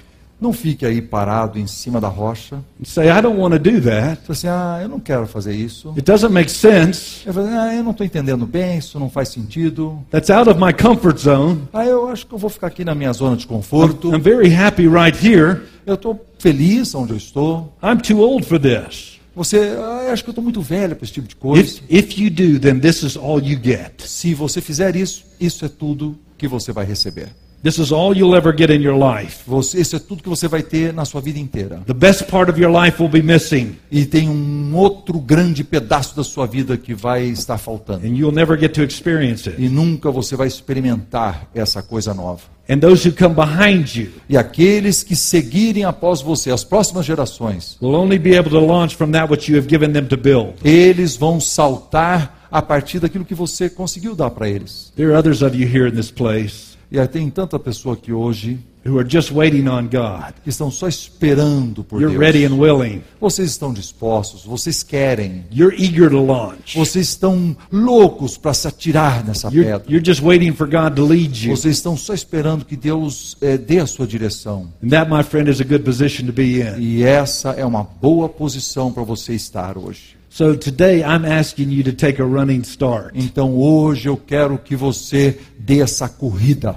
Não 0.43 0.53
fique 0.53 0.85
aí 0.85 1.01
parado 1.01 1.57
em 1.57 1.69
cima 1.69 2.01
da 2.01 2.09
rocha. 2.09 2.59
say, 2.83 3.09
I 3.09 3.23
don't 3.23 3.39
want 3.39 3.53
to 3.53 3.61
do 3.61 3.81
that. 3.83 4.21
Assim, 4.29 4.49
ah, 4.49 4.81
eu 4.83 4.89
não 4.89 4.99
quero 4.99 5.25
fazer 5.25 5.55
isso. 5.55 5.91
It 5.91 6.03
doesn't 6.03 6.33
make 6.33 6.51
sense. 6.51 7.25
Eu 7.25 7.33
falei, 7.33 7.53
ah, 7.53 7.73
eu 7.77 7.85
não 7.85 7.93
estou 7.93 8.05
entendendo 8.05 8.45
bem, 8.45 8.79
isso 8.79 8.99
não 8.99 9.09
faz 9.09 9.29
sentido. 9.29 10.05
That's 10.11 10.31
out 10.31 10.51
of 10.51 10.59
my 10.61 10.73
comfort 10.73 11.19
zone. 11.19 11.63
Ah, 11.73 11.87
eu 11.87 12.09
acho 12.09 12.27
que 12.27 12.35
eu 12.35 12.39
vou 12.39 12.51
ficar 12.51 12.67
aqui 12.67 12.85
na 12.85 12.93
minha 12.93 13.13
zona 13.13 13.37
de 13.37 13.47
conforto. 13.47 14.13
I'm 14.13 14.21
very 14.21 14.53
happy 14.53 14.89
right 14.89 15.17
here. 15.17 15.61
Eu 15.87 15.95
estou 15.95 16.27
feliz 16.41 16.93
onde 16.93 17.13
eu 17.13 17.17
estou. 17.19 17.73
I'm 17.81 17.99
too 17.99 18.19
old 18.19 18.45
for 18.45 18.59
this. 18.59 19.21
Você, 19.37 19.59
ah, 19.79 20.07
eu 20.07 20.13
acho 20.13 20.25
que 20.25 20.31
eu 20.31 20.33
estou 20.33 20.43
muito 20.43 20.61
velho 20.61 20.97
para 20.97 21.05
esse 21.05 21.13
tipo 21.13 21.29
de 21.29 21.37
coisa. 21.37 21.63
If, 21.63 21.83
if 21.89 22.19
you 22.19 22.29
do, 22.31 22.59
then 22.59 22.81
this 22.81 23.05
is 23.05 23.17
all 23.17 23.41
you 23.41 23.57
get. 23.63 24.01
Se 24.01 24.35
você 24.35 24.61
fizer 24.61 24.97
isso, 24.97 25.25
isso 25.39 25.65
é 25.65 25.69
tudo 25.69 26.19
que 26.37 26.49
você 26.49 26.73
vai 26.73 26.85
receber. 26.85 27.29
This 27.63 27.79
is 27.79 27.93
all 27.93 28.13
you'll 28.17 28.35
ever 28.37 28.53
get 28.57 28.71
in 28.71 28.83
your 28.83 28.97
life. 28.99 29.45
Você, 29.47 29.81
isso 29.81 29.95
é 29.95 29.99
tudo 30.01 30.21
que 30.23 30.29
você 30.29 30.49
vai 30.49 30.63
ter 30.65 30.93
na 30.93 31.05
sua 31.05 31.21
vida 31.21 31.39
inteira. 31.39 31.81
The 31.87 31.95
best 31.95 32.25
part 32.25 32.51
of 32.51 32.61
your 32.61 32.73
life 32.73 33.01
will 33.01 33.09
be 33.11 33.23
missing, 33.23 33.77
E 33.91 34.05
tem 34.05 34.29
um 34.29 34.75
outro 34.75 35.21
grande 35.21 35.63
pedaço 35.63 36.17
da 36.17 36.25
sua 36.25 36.45
vida 36.47 36.77
que 36.77 36.93
vai 36.93 37.23
estar 37.27 37.59
faltando. 37.59 38.05
and 38.05 38.17
you'll 38.17 38.35
never 38.35 38.59
get 38.59 38.73
to 38.75 38.83
experience 38.83 39.49
it. 39.49 39.63
E 39.63 39.69
nunca 39.69 40.11
você 40.11 40.35
vai 40.35 40.49
experimentar 40.49 41.49
essa 41.55 41.83
coisa 41.83 42.13
nova. 42.13 42.41
And 42.69 42.79
those 42.79 43.07
who 43.09 43.15
come 43.15 43.35
behind 43.35 43.95
you 43.97 44.09
E 44.29 44.37
aqueles 44.37 45.03
que 45.03 45.15
seguirem 45.17 45.85
após 45.85 46.21
você, 46.21 46.51
as 46.51 46.65
próximas 46.65 47.05
gerações, 47.07 47.77
will 47.81 47.95
only 47.95 48.19
be 48.19 48.37
able 48.37 48.51
to 48.51 48.59
launch 48.61 48.97
from 48.97 49.11
that 49.13 49.31
which 49.31 49.51
you 49.51 49.59
have 49.59 49.69
given 49.69 49.93
them 49.93 50.07
to 50.07 50.17
build. 50.17 50.55
eles 50.65 51.17
vão 51.17 51.39
saltar 51.41 52.42
a 52.53 52.61
partir 52.63 53.01
daquilo 53.01 53.25
que 53.25 53.35
você 53.35 53.69
conseguiu 53.71 54.15
dar 54.15 54.31
para 54.31 54.49
eles. 54.49 54.93
There 54.95 55.09
are 55.11 55.19
others 55.19 55.43
of 55.43 55.57
you 55.57 55.67
here 55.67 55.89
in 55.89 55.93
this 55.97 56.11
place 56.11 56.77
E 56.91 57.01
aí 57.01 57.09
tem 57.09 57.29
tanta 57.31 57.59
pessoa 57.59 57.95
aqui 57.95 58.13
hoje 58.13 58.59
who 58.85 58.99
are 58.99 59.09
just 59.09 59.31
waiting 59.31 59.67
on 59.69 59.85
God. 59.85 60.35
que 60.45 60.51
estão 60.51 60.71
só 60.71 60.87
esperando 60.89 61.83
por 61.85 62.03
You're 62.03 62.19
ready 62.19 62.41
Deus. 62.41 62.53
and 62.53 62.57
willing. 62.57 63.03
Vocês 63.21 63.49
estão 63.51 63.73
dispostos, 63.73 64.45
vocês 64.45 64.83
querem, 64.83 65.45
You're 65.51 65.75
eager 65.81 66.11
to 66.11 66.23
launch. 66.23 66.77
vocês 66.77 67.09
estão 67.09 67.57
loucos 67.71 68.37
para 68.37 68.53
se 68.53 68.67
atirar 68.69 69.25
nessa 69.25 69.49
You're, 69.49 69.65
pedra. 69.71 69.87
you're 69.91 70.05
just 70.05 70.21
waiting 70.21 70.53
for 70.53 70.67
God 70.67 70.97
to 70.97 71.05
lead 71.07 71.47
you. 71.49 71.57
Vocês 71.57 71.77
estão 71.77 71.97
só 71.97 72.13
esperando 72.13 72.65
que 72.65 72.77
Deus 72.77 73.37
eh, 73.41 73.57
dê 73.57 73.79
a 73.79 73.87
sua 73.87 74.07
direção. 74.07 74.69
And 74.85 74.89
that, 74.91 75.11
my 75.11 75.23
friend, 75.23 75.49
is 75.49 75.61
a 75.61 75.65
good 75.65 75.85
position 75.85 76.27
to 76.27 76.33
be 76.33 76.61
in. 76.61 76.79
E 76.81 77.05
essa 77.05 77.51
é 77.53 77.65
uma 77.65 77.85
boa 77.85 78.29
posição 78.29 78.93
para 78.93 79.05
você 79.05 79.33
estar 79.33 79.79
hoje. 79.79 80.17
So 80.35 80.57
today 80.57 81.05
I'm 81.05 81.27
asking 81.27 81.71
you 81.73 81.83
to 81.83 81.93
take 81.93 82.19
a 82.19 82.25
running 82.25 82.63
start. 82.63 83.13
Então 83.15 83.55
hoje 83.55 84.09
eu 84.09 84.17
quero 84.17 84.57
que 84.57 84.75
você 84.75 85.39
dê 85.59 85.83
essa 85.83 86.09
corrida, 86.09 86.75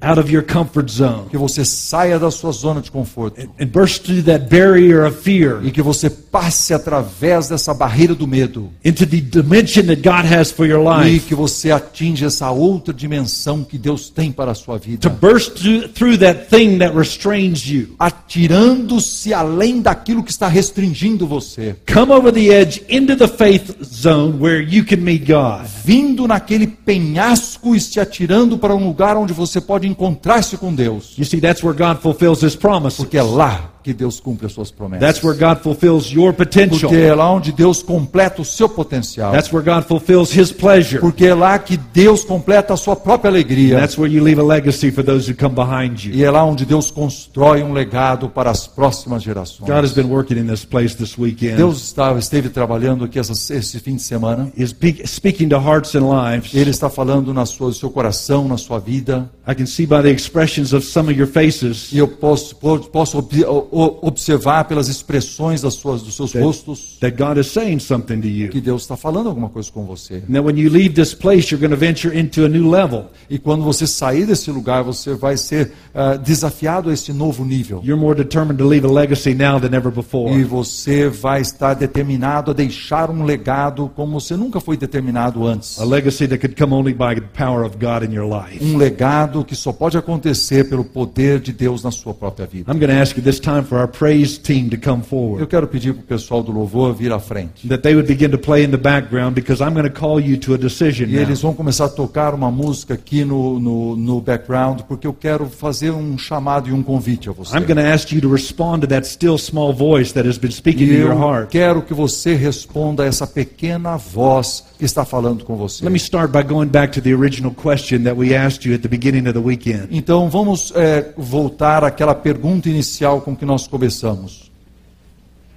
out 0.00 0.18
of 0.18 0.30
your 0.32 0.42
comfort 0.44 0.88
zone 0.90 1.28
que 1.28 1.36
você 1.36 1.64
saia 1.64 2.18
da 2.18 2.30
sua 2.30 2.52
zona 2.52 2.80
de 2.80 2.90
conforto 2.90 3.40
and 3.60 3.66
burst 3.66 4.04
through 4.04 4.22
that 4.22 4.46
barrier 4.48 5.04
of 5.04 5.16
fear 5.22 5.58
e 5.64 5.70
que 5.72 5.82
você 5.82 6.08
passe 6.08 6.72
através 6.72 7.48
dessa 7.48 7.74
barreira 7.74 8.14
do 8.14 8.26
medo 8.26 8.70
into 8.84 9.04
the 9.04 9.16
dimension 9.20 9.84
that 9.86 9.96
God 10.02 10.24
has 10.32 10.50
for 10.52 10.66
your 10.66 10.84
e 11.04 11.10
life. 11.14 11.26
que 11.26 11.34
você 11.34 11.70
atinja 11.72 12.26
essa 12.26 12.48
outra 12.50 12.94
dimensão 12.94 13.64
que 13.64 13.76
Deus 13.76 14.08
tem 14.08 14.30
para 14.30 14.52
a 14.52 14.54
sua 14.54 14.78
To 14.78 14.84
vida, 14.86 15.08
burst 15.08 15.54
through, 15.58 15.88
through 15.88 16.18
that 16.18 16.46
thing 16.48 16.78
that 16.78 16.94
restrains 16.96 17.66
you. 17.66 17.96
atirando-se 17.98 19.34
além 19.34 19.80
daquilo 19.80 20.22
que 20.22 20.30
está 20.30 20.46
restringindo 20.48 21.26
você, 21.26 21.74
Come 21.92 22.12
over 22.12 22.32
the 22.32 22.48
edge 22.48 22.84
into 22.88 23.16
the 23.16 23.26
faith 23.26 23.82
zone 23.84 24.38
where 24.40 24.62
you 24.62 24.84
can 24.84 24.98
meet 24.98 25.26
God. 25.26 25.66
vindo 25.84 26.26
naquele 26.28 26.66
penhasco 26.68 27.74
e 27.74 27.80
se 27.80 27.98
atirando 27.98 28.56
para 28.58 28.74
um 28.76 28.86
lugar 28.86 29.16
onde 29.16 29.32
você 29.32 29.60
pode 29.60 29.87
encontrar-se 29.88 30.56
com 30.56 30.74
Deus, 30.74 31.14
You 31.18 31.24
see, 31.24 31.40
that's 31.40 31.62
where 31.62 31.76
God 31.76 32.00
fulfills 32.00 32.42
His 32.42 32.54
promises. 32.54 32.98
porque 32.98 33.16
é 33.18 33.22
lá 33.22 33.70
que 33.88 33.94
Deus 33.94 34.20
cumpre 34.20 34.44
as 34.46 34.52
suas 34.52 34.70
promessas. 34.70 35.00
That's 35.06 35.24
where 35.24 35.38
God 35.38 35.62
fulfills 35.62 36.10
your 36.12 36.34
potential. 36.34 36.78
Porque 36.90 36.96
é 36.96 37.14
lá 37.14 37.32
onde 37.32 37.52
Deus 37.52 37.82
completa 37.82 38.42
o 38.42 38.44
seu 38.44 38.68
potencial. 38.68 39.32
That's 39.32 39.50
where 39.52 39.64
God 39.64 39.84
fulfills 39.86 40.30
His 40.36 40.52
pleasure. 40.52 41.00
Porque 41.00 41.24
é 41.26 41.34
lá 41.34 41.58
que 41.58 41.76
Deus 41.76 42.22
completa 42.22 42.74
a 42.74 42.76
sua 42.76 42.94
própria 42.94 43.30
alegria. 43.30 43.78
That's 43.78 43.96
where 43.96 44.12
you 44.12 44.22
leave 44.22 44.38
a 44.40 44.44
legacy 44.44 44.90
for 44.90 45.02
those 45.02 45.30
who 45.30 45.34
come 45.36 45.54
behind 45.54 46.04
you. 46.04 46.14
E 46.14 46.22
é 46.22 46.30
lá 46.30 46.44
onde 46.44 46.66
Deus 46.66 46.90
constrói 46.90 47.62
um 47.62 47.72
legado 47.72 48.28
para 48.28 48.50
as 48.50 48.66
próximas 48.66 49.22
gerações. 49.22 49.66
God 49.68 49.84
has 49.84 49.92
been 49.92 50.08
working 50.08 50.36
in 50.38 50.46
this 50.46 50.64
place 50.64 50.94
this 50.94 51.16
weekend. 51.18 51.56
Deus 51.56 51.82
estava, 51.82 52.18
esteve 52.18 52.48
trabalhando 52.50 53.04
aqui 53.04 53.18
essa, 53.18 53.32
esse 53.54 53.78
fim 53.80 53.96
de 53.96 54.02
semana. 54.02 54.52
pe- 54.78 55.06
speaking 55.06 55.48
to 55.48 55.56
hearts 55.56 55.94
and 55.94 56.02
lives. 56.08 56.54
Ele 56.54 56.70
está 56.70 56.90
falando 56.90 57.32
na 57.32 57.46
sua, 57.46 57.72
seu 57.72 57.90
coração, 57.90 58.46
na 58.46 58.58
sua 58.58 58.78
vida. 58.78 59.30
I 59.48 59.54
can 59.54 59.64
see 59.66 59.86
by 59.86 60.02
the 60.02 60.10
expressions 60.10 60.72
of 60.74 60.84
some 60.84 61.10
of 61.10 61.18
your 61.18 61.26
faces 61.28 61.90
E 61.92 61.98
eu 61.98 62.06
posso, 62.06 62.54
po- 62.56 62.78
posso 62.80 63.16
ob- 63.18 63.44
o- 63.46 63.68
observar 63.80 64.64
pelas 64.64 64.88
expressões 64.88 65.62
das 65.62 65.74
suas, 65.74 66.02
dos 66.02 66.14
seus 66.16 66.32
rostos 66.34 66.96
that 67.00 67.16
God 67.16 67.38
is 67.38 67.48
saying 67.48 67.78
something 67.78 68.20
to 68.20 68.26
you. 68.28 68.48
que 68.50 68.60
Deus 68.60 68.82
está 68.82 68.96
falando 68.96 69.28
alguma 69.28 69.48
coisa 69.48 69.70
com 69.72 69.84
você. 69.84 70.16
And 70.28 70.32
that 70.32 70.42
when 70.44 70.58
you 70.58 70.70
leave 70.70 70.94
this 70.94 71.14
place, 71.14 71.50
you're 71.50 71.60
going 71.60 71.70
to 71.70 71.76
venture 71.76 72.16
into 72.16 72.44
a 72.44 72.48
new 72.48 72.68
level. 72.68 73.06
E 73.30 73.38
quando 73.38 73.62
você 73.62 73.86
sair 73.86 74.26
desse 74.26 74.50
lugar, 74.50 74.82
você 74.82 75.14
vai 75.14 75.36
ser 75.36 75.72
ah, 75.94 76.16
desafiado 76.16 76.90
a 76.90 76.92
esse 76.92 77.12
novo 77.12 77.44
nível. 77.44 77.80
You're 77.84 78.00
more 78.00 78.14
determined 78.16 78.58
to 78.58 78.66
leave 78.66 78.86
a 78.86 78.90
legacy 78.90 79.34
now 79.34 79.58
than 79.60 79.76
ever 79.76 79.92
E 79.92 79.94
before. 79.94 80.44
você 80.44 81.08
vai 81.08 81.40
estar 81.40 81.74
determinado 81.74 82.50
a 82.50 82.54
deixar 82.54 83.10
um 83.10 83.24
legado 83.24 83.90
como 83.94 84.20
você 84.20 84.36
nunca 84.36 84.60
foi 84.60 84.76
determinado 84.76 85.46
antes. 85.46 85.80
A 85.80 85.84
legacy 85.84 86.26
that 86.28 86.38
could 86.38 86.56
come 86.56 86.72
only 86.74 86.92
by 86.92 87.14
the 87.14 87.26
power 87.36 87.64
of 87.64 87.76
God 87.78 88.02
in 88.08 88.14
your 88.14 88.28
life. 88.28 88.62
Um 88.64 88.76
legado 88.76 89.44
que 89.44 89.54
só 89.56 89.72
pode 89.72 89.96
acontecer 89.96 90.68
pelo 90.68 90.84
poder 90.84 91.40
de 91.40 91.52
Deus 91.52 91.82
na 91.82 91.90
sua 91.90 92.14
própria 92.14 92.46
vida. 92.46 92.70
I'm 92.72 92.78
going 92.78 92.90
to 92.90 93.00
ask 93.00 93.16
you 93.16 93.22
this 93.22 93.38
time 93.40 93.57
for 93.64 93.78
our 93.78 93.88
praise 93.88 94.38
team 94.38 94.68
to 94.68 94.76
come 94.76 94.98
Eu 95.00 95.04
forward. 95.04 95.46
quero 95.46 95.66
pedir 95.68 95.92
para 95.94 96.00
o 96.02 96.04
pessoal 96.04 96.42
do 96.42 96.52
louvor 96.52 96.92
vir 96.94 97.12
à 97.12 97.18
frente. 97.18 97.66
That 97.68 97.82
they 97.82 97.94
would 97.94 98.06
begin 98.08 98.30
to 98.30 98.38
play 98.38 98.64
in 98.64 98.70
the 98.70 98.76
background 98.76 99.34
because 99.34 99.62
I'm 99.62 99.72
going 99.74 99.88
to 99.88 99.90
call 100.00 100.20
you 100.20 100.36
to 100.38 100.54
a 100.54 100.58
decision 100.58 101.04
E 101.08 101.12
now. 101.14 101.22
eles 101.22 101.40
vão 101.40 101.54
começar 101.54 101.86
a 101.86 101.88
tocar 101.88 102.34
uma 102.34 102.50
música 102.50 102.94
aqui 102.94 103.24
no, 103.24 103.58
no, 103.58 103.96
no 103.96 104.20
background, 104.20 104.80
porque 104.82 105.06
eu 105.06 105.12
quero 105.12 105.46
fazer 105.48 105.90
um 105.90 106.16
chamado 106.18 106.68
e 106.68 106.72
um 106.72 106.82
convite 106.82 107.28
a 107.28 107.32
você. 107.32 107.56
I'm 107.56 107.64
going 107.66 107.76
to 107.76 107.86
ask 107.92 108.12
you 108.12 108.20
to 108.20 108.28
respond 108.32 108.80
to 108.82 108.86
that 108.88 109.06
still 109.06 109.38
small 109.38 109.72
voice 109.72 110.12
that 110.14 110.28
has 110.28 110.38
been 110.38 110.52
speaking 110.52 110.84
E 110.84 110.88
to 110.88 110.92
your 110.94 111.12
eu 111.12 111.18
heart. 111.18 111.50
quero 111.50 111.82
que 111.82 111.94
você 111.94 112.34
responda 112.34 113.02
a 113.02 113.06
essa 113.06 113.26
pequena 113.26 113.96
voz 113.96 114.64
que 114.78 114.84
está 114.84 115.04
falando 115.04 115.44
com 115.44 115.56
você. 115.56 115.84
Let 115.84 115.90
me 115.92 115.98
start 115.98 116.30
by 116.30 116.42
going 116.42 116.68
back 116.68 116.92
to 116.92 117.00
the 117.00 117.12
original 117.14 117.52
question 117.52 118.02
that 118.04 118.16
we 118.16 118.34
asked 118.36 118.64
you 118.68 118.74
at 118.74 118.82
the 118.82 118.88
beginning 118.88 119.26
of 119.28 119.32
the 119.32 119.40
weekend. 119.40 119.88
Então 119.90 120.28
vamos 120.28 120.72
é, 120.76 121.12
voltar 121.16 121.82
àquela 121.82 122.14
pergunta 122.14 122.68
inicial 122.68 123.20
com 123.20 123.34
que 123.34 123.44
nós 123.48 123.66
começamos. 123.66 124.52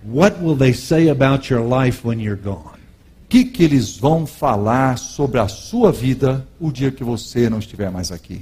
What 0.04 0.42
will 0.42 0.56
they 0.56 0.74
say 0.74 1.10
about 1.10 1.54
your 1.54 1.62
life 1.62 2.08
when 2.08 2.22
you're 2.22 2.42
gone? 2.42 2.80
Que, 3.28 3.44
que 3.44 3.64
eles 3.64 3.98
vão 3.98 4.26
falar 4.26 4.98
sobre 4.98 5.39
a 5.39 5.48
sua 5.48 5.92
vida 5.92 6.48
o 6.60 6.72
dia 6.72 6.89
que 6.89 7.04
você 7.04 7.50
não 7.50 7.60
estiver 7.60 7.92
mais 7.92 8.12
aqui? 8.12 8.42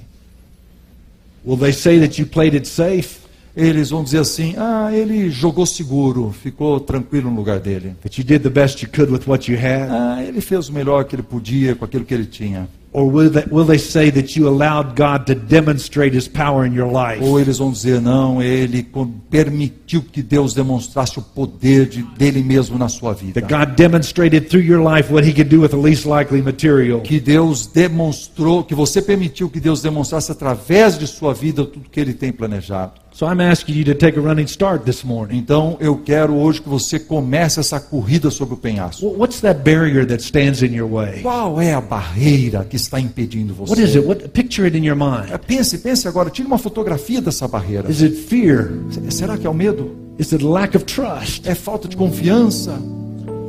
Will 1.46 1.58
they 1.58 1.74
say 1.74 2.00
that 2.00 2.22
you 2.22 2.28
played 2.28 2.56
it 2.56 2.68
safe? 2.68 3.20
Eles 3.56 3.90
vão 3.90 4.04
dizer 4.04 4.20
assim: 4.20 4.54
ah, 4.58 4.90
ele 4.94 5.32
jogou 5.32 5.66
seguro, 5.66 6.32
ficou 6.32 6.80
tranquilo 6.80 7.30
no 7.30 7.36
lugar 7.36 7.60
dele. 7.60 7.96
That 8.04 8.22
you 8.22 8.26
did 8.26 8.44
the 8.44 8.50
best 8.50 8.84
you 8.84 8.90
could 8.90 9.12
with 9.12 9.28
what 9.28 9.52
you 9.52 9.58
had? 9.58 9.90
Ah, 9.90 10.24
ele 10.24 10.42
fez 10.42 10.70
o 10.70 10.74
melhor 10.74 11.04
que 11.06 11.16
ele 11.16 11.24
podia 11.24 11.76
com 11.76 11.84
aquilo 11.84 12.06
que 12.06 12.14
ele 12.14 12.26
tinha. 12.26 12.70
Or 12.92 13.06
will 13.06 13.30
they, 13.30 13.46
will 13.52 13.66
they 13.66 13.78
say 13.78 14.10
that 14.10 14.36
you 14.36 14.48
allowed 14.48 14.96
God 14.96 15.28
to 15.28 15.36
demonstrate 15.36 16.16
His 16.16 16.28
power 16.28 16.66
in 16.66 16.74
your 16.74 16.92
life? 16.92 17.24
Ou 17.24 17.40
eles 17.40 17.60
vão 17.60 17.72
dizer: 17.72 18.02
não, 18.02 18.42
ele 18.42 18.84
permitiu 19.30 20.02
que 20.02 20.24
Deus 20.24 20.56
demonstrasse 20.56 21.20
o 21.20 21.22
poder 21.22 21.88
de, 21.88 22.02
dele 22.18 22.42
mesmo 22.42 22.80
na 22.80 22.90
sua 22.90 23.14
vida. 23.14 23.42
That 23.42 23.54
God 23.54 23.76
demonstrated 23.76 24.50
through 24.50 24.66
your 24.66 24.82
life 24.82 25.14
what 25.14 25.28
He 25.28 25.34
could 25.34 25.50
do 25.50 25.62
with 25.62 25.70
the 25.70 25.78
least 25.78 26.06
likely 26.06 26.42
material? 26.42 27.02
Que 27.02 27.20
Deus 27.20 27.68
demonstrou, 27.68 28.64
que 28.64 28.74
você 28.74 29.04
permitiu 29.04 29.52
que 29.52 29.60
Deus 29.60 29.84
demonstrasse 29.84 30.32
através 30.32 30.98
de 30.98 31.06
sua 31.06 31.32
vida 31.32 31.66
tudo 31.66 31.90
que 31.92 32.00
ele 32.00 32.16
tem 32.16 32.32
planejado. 32.32 32.94
So 33.20 33.26
I'm 33.28 33.42
asking 33.42 33.76
you 33.76 33.84
to 33.84 33.94
take 33.96 34.16
a 34.18 34.22
running 34.22 34.48
start 34.48 34.86
this 34.86 35.04
morning. 35.04 35.38
Então 35.40 35.76
eu 35.82 35.98
quero 35.98 36.34
hoje 36.38 36.62
que 36.62 36.70
você 36.70 36.98
comece 36.98 37.60
essa 37.60 37.78
corrida 37.78 38.32
sobre 38.32 38.54
o 38.54 38.58
penhasco. 38.58 39.06
Wh- 39.06 39.20
What's 39.20 39.42
that 39.42 39.60
barrier 39.62 40.06
that 40.08 40.24
stands 40.24 40.62
in 40.64 40.74
your 40.74 40.90
way? 40.90 41.22
Qual 41.22 41.60
é 41.60 41.74
a 41.74 41.82
barreira 41.82 42.64
que 42.64 42.78
está 42.78 42.98
impedindo 42.98 43.54
você? 43.54 43.72
What 43.74 43.82
is 43.84 43.96
it? 43.98 44.08
What, 44.08 44.30
picture 44.30 44.66
it 44.66 44.78
in 44.78 44.86
your 44.86 44.96
mind. 44.96 45.34
É, 45.34 45.38
Pense, 45.38 45.78
pense 45.80 46.08
agora, 46.08 46.30
tire 46.30 46.48
uma 46.48 46.58
fotografia 46.58 47.20
dessa 47.20 47.46
barreira. 47.46 47.92
Is 47.92 48.02
it 48.02 48.16
fear? 48.16 48.72
Será 49.10 49.38
que 49.38 49.46
é 49.46 49.50
o 49.50 49.54
medo? 49.54 49.92
Is 50.18 50.32
it 50.32 50.42
lack 50.42 50.78
of 50.78 50.86
trust? 50.86 51.46
É 51.46 51.54
falta 51.54 51.90
de 51.90 51.98
confiança? 51.98 52.72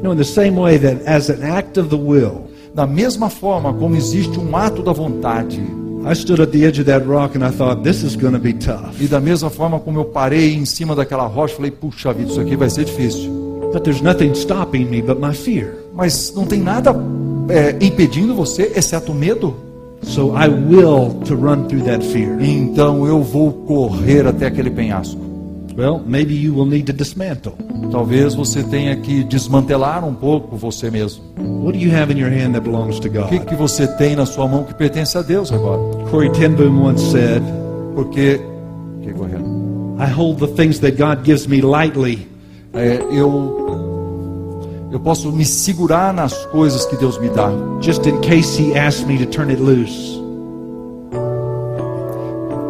No, 0.02 0.12
in 0.12 0.16
the 0.16 0.24
same 0.24 0.58
way 0.58 0.80
that 0.80 1.00
as 1.06 1.30
an 1.30 1.44
act 1.44 1.78
of 1.78 1.90
the 1.90 1.96
will, 1.96 2.50
Da 2.74 2.86
mesma 2.88 3.28
forma 3.30 3.72
como 3.74 3.94
existe 3.96 4.36
um 4.38 4.56
ato 4.56 4.82
da 4.82 4.92
vontade, 4.92 5.60
I 6.05 6.14
stood 6.14 6.40
at 6.40 6.51
the 6.51 6.64
edge 6.64 6.80
of 6.80 6.86
that 6.86 7.07
rock 7.07 7.34
and 7.34 7.44
I 7.44 7.51
thought, 7.51 7.82
this 7.82 8.03
is 8.03 8.16
going 8.16 8.32
to 8.32 8.38
be 8.38 8.55
tough. 8.55 9.01
e 9.01 9.07
da 9.07 9.20
mesma 9.20 9.51
forma 9.51 9.78
como 9.78 10.01
eu 10.01 10.05
parei 10.07 10.55
em 10.55 10.64
cima 10.64 10.94
daquela 10.96 11.26
rocha, 11.26 11.57
falei, 11.57 11.70
puxa 11.70 12.12
vida, 12.12 12.30
isso 12.30 12.40
aqui 12.40 12.57
vai 12.57 12.70
ser 12.70 12.84
difícil. 12.84 13.30
But 13.72 13.84
there's 13.84 14.01
nothing 14.01 14.34
stopping 14.34 14.86
me 14.86 15.03
but 15.03 15.20
my 15.20 15.34
fear. 15.34 15.74
Mas 15.94 16.32
não 16.34 16.46
tem 16.46 16.61
nada 16.61 16.94
é, 17.48 17.76
impedindo 17.80 18.34
você, 18.34 18.72
exceto 18.74 19.12
o 19.12 19.14
medo. 19.14 19.55
So 20.03 20.34
I 20.34 20.48
will 20.48 21.20
to 21.26 21.34
run 21.36 21.68
through 21.68 21.84
that 21.84 22.05
fear. 22.07 22.40
Então 22.40 23.07
eu 23.07 23.22
vou 23.22 23.53
correr 23.53 24.26
até 24.26 24.46
aquele 24.46 24.70
penhasco. 24.70 25.29
Well, 25.76 26.00
maybe 26.04 26.34
you 26.34 26.52
will 26.54 26.66
need 26.66 26.86
to 26.86 26.92
dismantle. 26.92 27.54
Talvez 27.90 28.34
você 28.34 28.62
tenha 28.64 28.96
que 28.96 29.24
desmantelar 29.24 30.04
um 30.04 30.14
pouco 30.14 30.56
você 30.56 30.90
mesmo. 30.90 31.22
What 31.38 31.78
do 31.78 31.84
you 31.84 31.92
have 31.94 32.12
in 32.12 32.18
your 32.18 32.30
hand 32.30 32.52
that 32.52 32.62
belongs 32.62 32.98
to 33.00 33.08
O 33.08 33.10
que, 33.28 33.38
God? 33.38 33.46
que 33.46 33.54
você 33.54 33.86
tem 33.96 34.16
na 34.16 34.26
sua 34.26 34.46
mão 34.48 34.64
que 34.64 34.74
pertence 34.74 35.16
a 35.16 35.22
Deus 35.22 35.52
agora? 35.52 35.80
Corey 36.10 36.30
Ten 36.30 36.52
Boom 36.52 36.82
once 36.82 37.02
said, 37.10 37.42
Porque 37.94 38.40
que 39.02 39.12
correndo? 39.12 39.96
I 39.98 40.06
hold 40.10 40.38
the 40.38 40.48
things 40.48 40.80
that 40.80 40.96
God 40.96 41.24
gives 41.24 41.46
me 41.46 41.60
lightly 41.60 42.26
É, 42.72 43.00
eu 43.12 43.68
eu 44.92 44.98
posso 45.00 45.30
me 45.30 45.44
segurar 45.44 46.12
nas 46.12 46.34
coisas 46.46 46.84
que 46.86 46.96
Deus 46.96 47.16
me 47.18 47.28
dá, 47.28 47.48
just 47.80 48.04
in 48.06 48.20
case 48.20 48.60
He 48.60 48.76
asks 48.76 49.04
me 49.06 49.16
to 49.18 49.26
turn 49.26 49.50
it 49.50 49.60
loose. 49.62 50.18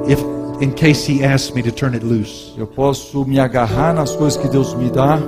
If 0.07 0.23
in 0.61 0.73
case 0.73 1.11
He 1.11 1.25
asks 1.25 1.55
me 1.55 1.63
to 1.63 1.71
turn 1.73 1.95
it 1.95 2.05
loose. 2.05 2.53
eu 2.59 2.67
posso 2.67 3.25
me 3.25 3.39
agarrar 3.41 3.95
nas 3.95 4.15
coisas 4.15 4.37
que 4.41 4.49
Deus 4.49 4.75
me 4.75 4.91
dá. 4.91 5.19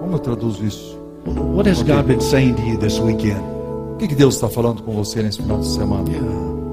Como 0.00 0.14
eu 0.14 0.18
traduzo 0.18 0.64
isso? 0.64 0.96
What 1.54 1.68
has 1.68 1.82
God 1.82 2.06
been 2.06 2.20
saying 2.20 2.54
to 2.54 2.62
you 2.62 2.78
this 2.78 2.98
weekend? 3.00 3.40
O 3.94 3.96
que, 3.98 4.08
que 4.08 4.14
Deus 4.14 4.34
está 4.34 4.48
falando 4.48 4.82
com 4.82 4.92
você 4.92 5.22
nesse 5.22 5.42
final 5.42 5.58
de 5.58 5.66
semana? 5.68 6.04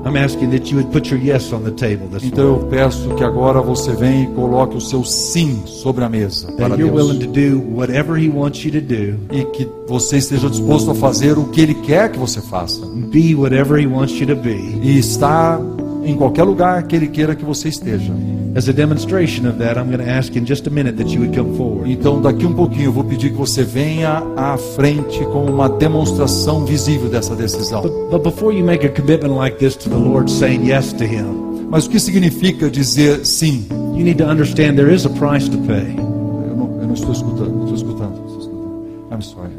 I'm 0.06 0.18
asking 0.18 0.50
that 0.50 0.70
you 0.70 0.80
would 0.80 0.92
put 0.92 1.10
your 1.10 1.18
yes 1.24 1.54
on 1.54 1.62
the 1.62 1.72
table 1.72 2.08
this 2.12 2.26
Então 2.26 2.46
morning. 2.60 2.64
eu 2.66 2.68
peço 2.70 3.10
que 3.16 3.24
agora 3.24 3.62
você 3.62 3.94
venha 3.94 4.26
e 4.26 4.28
coloque 4.36 4.76
o 4.76 4.82
seu 4.82 5.02
sim 5.06 5.64
sobre 5.66 6.04
a 6.04 6.10
mesa 6.10 6.52
para 6.52 6.70
That 6.72 6.82
you're 6.82 6.94
willing 6.94 7.20
to 7.20 7.28
do 7.28 7.64
whatever 7.74 8.22
He 8.22 8.28
wants 8.30 8.66
you 8.66 8.72
to 8.74 8.82
do, 8.82 9.16
E 9.32 9.46
que 9.54 9.66
você 9.88 10.18
esteja 10.18 10.50
disposto 10.50 10.92
a 10.92 10.94
fazer 10.96 11.38
o 11.38 11.46
que 11.46 11.62
Ele 11.62 11.74
quer 11.76 12.12
que 12.12 12.20
você 12.20 12.42
faça. 12.42 12.86
be 13.12 13.34
whatever 13.34 13.82
He 13.82 13.88
wants 13.88 14.20
you 14.20 14.28
to 14.28 14.36
be. 14.36 14.78
E 14.84 15.00
estar 15.00 15.58
em 16.06 16.16
qualquer 16.16 16.44
lugar 16.44 16.84
que 16.84 16.96
Ele 16.96 17.08
queira 17.08 17.36
que 17.36 17.44
você 17.46 17.70
esteja. 17.70 18.14
As 18.56 18.70
a 18.70 18.72
demonstration 18.72 19.48
of 19.48 19.58
that, 19.58 19.80
I'm 19.80 19.88
going 19.88 20.04
to 20.04 20.10
ask 20.10 20.36
in 20.36 20.46
just 20.46 20.68
a 20.68 20.70
minute 20.70 20.96
that 20.98 21.12
you 21.12 21.22
would 21.22 21.36
come 21.36 21.56
forward. 21.58 21.92
Então 21.92 22.22
daqui 22.22 22.46
um 22.46 22.54
pouquinho 22.54 22.86
eu 22.86 22.92
vou 22.92 23.04
pedir 23.04 23.32
que 23.32 23.38
você 23.38 23.64
venha 23.64 24.24
à 24.36 24.58
frente 24.58 25.20
com 25.26 25.46
uma 25.46 25.68
demonstração 25.68 26.64
visível 26.66 27.10
dessa 27.10 27.36
decisão. 27.36 27.82
But, 27.82 27.92
but 28.12 28.24
before 28.24 28.56
you 28.56 28.64
make 28.64 28.86
a 28.86 28.90
commitment 28.90 29.36
like 29.36 29.58
this 29.58 29.76
to 29.78 29.90
the 29.90 29.96
Lord, 29.96 30.30
saying 30.30 30.68
yes 30.68 30.94
to 30.94 31.04
Him, 31.04 31.68
Mas 31.70 31.88
o 31.88 31.90
que 31.90 32.00
significa 32.00 32.70
dizer 32.70 33.26
sim? 33.26 33.66
you 33.96 34.04
need 34.04 34.18
to 34.20 34.26
understand 34.26 34.76
there 34.78 34.94
is 34.94 35.06
a 35.06 35.10
price 35.10 35.50
to 35.50 35.58
pay. 35.66 35.96
Eu 35.98 36.56
não, 36.56 36.82
eu 36.82 36.88
não 36.88 36.94
estou 36.94 37.12
escutando, 37.12 37.64
estou 37.64 37.76
escutando, 37.76 38.14
estou 38.28 38.40
escutando. 38.40 38.84
I'm 39.12 39.22
sorry, 39.22 39.50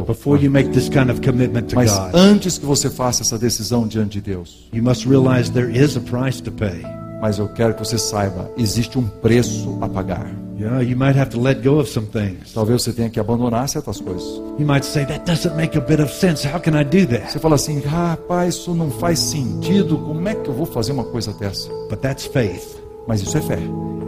Before 0.00 0.42
you 0.42 0.50
make 0.50 0.70
this 0.70 0.88
kind 0.88 1.10
of 1.10 1.20
commitment 1.20 1.68
to 1.68 1.76
Mas 1.76 1.90
God, 1.90 2.14
antes 2.14 2.58
que 2.58 2.64
você 2.64 2.88
faça 2.88 3.22
essa 3.22 3.38
decisão 3.38 3.86
diante 3.86 4.20
de 4.20 4.22
Deus, 4.22 4.68
you 4.72 4.82
must 4.82 5.06
realize 5.06 5.52
there 5.52 5.70
is 5.70 5.96
a 5.96 6.00
price 6.00 6.42
to 6.42 6.50
pay. 6.50 6.82
mas 7.22 7.38
eu 7.38 7.46
quero 7.46 7.72
que 7.72 7.84
você 7.84 7.96
saiba, 7.96 8.50
existe 8.58 8.98
um 8.98 9.06
preço 9.06 9.78
a 9.80 9.88
pagar. 9.88 10.26
You 10.58 10.68
know, 10.68 10.82
you 10.82 10.96
might 10.96 11.16
have 11.16 11.30
to 11.30 11.40
let 11.40 11.62
go 11.62 11.78
of 11.78 11.88
some 11.88 12.08
things. 12.08 12.52
Talvez 12.52 12.82
você 12.82 12.92
tenha 12.92 13.08
que 13.08 13.20
abandonar 13.20 13.68
certas 13.68 14.00
coisas. 14.00 14.24
You 14.58 14.66
might 14.66 14.84
say, 14.84 15.06
that 15.06 15.24
doesn't 15.24 15.54
make 15.54 15.78
a 15.78 15.80
bit 15.80 16.02
of 16.02 16.12
sense. 16.12 16.44
How 16.44 16.58
can 16.58 16.72
I 16.76 16.82
do 16.84 17.06
that? 17.06 17.30
Você 17.30 17.38
fala 17.38 17.54
assim, 17.54 17.78
rapaz, 17.80 18.56
isso 18.56 18.74
não 18.74 18.90
faz 18.90 19.20
sentido. 19.20 19.98
Como 19.98 20.28
é 20.28 20.34
que 20.34 20.48
eu 20.48 20.54
vou 20.54 20.66
fazer 20.66 20.90
uma 20.90 21.04
coisa 21.04 21.32
dessa? 21.34 21.68
But 21.88 22.00
that's 22.00 22.26
faith. 22.26 22.76
Mas 23.06 23.22
isso 23.22 23.38
é 23.38 23.40
fé. 23.40 23.58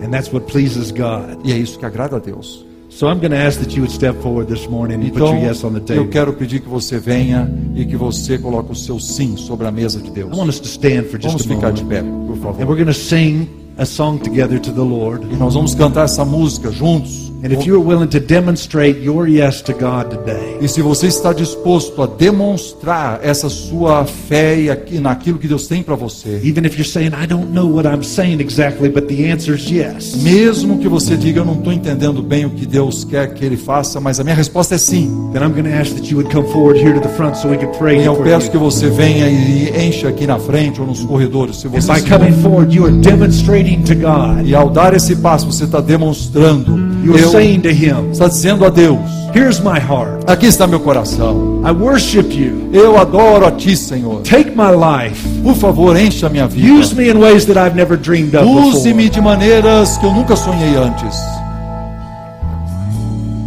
And 0.03 0.11
that's 0.11 0.33
what 0.33 0.51
pleases 0.51 0.91
God. 0.91 1.39
E 1.45 1.53
é 1.53 1.57
isso 1.57 1.79
que 1.79 1.87
agrada 1.87 2.17
a 2.17 2.19
Deus. 2.19 2.67
So 2.97 3.09
I'm 3.09 3.19
going 3.19 3.33
to 3.33 3.37
ask 3.37 3.59
that 3.59 3.75
you 3.75 3.83
would 3.83 3.91
step 3.91 4.15
forward 4.23 4.47
this 4.47 4.69
morning 4.69 5.03
and 5.03 5.13
put 5.13 5.17
Então, 5.23 5.35
your 5.35 5.49
yes 5.49 5.65
on 5.65 5.73
the 5.73 5.81
eu 5.81 5.85
table. 5.85 6.09
quero 6.13 6.33
pedir 6.33 6.61
que 6.61 6.69
você 6.69 6.97
venha 6.97 7.51
e 7.75 7.85
que 7.85 7.97
você 7.97 8.39
coloque 8.39 8.71
o 8.71 8.75
seu 8.75 9.01
sim 9.01 9.37
sobre 9.37 9.67
a 9.67 9.73
mesa 9.73 10.01
de 10.01 10.11
Deus. 10.13 10.33
I 10.33 10.39
want 10.39 10.49
us 10.49 10.61
to 10.61 10.69
stand 10.69 11.07
for 11.11 11.19
Vamos 11.21 11.43
just 11.43 11.51
a 11.51 11.55
ficar 11.57 11.73
de 11.73 11.83
moment. 11.83 12.03
pé, 12.05 12.27
por 12.27 12.37
And 12.37 12.41
favor. 12.41 12.67
we're 12.67 12.77
going 12.77 12.87
to 12.87 12.95
sing 12.95 13.49
a 13.79 13.85
song 13.85 14.19
together 14.21 14.61
to 14.61 14.71
the 14.71 14.81
Lord. 14.85 15.25
E 15.29 15.35
nós 15.37 15.55
vamos 15.55 15.75
cantar 15.75 16.05
essa 16.05 16.25
música 16.25 16.71
juntos. 16.71 17.33
And 17.45 17.53
if 17.53 17.67
you're 17.67 17.79
willing 17.79 18.09
to 18.09 18.19
demonstrate 18.21 19.01
your 19.03 19.29
yes 19.29 19.61
to 19.63 19.75
God 19.75 20.09
today, 20.09 20.57
E 20.63 20.67
se 20.69 20.81
você 20.81 21.09
está 21.09 21.31
disposto 21.33 22.03
a 22.03 22.07
demonstrar 22.07 23.21
essa 23.23 23.51
sua 23.51 24.07
fé 24.07 24.59
e 24.59 24.71
aqui- 24.71 24.99
naquilo 24.99 25.39
que 25.39 25.47
Deus 25.47 25.67
tem 25.67 25.83
para 25.83 25.95
você, 25.95 26.41
even 26.43 26.65
if 26.65 26.79
you're 26.79 26.89
saying, 26.89 27.09
I 27.23 27.27
don't 27.27 27.53
know 27.53 27.71
what 27.71 27.87
I'm 27.87 28.03
saying 28.03 28.41
exactly, 28.41 28.89
but 28.89 29.09
the 29.09 29.31
answer 29.31 29.57
is 29.57 29.71
yes, 29.71 30.17
mesmo 30.23 30.79
que 30.79 30.89
você 30.89 31.17
diga 31.19 31.41
eu 31.41 31.45
não 31.45 31.55
estou 31.55 31.71
entendendo 31.73 32.23
bem 32.23 32.47
o 32.47 32.51
que 32.51 32.65
Deus 32.65 33.05
quer 33.05 33.35
que 33.35 33.45
Ele 33.45 33.59
faça, 33.59 34.01
mas 34.01 34.19
a 34.19 34.25
minha 34.25 34.35
resposta 34.37 34.75
é 34.77 34.79
sim. 34.79 35.11
then 35.35 35.43
I'm 35.43 35.53
going 35.53 35.65
to 35.65 35.79
ask 35.79 35.93
that 35.95 36.11
you 36.11 36.17
would 36.19 36.33
come 36.35 36.49
forward 36.49 36.81
here 36.81 36.95
to 36.95 37.01
the 37.07 37.15
front 37.15 37.37
so 37.37 37.49
we 37.49 37.59
can 37.59 37.71
pray 37.79 37.99
E 38.01 38.07
eu 38.07 38.17
peço 38.17 38.51
que 38.51 38.57
você 38.57 38.89
venha 38.89 39.29
e 39.29 39.87
encha 39.87 40.09
aqui 40.09 40.27
na 40.27 40.39
frente 40.39 40.81
ou 40.81 40.87
nos 40.87 41.01
corredores. 41.01 41.57
Se 41.57 41.69
você 41.69 41.93
by 41.93 42.01
se- 42.01 42.09
coming 42.09 42.33
forward, 42.41 42.75
you 42.75 42.87
are 42.87 42.95
demonstrating 43.01 43.83
to 43.83 43.95
God. 43.95 44.47
E 44.47 44.55
ao 44.55 44.71
dar 44.71 44.95
esse 44.95 45.15
passo, 45.17 45.45
você 45.53 45.65
está 45.65 45.81
demonstrando. 45.83 46.94
You 47.05 47.13
are 47.15 47.21
Eu, 47.23 47.31
saying 47.31 47.61
to 47.63 47.69
Him, 47.71 48.11
está 48.13 48.29
dizendo 48.29 48.65
a 48.65 48.71
Deus: 48.71 48.99
Here's 49.35 49.61
my 49.61 49.79
heart. 49.79 50.25
Aqui 50.27 50.47
está 50.47 50.67
meu 50.67 50.81
coração. 50.81 51.61
I 51.67 51.71
worship 51.73 52.33
you. 52.33 52.71
Eu 52.73 52.97
adoro 52.99 53.47
a 53.47 53.51
Ti, 53.51 53.77
Senhor. 53.77 54.23
Take 54.23 54.53
my 54.53 54.71
life. 54.73 55.27
Por 55.43 55.55
favor, 55.55 55.97
encha 55.97 56.29
minha 56.29 56.47
vida. 56.47 56.67
Use 56.73 56.95
me 56.95 57.11
in 57.11 57.19
ways 57.19 57.45
that 57.47 57.59
I've 57.59 57.77
never 57.77 57.97
dreamed 57.97 58.35
of 58.35 58.47
Use-me 58.47 59.09
de 59.11 59.21
maneiras 59.21 59.99
que 59.99 60.07
eu 60.07 60.13
nunca 60.15 60.35
sonhei 60.37 60.77
antes. 60.77 61.15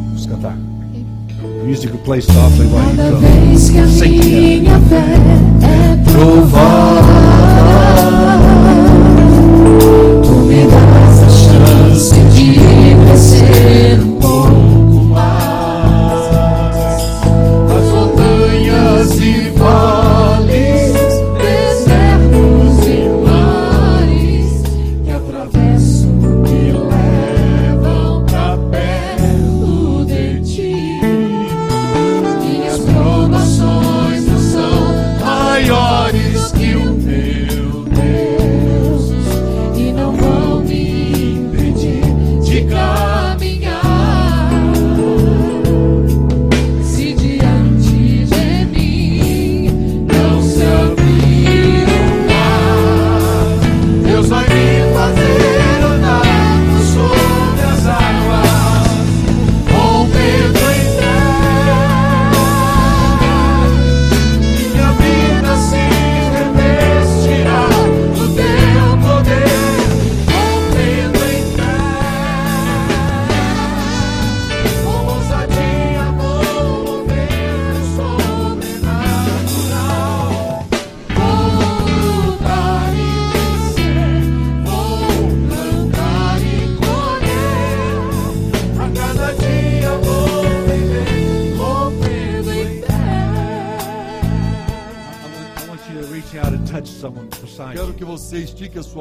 Vamos 0.10 0.26
cantar. 0.28 0.58
Music 1.66 1.92
will 1.92 2.04
play 2.04 2.22
softly 2.22 2.68
while 2.68 2.92
you 2.92 2.98
Cada 2.98 3.12
come. 3.12 3.22
vez 3.50 3.70
que 3.70 3.80
a 3.80 3.88
Sing 3.88 4.68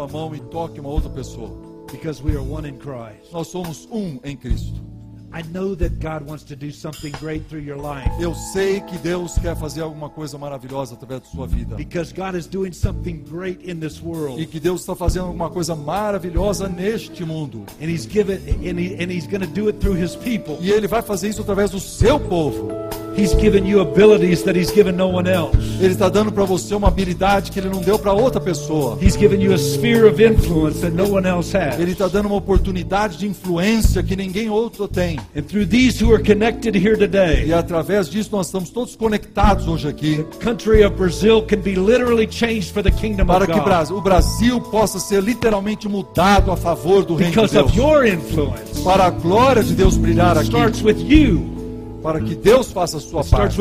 sua 0.06 0.08
mão 0.08 0.34
e 0.34 0.40
toque 0.40 0.80
uma 0.80 0.88
outra 0.88 1.10
pessoa. 1.10 1.50
because 1.92 2.20
we 2.22 2.32
are 2.32 2.42
one 2.42 2.66
in 2.68 2.76
Christ. 2.78 3.32
Nós 3.32 3.48
somos 3.48 3.88
um 3.90 4.18
em 4.24 4.36
Cristo. 4.36 4.84
I 5.32 5.42
know 5.52 5.74
that 5.76 5.98
God 6.00 6.22
wants 6.22 6.44
to 6.44 6.56
do 6.56 6.70
something 6.72 7.12
great 7.20 7.46
through 7.48 7.60
your 7.60 7.76
life 7.76 8.08
Eu 8.18 8.34
sei 8.34 8.80
que 8.80 8.96
Deus 8.96 9.36
quer 9.38 9.54
fazer 9.56 9.82
alguma 9.82 10.08
coisa 10.08 10.38
maravilhosa 10.38 10.94
através 10.94 11.20
da 11.22 11.26
sua 11.26 11.46
vida. 11.46 11.76
because 11.76 12.12
God 12.12 12.34
is 12.34 12.46
doing 12.46 12.72
something 12.72 13.22
great 13.28 13.60
in 13.68 13.78
this 13.78 14.00
world. 14.00 14.40
E 14.40 14.46
que 14.46 14.58
Deus 14.58 14.80
está 14.80 14.94
fazendo 14.94 15.26
alguma 15.26 15.50
coisa 15.50 15.74
maravilhosa 15.74 16.68
neste 16.68 17.24
mundo. 17.24 17.66
And 17.80 17.86
he's 17.90 18.06
given 18.06 18.36
and, 18.36 18.80
he, 18.80 18.94
and 18.94 19.12
he's 19.12 19.26
going 19.26 19.42
to 19.42 19.46
do 19.46 19.68
it 19.68 19.78
through 19.78 19.96
his 20.00 20.16
people. 20.16 20.58
E 20.60 20.70
Ele 20.70 20.86
vai 20.86 21.02
fazer 21.02 21.28
isso 21.28 21.42
através 21.42 21.70
do 21.70 21.80
seu 21.80 22.18
povo. 22.18 22.68
He's 23.16 23.34
given 23.34 23.64
you 23.66 23.80
abilities 23.80 24.42
that 24.44 24.56
he's 24.58 24.70
given 24.70 24.96
no 24.96 25.08
one 25.08 25.28
else. 25.28 25.56
Ele 25.80 25.92
está 25.92 26.08
dando 26.08 26.30
para 26.30 26.44
você 26.44 26.74
uma 26.74 26.88
habilidade 26.88 27.50
que 27.50 27.58
Ele 27.58 27.68
não 27.70 27.80
deu 27.80 27.98
para 27.98 28.12
outra 28.12 28.40
pessoa. 28.40 28.98
He's 29.00 29.16
given 29.16 29.40
you 29.40 29.52
a 29.52 29.58
sphere 29.58 30.06
of 30.06 30.22
influence 30.22 30.80
that 30.80 30.94
no 30.94 31.14
one 31.14 31.26
else 31.26 31.56
has. 31.56 31.78
Ele 31.80 31.92
está 31.92 32.08
dando 32.08 32.26
uma 32.26 32.36
oportunidade 32.36 33.16
de 33.16 33.26
influência 33.26 34.02
que 34.02 34.14
ninguém 34.14 34.50
outro 34.50 34.86
tem. 34.86 35.18
And 35.34 35.42
through 35.42 35.66
these 35.66 36.02
who 36.04 36.12
are 36.14 36.22
connected 36.22 36.74
here 36.76 36.94
E 36.94 36.98
today, 36.98 37.52
através 37.54 38.08
disso 38.10 38.28
nós 38.32 38.46
estamos 38.46 38.68
todos 38.70 38.94
conectados 38.96 39.66
hoje 39.66 39.88
aqui. 39.88 40.16
the 40.16 40.44
country 40.44 40.84
of 40.84 40.94
Brazil 40.96 41.42
can 41.42 41.60
be 41.60 41.74
literally 41.74 42.26
changed 42.30 42.70
for 42.72 42.82
the 42.82 42.90
kingdom 42.90 43.26
Para 43.26 43.44
of 43.44 43.46
que 43.52 43.58
God 43.58 43.64
Bra- 43.64 43.96
o 43.96 44.00
Brasil 44.02 44.60
possa 44.60 44.98
ser 44.98 45.22
literalmente 45.22 45.88
mudado 45.88 46.52
a 46.52 46.56
favor 46.56 47.02
do 47.04 47.14
reino 47.14 47.30
de 47.32 47.36
because 47.40 47.56
of 47.58 47.72
Deus. 47.72 47.76
your 47.76 48.04
influence. 48.06 48.82
Para 48.84 49.06
a 49.06 49.10
glória 49.10 49.62
de 49.62 49.74
Deus 49.74 49.96
brilhar 49.96 50.36
aqui. 50.36 50.48
starts 50.48 50.82
with 50.82 50.98
you. 51.00 51.55
Para 52.02 52.20
que 52.20 52.34
Deus 52.34 52.70
faça 52.70 52.98
a 52.98 53.00
sua 53.00 53.22
parte. 53.30 53.56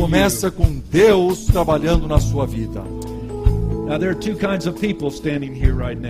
Começa 0.00 0.50
com 0.50 0.80
Deus 0.90 1.46
trabalhando 1.46 2.06
na 2.06 2.18
sua 2.20 2.46
vida. 2.46 2.82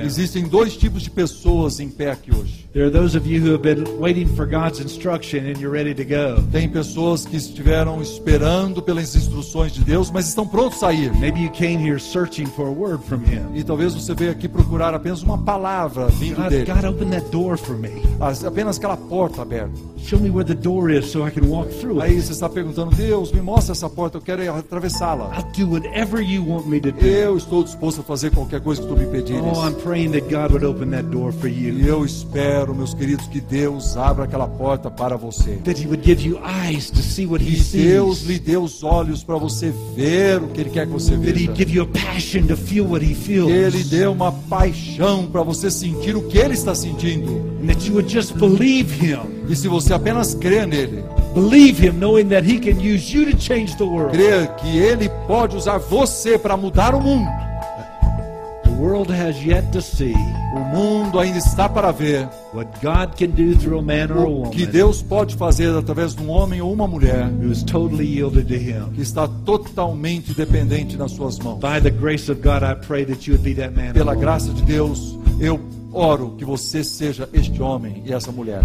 Existem 0.04 0.44
dois 0.44 0.76
tipos 0.76 1.02
de 1.02 1.10
pessoas 1.10 1.80
em 1.80 1.88
pé 1.88 2.10
aqui 2.10 2.30
hoje. 2.34 2.60
There 2.72 2.84
are 2.86 2.92
those 2.92 3.16
of 3.16 3.26
you 3.26 3.40
who 3.40 3.50
have 3.52 3.62
been 3.62 3.98
waiting 3.98 4.28
for 4.36 4.46
God's 4.46 4.78
instruction 4.80 5.40
and 5.40 5.58
you're 5.60 5.72
ready 5.72 5.92
to 5.92 6.04
go. 6.04 6.40
Tem 6.52 6.68
pessoas 6.68 7.26
que 7.26 7.36
estiveram 7.36 8.00
esperando 8.00 8.80
pelas 8.80 9.16
instruções 9.16 9.72
de 9.72 9.82
Deus, 9.82 10.08
mas 10.08 10.28
estão 10.28 10.46
prontos 10.46 10.80
a 10.84 10.92
ir. 10.92 11.12
Maybe 11.16 11.40
you 11.42 11.50
came 11.50 11.78
here 11.84 11.98
searching 11.98 12.46
for 12.46 12.68
a 12.68 12.70
word 12.70 13.02
from 13.06 13.22
Him. 13.24 13.56
E 13.56 13.64
talvez 13.64 13.92
você 13.94 14.14
veio 14.14 14.30
aqui 14.30 14.46
procurar 14.48 14.94
apenas 14.94 15.22
uma 15.22 15.36
palavra 15.36 16.06
vindo 16.08 16.36
God, 16.36 16.48
dele. 16.48 16.64
God, 16.66 16.84
open 16.84 17.10
that 17.10 17.28
door 17.30 17.56
for 17.56 17.76
me. 17.76 17.90
As- 18.20 18.44
Apenas 18.44 18.78
aquela 18.78 18.96
porta 18.96 19.42
aberta. 19.42 19.72
Show 19.98 20.20
me 20.20 20.30
where 20.30 20.44
the 20.44 20.54
door 20.54 20.90
is 20.90 21.06
so 21.06 21.26
I 21.26 21.30
can 21.30 21.46
walk 21.46 21.70
through 21.78 22.00
Aí 22.00 22.20
você 22.20 22.32
está 22.32 22.48
perguntando, 22.48 22.94
Deus, 22.94 23.32
me 23.32 23.40
mostra 23.40 23.72
essa 23.72 23.88
porta, 23.90 24.18
eu 24.18 24.22
quero 24.22 24.42
atravessá-la. 24.54 25.30
I'll 25.36 25.50
do 25.66 25.72
whatever 25.72 26.22
you 26.22 26.44
want 26.46 26.66
me 26.66 26.80
to 26.80 26.92
do. 26.92 27.04
Eu 27.04 27.36
estou 27.36 27.64
disposto 27.70 28.00
a 28.00 28.04
fazer 28.04 28.30
qualquer 28.30 28.60
coisa 28.60 28.82
que 28.82 28.88
tu 28.88 28.96
me 28.96 29.06
pedires. 29.06 29.42
Oh, 29.42 29.66
I'm 29.66 29.74
praying 29.74 30.10
that 30.12 30.22
God 30.28 30.50
would 30.52 30.64
open 30.64 30.90
that 30.90 31.04
door 31.08 31.32
for 31.32 31.48
E 31.48 31.68
you. 31.68 31.86
eu 31.86 32.04
espero, 32.04 32.74
meus 32.74 32.92
queridos, 32.94 33.26
que 33.28 33.40
Deus 33.40 33.96
abra 33.96 34.24
aquela 34.24 34.46
porta 34.48 34.90
para 34.90 35.16
você. 35.16 35.52
That 35.64 35.80
He 35.82 35.86
would 35.86 36.04
give 36.04 36.26
you 36.26 36.38
eyes 36.44 36.90
to 36.90 37.02
see 37.02 37.26
what 37.26 37.42
He 37.44 37.56
Que 37.56 37.78
Deus 37.78 38.18
sees. 38.18 38.28
lhe 38.28 38.38
dê 38.38 38.56
os 38.56 38.82
olhos 38.82 39.22
para 39.22 39.36
você 39.36 39.72
ver 39.94 40.42
o 40.42 40.48
que 40.48 40.60
Ele 40.60 40.70
quer 40.70 40.86
que 40.86 40.92
você 40.92 41.12
That 41.12 41.24
veja. 41.24 41.38
He'd 41.50 41.56
give 41.56 41.72
you 41.74 41.82
a 41.82 41.86
passion 41.86 42.46
to 42.46 42.56
feel 42.56 42.86
what 42.86 43.04
He 43.04 43.14
Que 43.14 43.32
Ele 43.40 43.70
feels. 43.70 43.88
dê 43.90 44.06
uma 44.06 44.32
paixão 44.32 45.26
para 45.26 45.42
você 45.42 45.70
sentir 45.70 46.16
o 46.16 46.22
que 46.22 46.38
Ele 46.38 46.54
está 46.54 46.74
sentindo. 46.74 47.30
And 47.62 47.66
that 47.66 47.86
you 47.86 47.94
would 47.94 48.12
just 48.12 48.34
believe 48.34 48.92
Him. 49.04 49.20
E 49.48 49.56
se 49.56 49.68
você 49.68 49.92
apenas 49.94 50.34
crê 50.34 50.66
nele, 50.66 51.02
Believe 51.34 51.86
Him 51.86 51.92
knowing 51.92 52.24
that 52.28 52.44
He 52.44 52.58
can 52.58 52.78
use 52.80 53.14
you 53.16 53.30
to 53.30 53.40
change 53.40 53.76
the 53.76 53.84
world. 53.84 54.10
crê 54.16 54.48
que 54.60 54.76
Ele 54.78 55.08
pode 55.28 55.56
usar 55.56 55.78
você 55.78 56.36
para 56.38 56.56
mudar 56.56 56.94
o 56.94 57.00
mundo. 57.00 57.28
World 58.80 59.12
has 59.12 59.44
yet 59.44 59.70
to 59.72 59.82
see 59.82 60.14
O 60.54 60.60
mundo 60.74 61.20
ainda 61.20 61.36
está 61.36 61.68
para 61.68 61.92
ver 61.92 62.26
what 62.54 62.66
God 62.80 63.14
can 63.14 63.30
do 63.30 63.54
through 63.54 63.78
a 63.78 63.82
man 63.82 64.10
or 64.10 64.24
a 64.24 64.28
o 64.28 64.50
que 64.50 64.60
woman 64.60 64.72
Deus 64.72 65.02
pode 65.02 65.36
fazer 65.36 65.76
através 65.76 66.14
de 66.14 66.22
um 66.22 66.30
homem 66.30 66.62
ou 66.62 66.72
uma 66.72 66.88
mulher 66.88 67.26
who 67.26 67.52
is 67.52 67.62
totally 67.62 68.06
yielded 68.06 68.48
to 68.48 68.54
Him. 68.54 68.94
que 68.94 69.02
está 69.02 69.28
totalmente 69.44 70.32
dependente 70.32 70.96
nas 70.96 71.12
suas 71.12 71.38
mãos. 71.38 71.60
By 71.60 71.78
the 71.82 71.90
grace 71.90 72.32
of 72.32 72.40
God, 72.40 72.62
I 72.62 72.74
pray 72.74 73.04
that 73.04 73.28
you 73.28 73.34
would 73.34 73.44
be 73.44 73.54
that 73.60 73.76
man. 73.76 73.92
Pela 73.92 74.12
woman. 74.12 74.20
graça 74.20 74.50
de 74.50 74.62
Deus, 74.62 75.18
eu 75.38 75.60
oro 75.92 76.36
que 76.38 76.44
você 76.46 76.82
seja 76.82 77.28
este 77.34 77.60
homem 77.60 78.02
e 78.06 78.14
essa 78.14 78.32
mulher. 78.32 78.64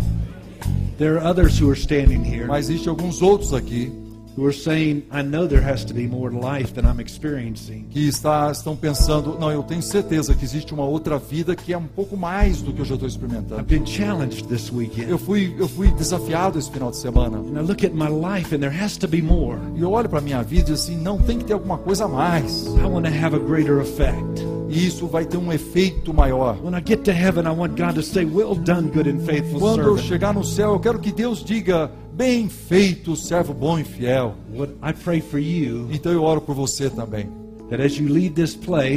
There 0.97 1.17
are 1.17 1.27
others 1.27 1.59
who 1.59 1.69
are 1.69 1.77
standing 1.77 2.23
here 2.23 2.47
Mas 2.47 2.69
existem 2.69 2.89
alguns 2.89 3.21
outros 3.21 3.53
aqui 3.53 3.91
who 4.37 4.45
are 4.45 4.53
saying, 4.53 5.03
I 5.11 5.21
know 5.21 5.47
there 5.47 5.61
has 5.61 5.85
to 5.85 5.93
be 5.93 6.07
more 6.07 6.29
to 6.29 6.37
life 6.37 6.73
than 6.73 6.85
I'm 6.85 6.99
experiencing. 6.99 7.87
que 7.89 8.07
está, 8.07 8.51
estão 8.51 8.75
pensando, 8.75 9.37
não, 9.39 9.51
eu 9.51 9.63
tenho 9.63 9.81
certeza 9.81 10.33
que 10.33 10.43
existe 10.43 10.73
uma 10.73 10.85
outra 10.85 11.17
vida 11.17 11.55
que 11.55 11.71
é 11.73 11.77
um 11.77 11.87
pouco 11.87 12.17
mais 12.17 12.61
do 12.61 12.73
que 12.73 12.81
eu 12.81 12.85
já 12.85 12.95
estou 12.95 13.07
I've 13.07 13.15
experimentando. 13.15 13.63
been 13.63 13.85
challenged 13.85 14.47
this 14.47 14.71
weekend. 14.71 15.09
Eu 15.09 15.17
fui, 15.17 15.55
eu 15.57 15.67
fui 15.67 15.91
desafiado 15.91 16.59
esse 16.59 16.69
final 16.69 16.91
de 16.91 16.97
semana. 16.97 17.37
And 17.37 17.57
I 17.57 17.61
look 17.61 17.85
at 17.85 17.93
my 17.93 18.09
life 18.09 18.53
and 18.53 18.59
there 18.59 18.75
has 18.75 18.97
to 18.97 19.07
be 19.07 19.21
more. 19.21 19.57
E 19.75 19.81
eu 19.81 19.91
olho 19.91 20.09
para 20.09 20.19
a 20.19 20.21
minha 20.21 20.41
vida 20.43 20.71
e 20.71 20.73
assim, 20.73 20.97
não 20.97 21.17
tem 21.17 21.37
que 21.37 21.45
ter 21.45 21.53
alguma 21.53 21.77
coisa 21.77 22.05
a 22.05 22.07
mais. 22.07 22.65
I 22.65 22.85
want 22.85 23.05
to 23.05 23.11
have 23.11 23.35
a 23.35 23.39
greater 23.39 23.79
effect. 23.79 24.45
E 24.67 24.87
isso 24.87 25.05
vai 25.07 25.25
ter 25.25 25.37
um 25.37 25.53
efeito 25.53 26.13
maior. 26.13 26.57
When 26.61 26.73
I 26.77 26.83
get 26.85 27.03
to 27.03 27.11
heaven, 27.11 27.45
I 27.45 27.51
want 27.51 27.77
God 27.79 27.93
to 27.95 28.01
say, 28.01 28.25
Well 28.25 28.55
done, 28.55 28.89
good 28.89 29.07
and 29.07 29.19
faithful 29.19 29.59
Quando 29.59 29.81
eu 29.83 29.97
chegar 29.97 30.33
no 30.33 30.43
céu, 30.43 30.73
eu 30.73 30.79
quero 30.79 30.99
que 30.99 31.11
Deus 31.11 31.43
diga, 31.43 31.91
bem 32.15 32.47
feito, 32.47 33.15
servo 33.15 33.53
bom 33.53 33.77
e 33.77 33.83
fiel. 33.83 34.35
You 34.53 35.89
Então 35.91 36.11
eu 36.11 36.23
oro 36.23 36.39
por 36.41 36.55
você 36.55 36.89
também. 36.89 37.29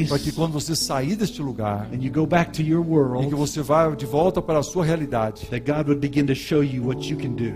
Para 0.09 0.19
que 0.19 0.31
quando 0.31 0.53
você 0.53 0.77
sair 0.77 1.17
deste 1.17 1.41
lugar 1.41 1.89
your 1.91 2.29
e 2.61 2.69
que 2.69 2.87
world, 2.87 3.35
você 3.35 3.63
vá 3.63 3.89
de 3.89 4.05
volta 4.05 4.43
para 4.43 4.59
a 4.59 4.63
sua 4.63 4.85
realidade, 4.85 5.49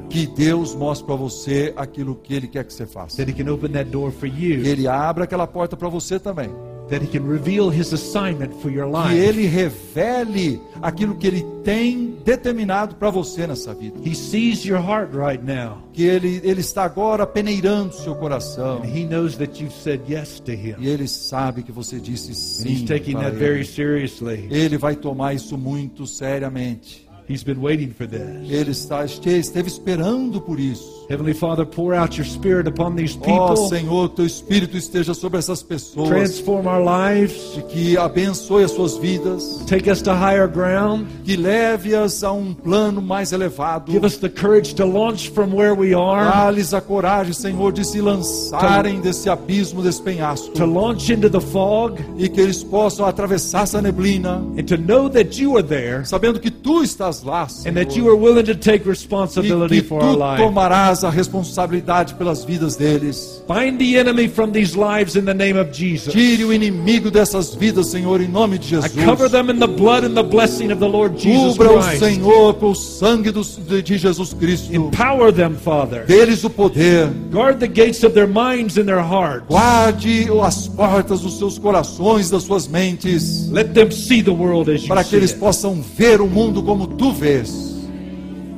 que 0.08 0.26
Deus 0.26 0.74
mostre 0.74 1.06
para 1.06 1.16
você 1.16 1.74
aquilo 1.76 2.14
que 2.16 2.32
Ele 2.32 2.48
quer 2.48 2.64
que 2.64 2.72
você 2.72 2.86
faça. 2.86 3.18
That 3.18 3.30
He 3.30 3.44
can 3.44 3.52
open 3.52 3.72
that 3.72 3.90
door 3.90 4.10
for 4.10 4.26
Que 4.26 4.42
you. 4.54 4.64
Ele 4.64 4.88
abra 4.88 5.24
aquela 5.24 5.46
porta 5.46 5.76
para 5.76 5.90
você 5.90 6.18
também. 6.18 6.48
That 6.92 7.02
He 7.02 7.06
can 7.06 7.26
reveal 7.26 7.70
His 7.70 7.90
assignment 7.94 8.52
for 8.60 8.70
your 8.70 8.86
Que. 8.86 9.16
Ele 9.16 9.46
revele 9.46 10.60
aquilo 10.82 11.14
que 11.14 11.26
Ele 11.26 11.42
tem 11.64 12.18
determinado 12.22 12.96
para 12.96 13.08
você 13.08 13.46
nessa 13.46 13.72
vida. 13.72 13.98
He 14.04 14.14
sees 14.14 14.62
your 14.62 14.78
heart 14.78 15.14
right 15.14 15.42
now. 15.42 15.78
Que 15.94 16.02
Ele, 16.02 16.42
ele 16.44 16.60
está 16.60 16.84
agora 16.84 17.26
peneirando 17.26 17.94
seu 17.94 18.14
coração. 18.14 18.82
And 18.82 18.94
He 18.94 19.06
knows 19.06 19.38
that 19.38 19.58
you've 19.58 19.74
said 19.74 20.02
yes 20.06 20.38
to 20.40 20.52
Him. 20.52 20.74
E 20.80 20.86
Ele 20.86 21.08
sabe 21.08 21.62
que 21.62 21.72
você 21.72 21.98
disse 21.98 22.32
And 22.32 22.34
sim. 22.34 22.68
He's 22.68 22.82
taking 22.82 23.14
that 23.14 23.36
very 23.36 23.60
ele. 23.60 23.64
seriously. 23.64 24.48
Ele 24.50 24.76
vai 24.76 24.94
tomar 24.94 25.32
isso 25.32 25.56
muito 25.56 26.06
seriamente. 26.06 27.08
He's 27.28 27.42
been 27.44 27.60
waiting 27.60 27.90
for 27.90 28.06
this. 28.06 28.20
Ele 28.50 28.70
está, 28.70 29.04
este- 29.04 29.30
esteve 29.38 29.68
esperando 29.68 30.40
por 30.40 30.58
isso. 30.58 31.02
Heavenly 31.08 31.34
Father, 31.34 31.66
pour 31.66 31.94
out 31.94 32.16
your 32.18 32.26
Spirit 32.26 32.66
upon 32.68 32.94
these 32.94 33.16
people. 33.16 33.68
Senhor, 33.68 34.08
teu 34.10 34.24
Espírito 34.24 34.76
esteja 34.76 35.12
sobre 35.14 35.38
essas 35.38 35.62
pessoas. 35.62 36.08
Transform 36.08 36.66
our 36.66 36.80
lives. 36.82 37.58
Que 37.68 37.96
abençoe 37.98 38.64
as 38.64 38.70
suas 38.70 38.96
vidas. 38.96 39.62
Take 39.66 39.90
us 39.90 40.00
to 40.02 40.10
higher 40.12 40.46
ground. 40.48 41.06
Que 41.24 41.36
leve-as 41.36 42.22
a 42.24 42.32
um 42.32 42.54
plano 42.54 43.02
mais 43.02 43.32
elevado. 43.32 43.92
Give 43.92 44.04
us 44.06 44.16
the 44.16 44.28
courage 44.28 44.74
to 44.76 44.84
launch 44.86 45.28
from 45.30 45.54
where 45.54 45.74
we 45.74 45.92
are, 45.94 46.24
Dá-lhes 46.30 46.72
a 46.72 46.80
coragem, 46.80 47.32
Senhor, 47.34 47.72
de 47.72 47.84
se 47.84 48.00
lançarem 48.00 49.00
desse 49.00 49.28
abismo, 49.28 49.82
desse 49.82 49.98
to 49.98 50.04
penhasco. 50.04 50.64
launch 50.64 51.12
into 51.12 51.28
the 51.28 51.40
fog, 51.40 51.98
E 52.16 52.28
que 52.28 52.40
eles 52.40 52.62
possam 52.64 53.04
atravessar 53.06 53.64
essa 53.64 53.82
neblina. 53.82 54.36
and 54.56 54.64
to 54.64 54.76
know 54.76 55.08
that 55.10 55.38
you 55.40 55.56
are 55.56 55.66
there 55.66 56.04
Sabendo 56.04 56.40
que 56.40 56.50
tu 56.50 56.82
estás 56.82 57.11
lá, 57.22 57.42
and 57.66 57.74
that 57.74 57.92
Senhor. 57.92 57.98
you 57.98 58.08
are 58.08 58.16
willing 58.16 58.44
to 58.44 58.54
take 58.54 58.86
E 58.86 58.88
responsibility 58.88 59.80
que 59.82 59.88
for 59.88 60.02
our 60.02 60.36
tu 60.36 60.42
tomarás 60.44 61.02
a 61.04 61.10
responsabilidade 61.10 62.14
pelas 62.14 62.44
vidas 62.44 62.76
deles. 62.76 63.42
Bind 63.48 63.78
the 63.78 63.96
enemy 63.98 64.28
from 64.28 64.52
these 64.52 64.76
lives 64.76 65.16
in 65.16 65.24
the 65.24 65.34
name 65.34 65.58
of 65.58 65.72
Jesus. 65.72 66.12
Tire 66.12 66.44
o 66.44 66.52
inimigo 66.52 67.10
dessas 67.10 67.54
vidas, 67.54 67.88
Senhor, 67.88 68.20
em 68.20 68.28
nome 68.28 68.58
de 68.58 68.76
I 68.76 68.80
Jesus. 68.80 69.04
cover 69.04 69.28
them 69.28 69.50
in 69.50 69.58
the 69.58 69.66
blood 69.66 70.04
and 70.04 70.14
the 70.14 70.22
blessing 70.22 70.70
of 70.72 70.78
the 70.78 70.88
Lord 70.88 71.18
Jesus 71.18 71.56
Cubra 71.56 71.72
o 71.72 71.82
Christ. 71.82 71.98
Senhor 71.98 72.54
com 72.54 72.70
o 72.70 72.74
sangue 72.74 73.30
do- 73.32 73.42
de 73.82 73.98
Jesus 73.98 74.32
Cristo. 74.32 74.72
Empower 74.74 75.32
them, 75.32 75.54
Father. 75.56 76.04
Deles 76.06 76.44
o 76.44 76.50
poder. 76.50 77.08
Guard 77.32 77.58
the 77.58 77.66
gates 77.66 78.04
of 78.04 78.14
their 78.14 78.28
minds 78.28 78.78
and 78.78 78.84
their 78.84 79.02
hearts. 79.02 79.46
Guarde 79.48 80.28
as 80.42 80.68
portas 80.68 81.20
dos 81.20 81.38
seus 81.38 81.58
corações, 81.58 82.30
das 82.30 82.44
suas 82.44 82.68
mentes, 82.68 83.48
Let 83.50 83.72
them 83.74 83.90
see 83.90 84.22
the 84.22 84.30
world 84.30 84.70
as 84.70 84.82
you 84.82 84.88
para 84.88 85.02
que 85.02 85.16
eles 85.16 85.32
possam 85.32 85.82
ver 85.96 86.20
o 86.20 86.26
mundo 86.28 86.62
como 86.62 86.86
tu 86.86 87.01
vês. 87.10 87.72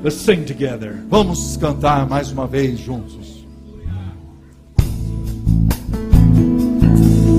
Let's 0.03 0.16
sing 0.16 0.45
together. 0.45 0.99
Vamos 1.09 1.57
cantar 1.57 2.07
mais 2.07 2.30
uma 2.30 2.47
vez 2.47 2.78
juntos. 2.78 3.47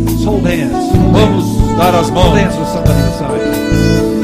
Let's 0.08 0.24
hold 0.26 0.46
hands. 0.46 0.92
Vamos 1.12 1.78
dar 1.78 1.94
as 1.94 2.10
Hold 2.10 2.14
mãos. 2.14 2.38
hands 2.38 2.58
with 2.58 2.68
somebody 2.70 3.02
beside 3.04 4.10
you. 4.10 4.15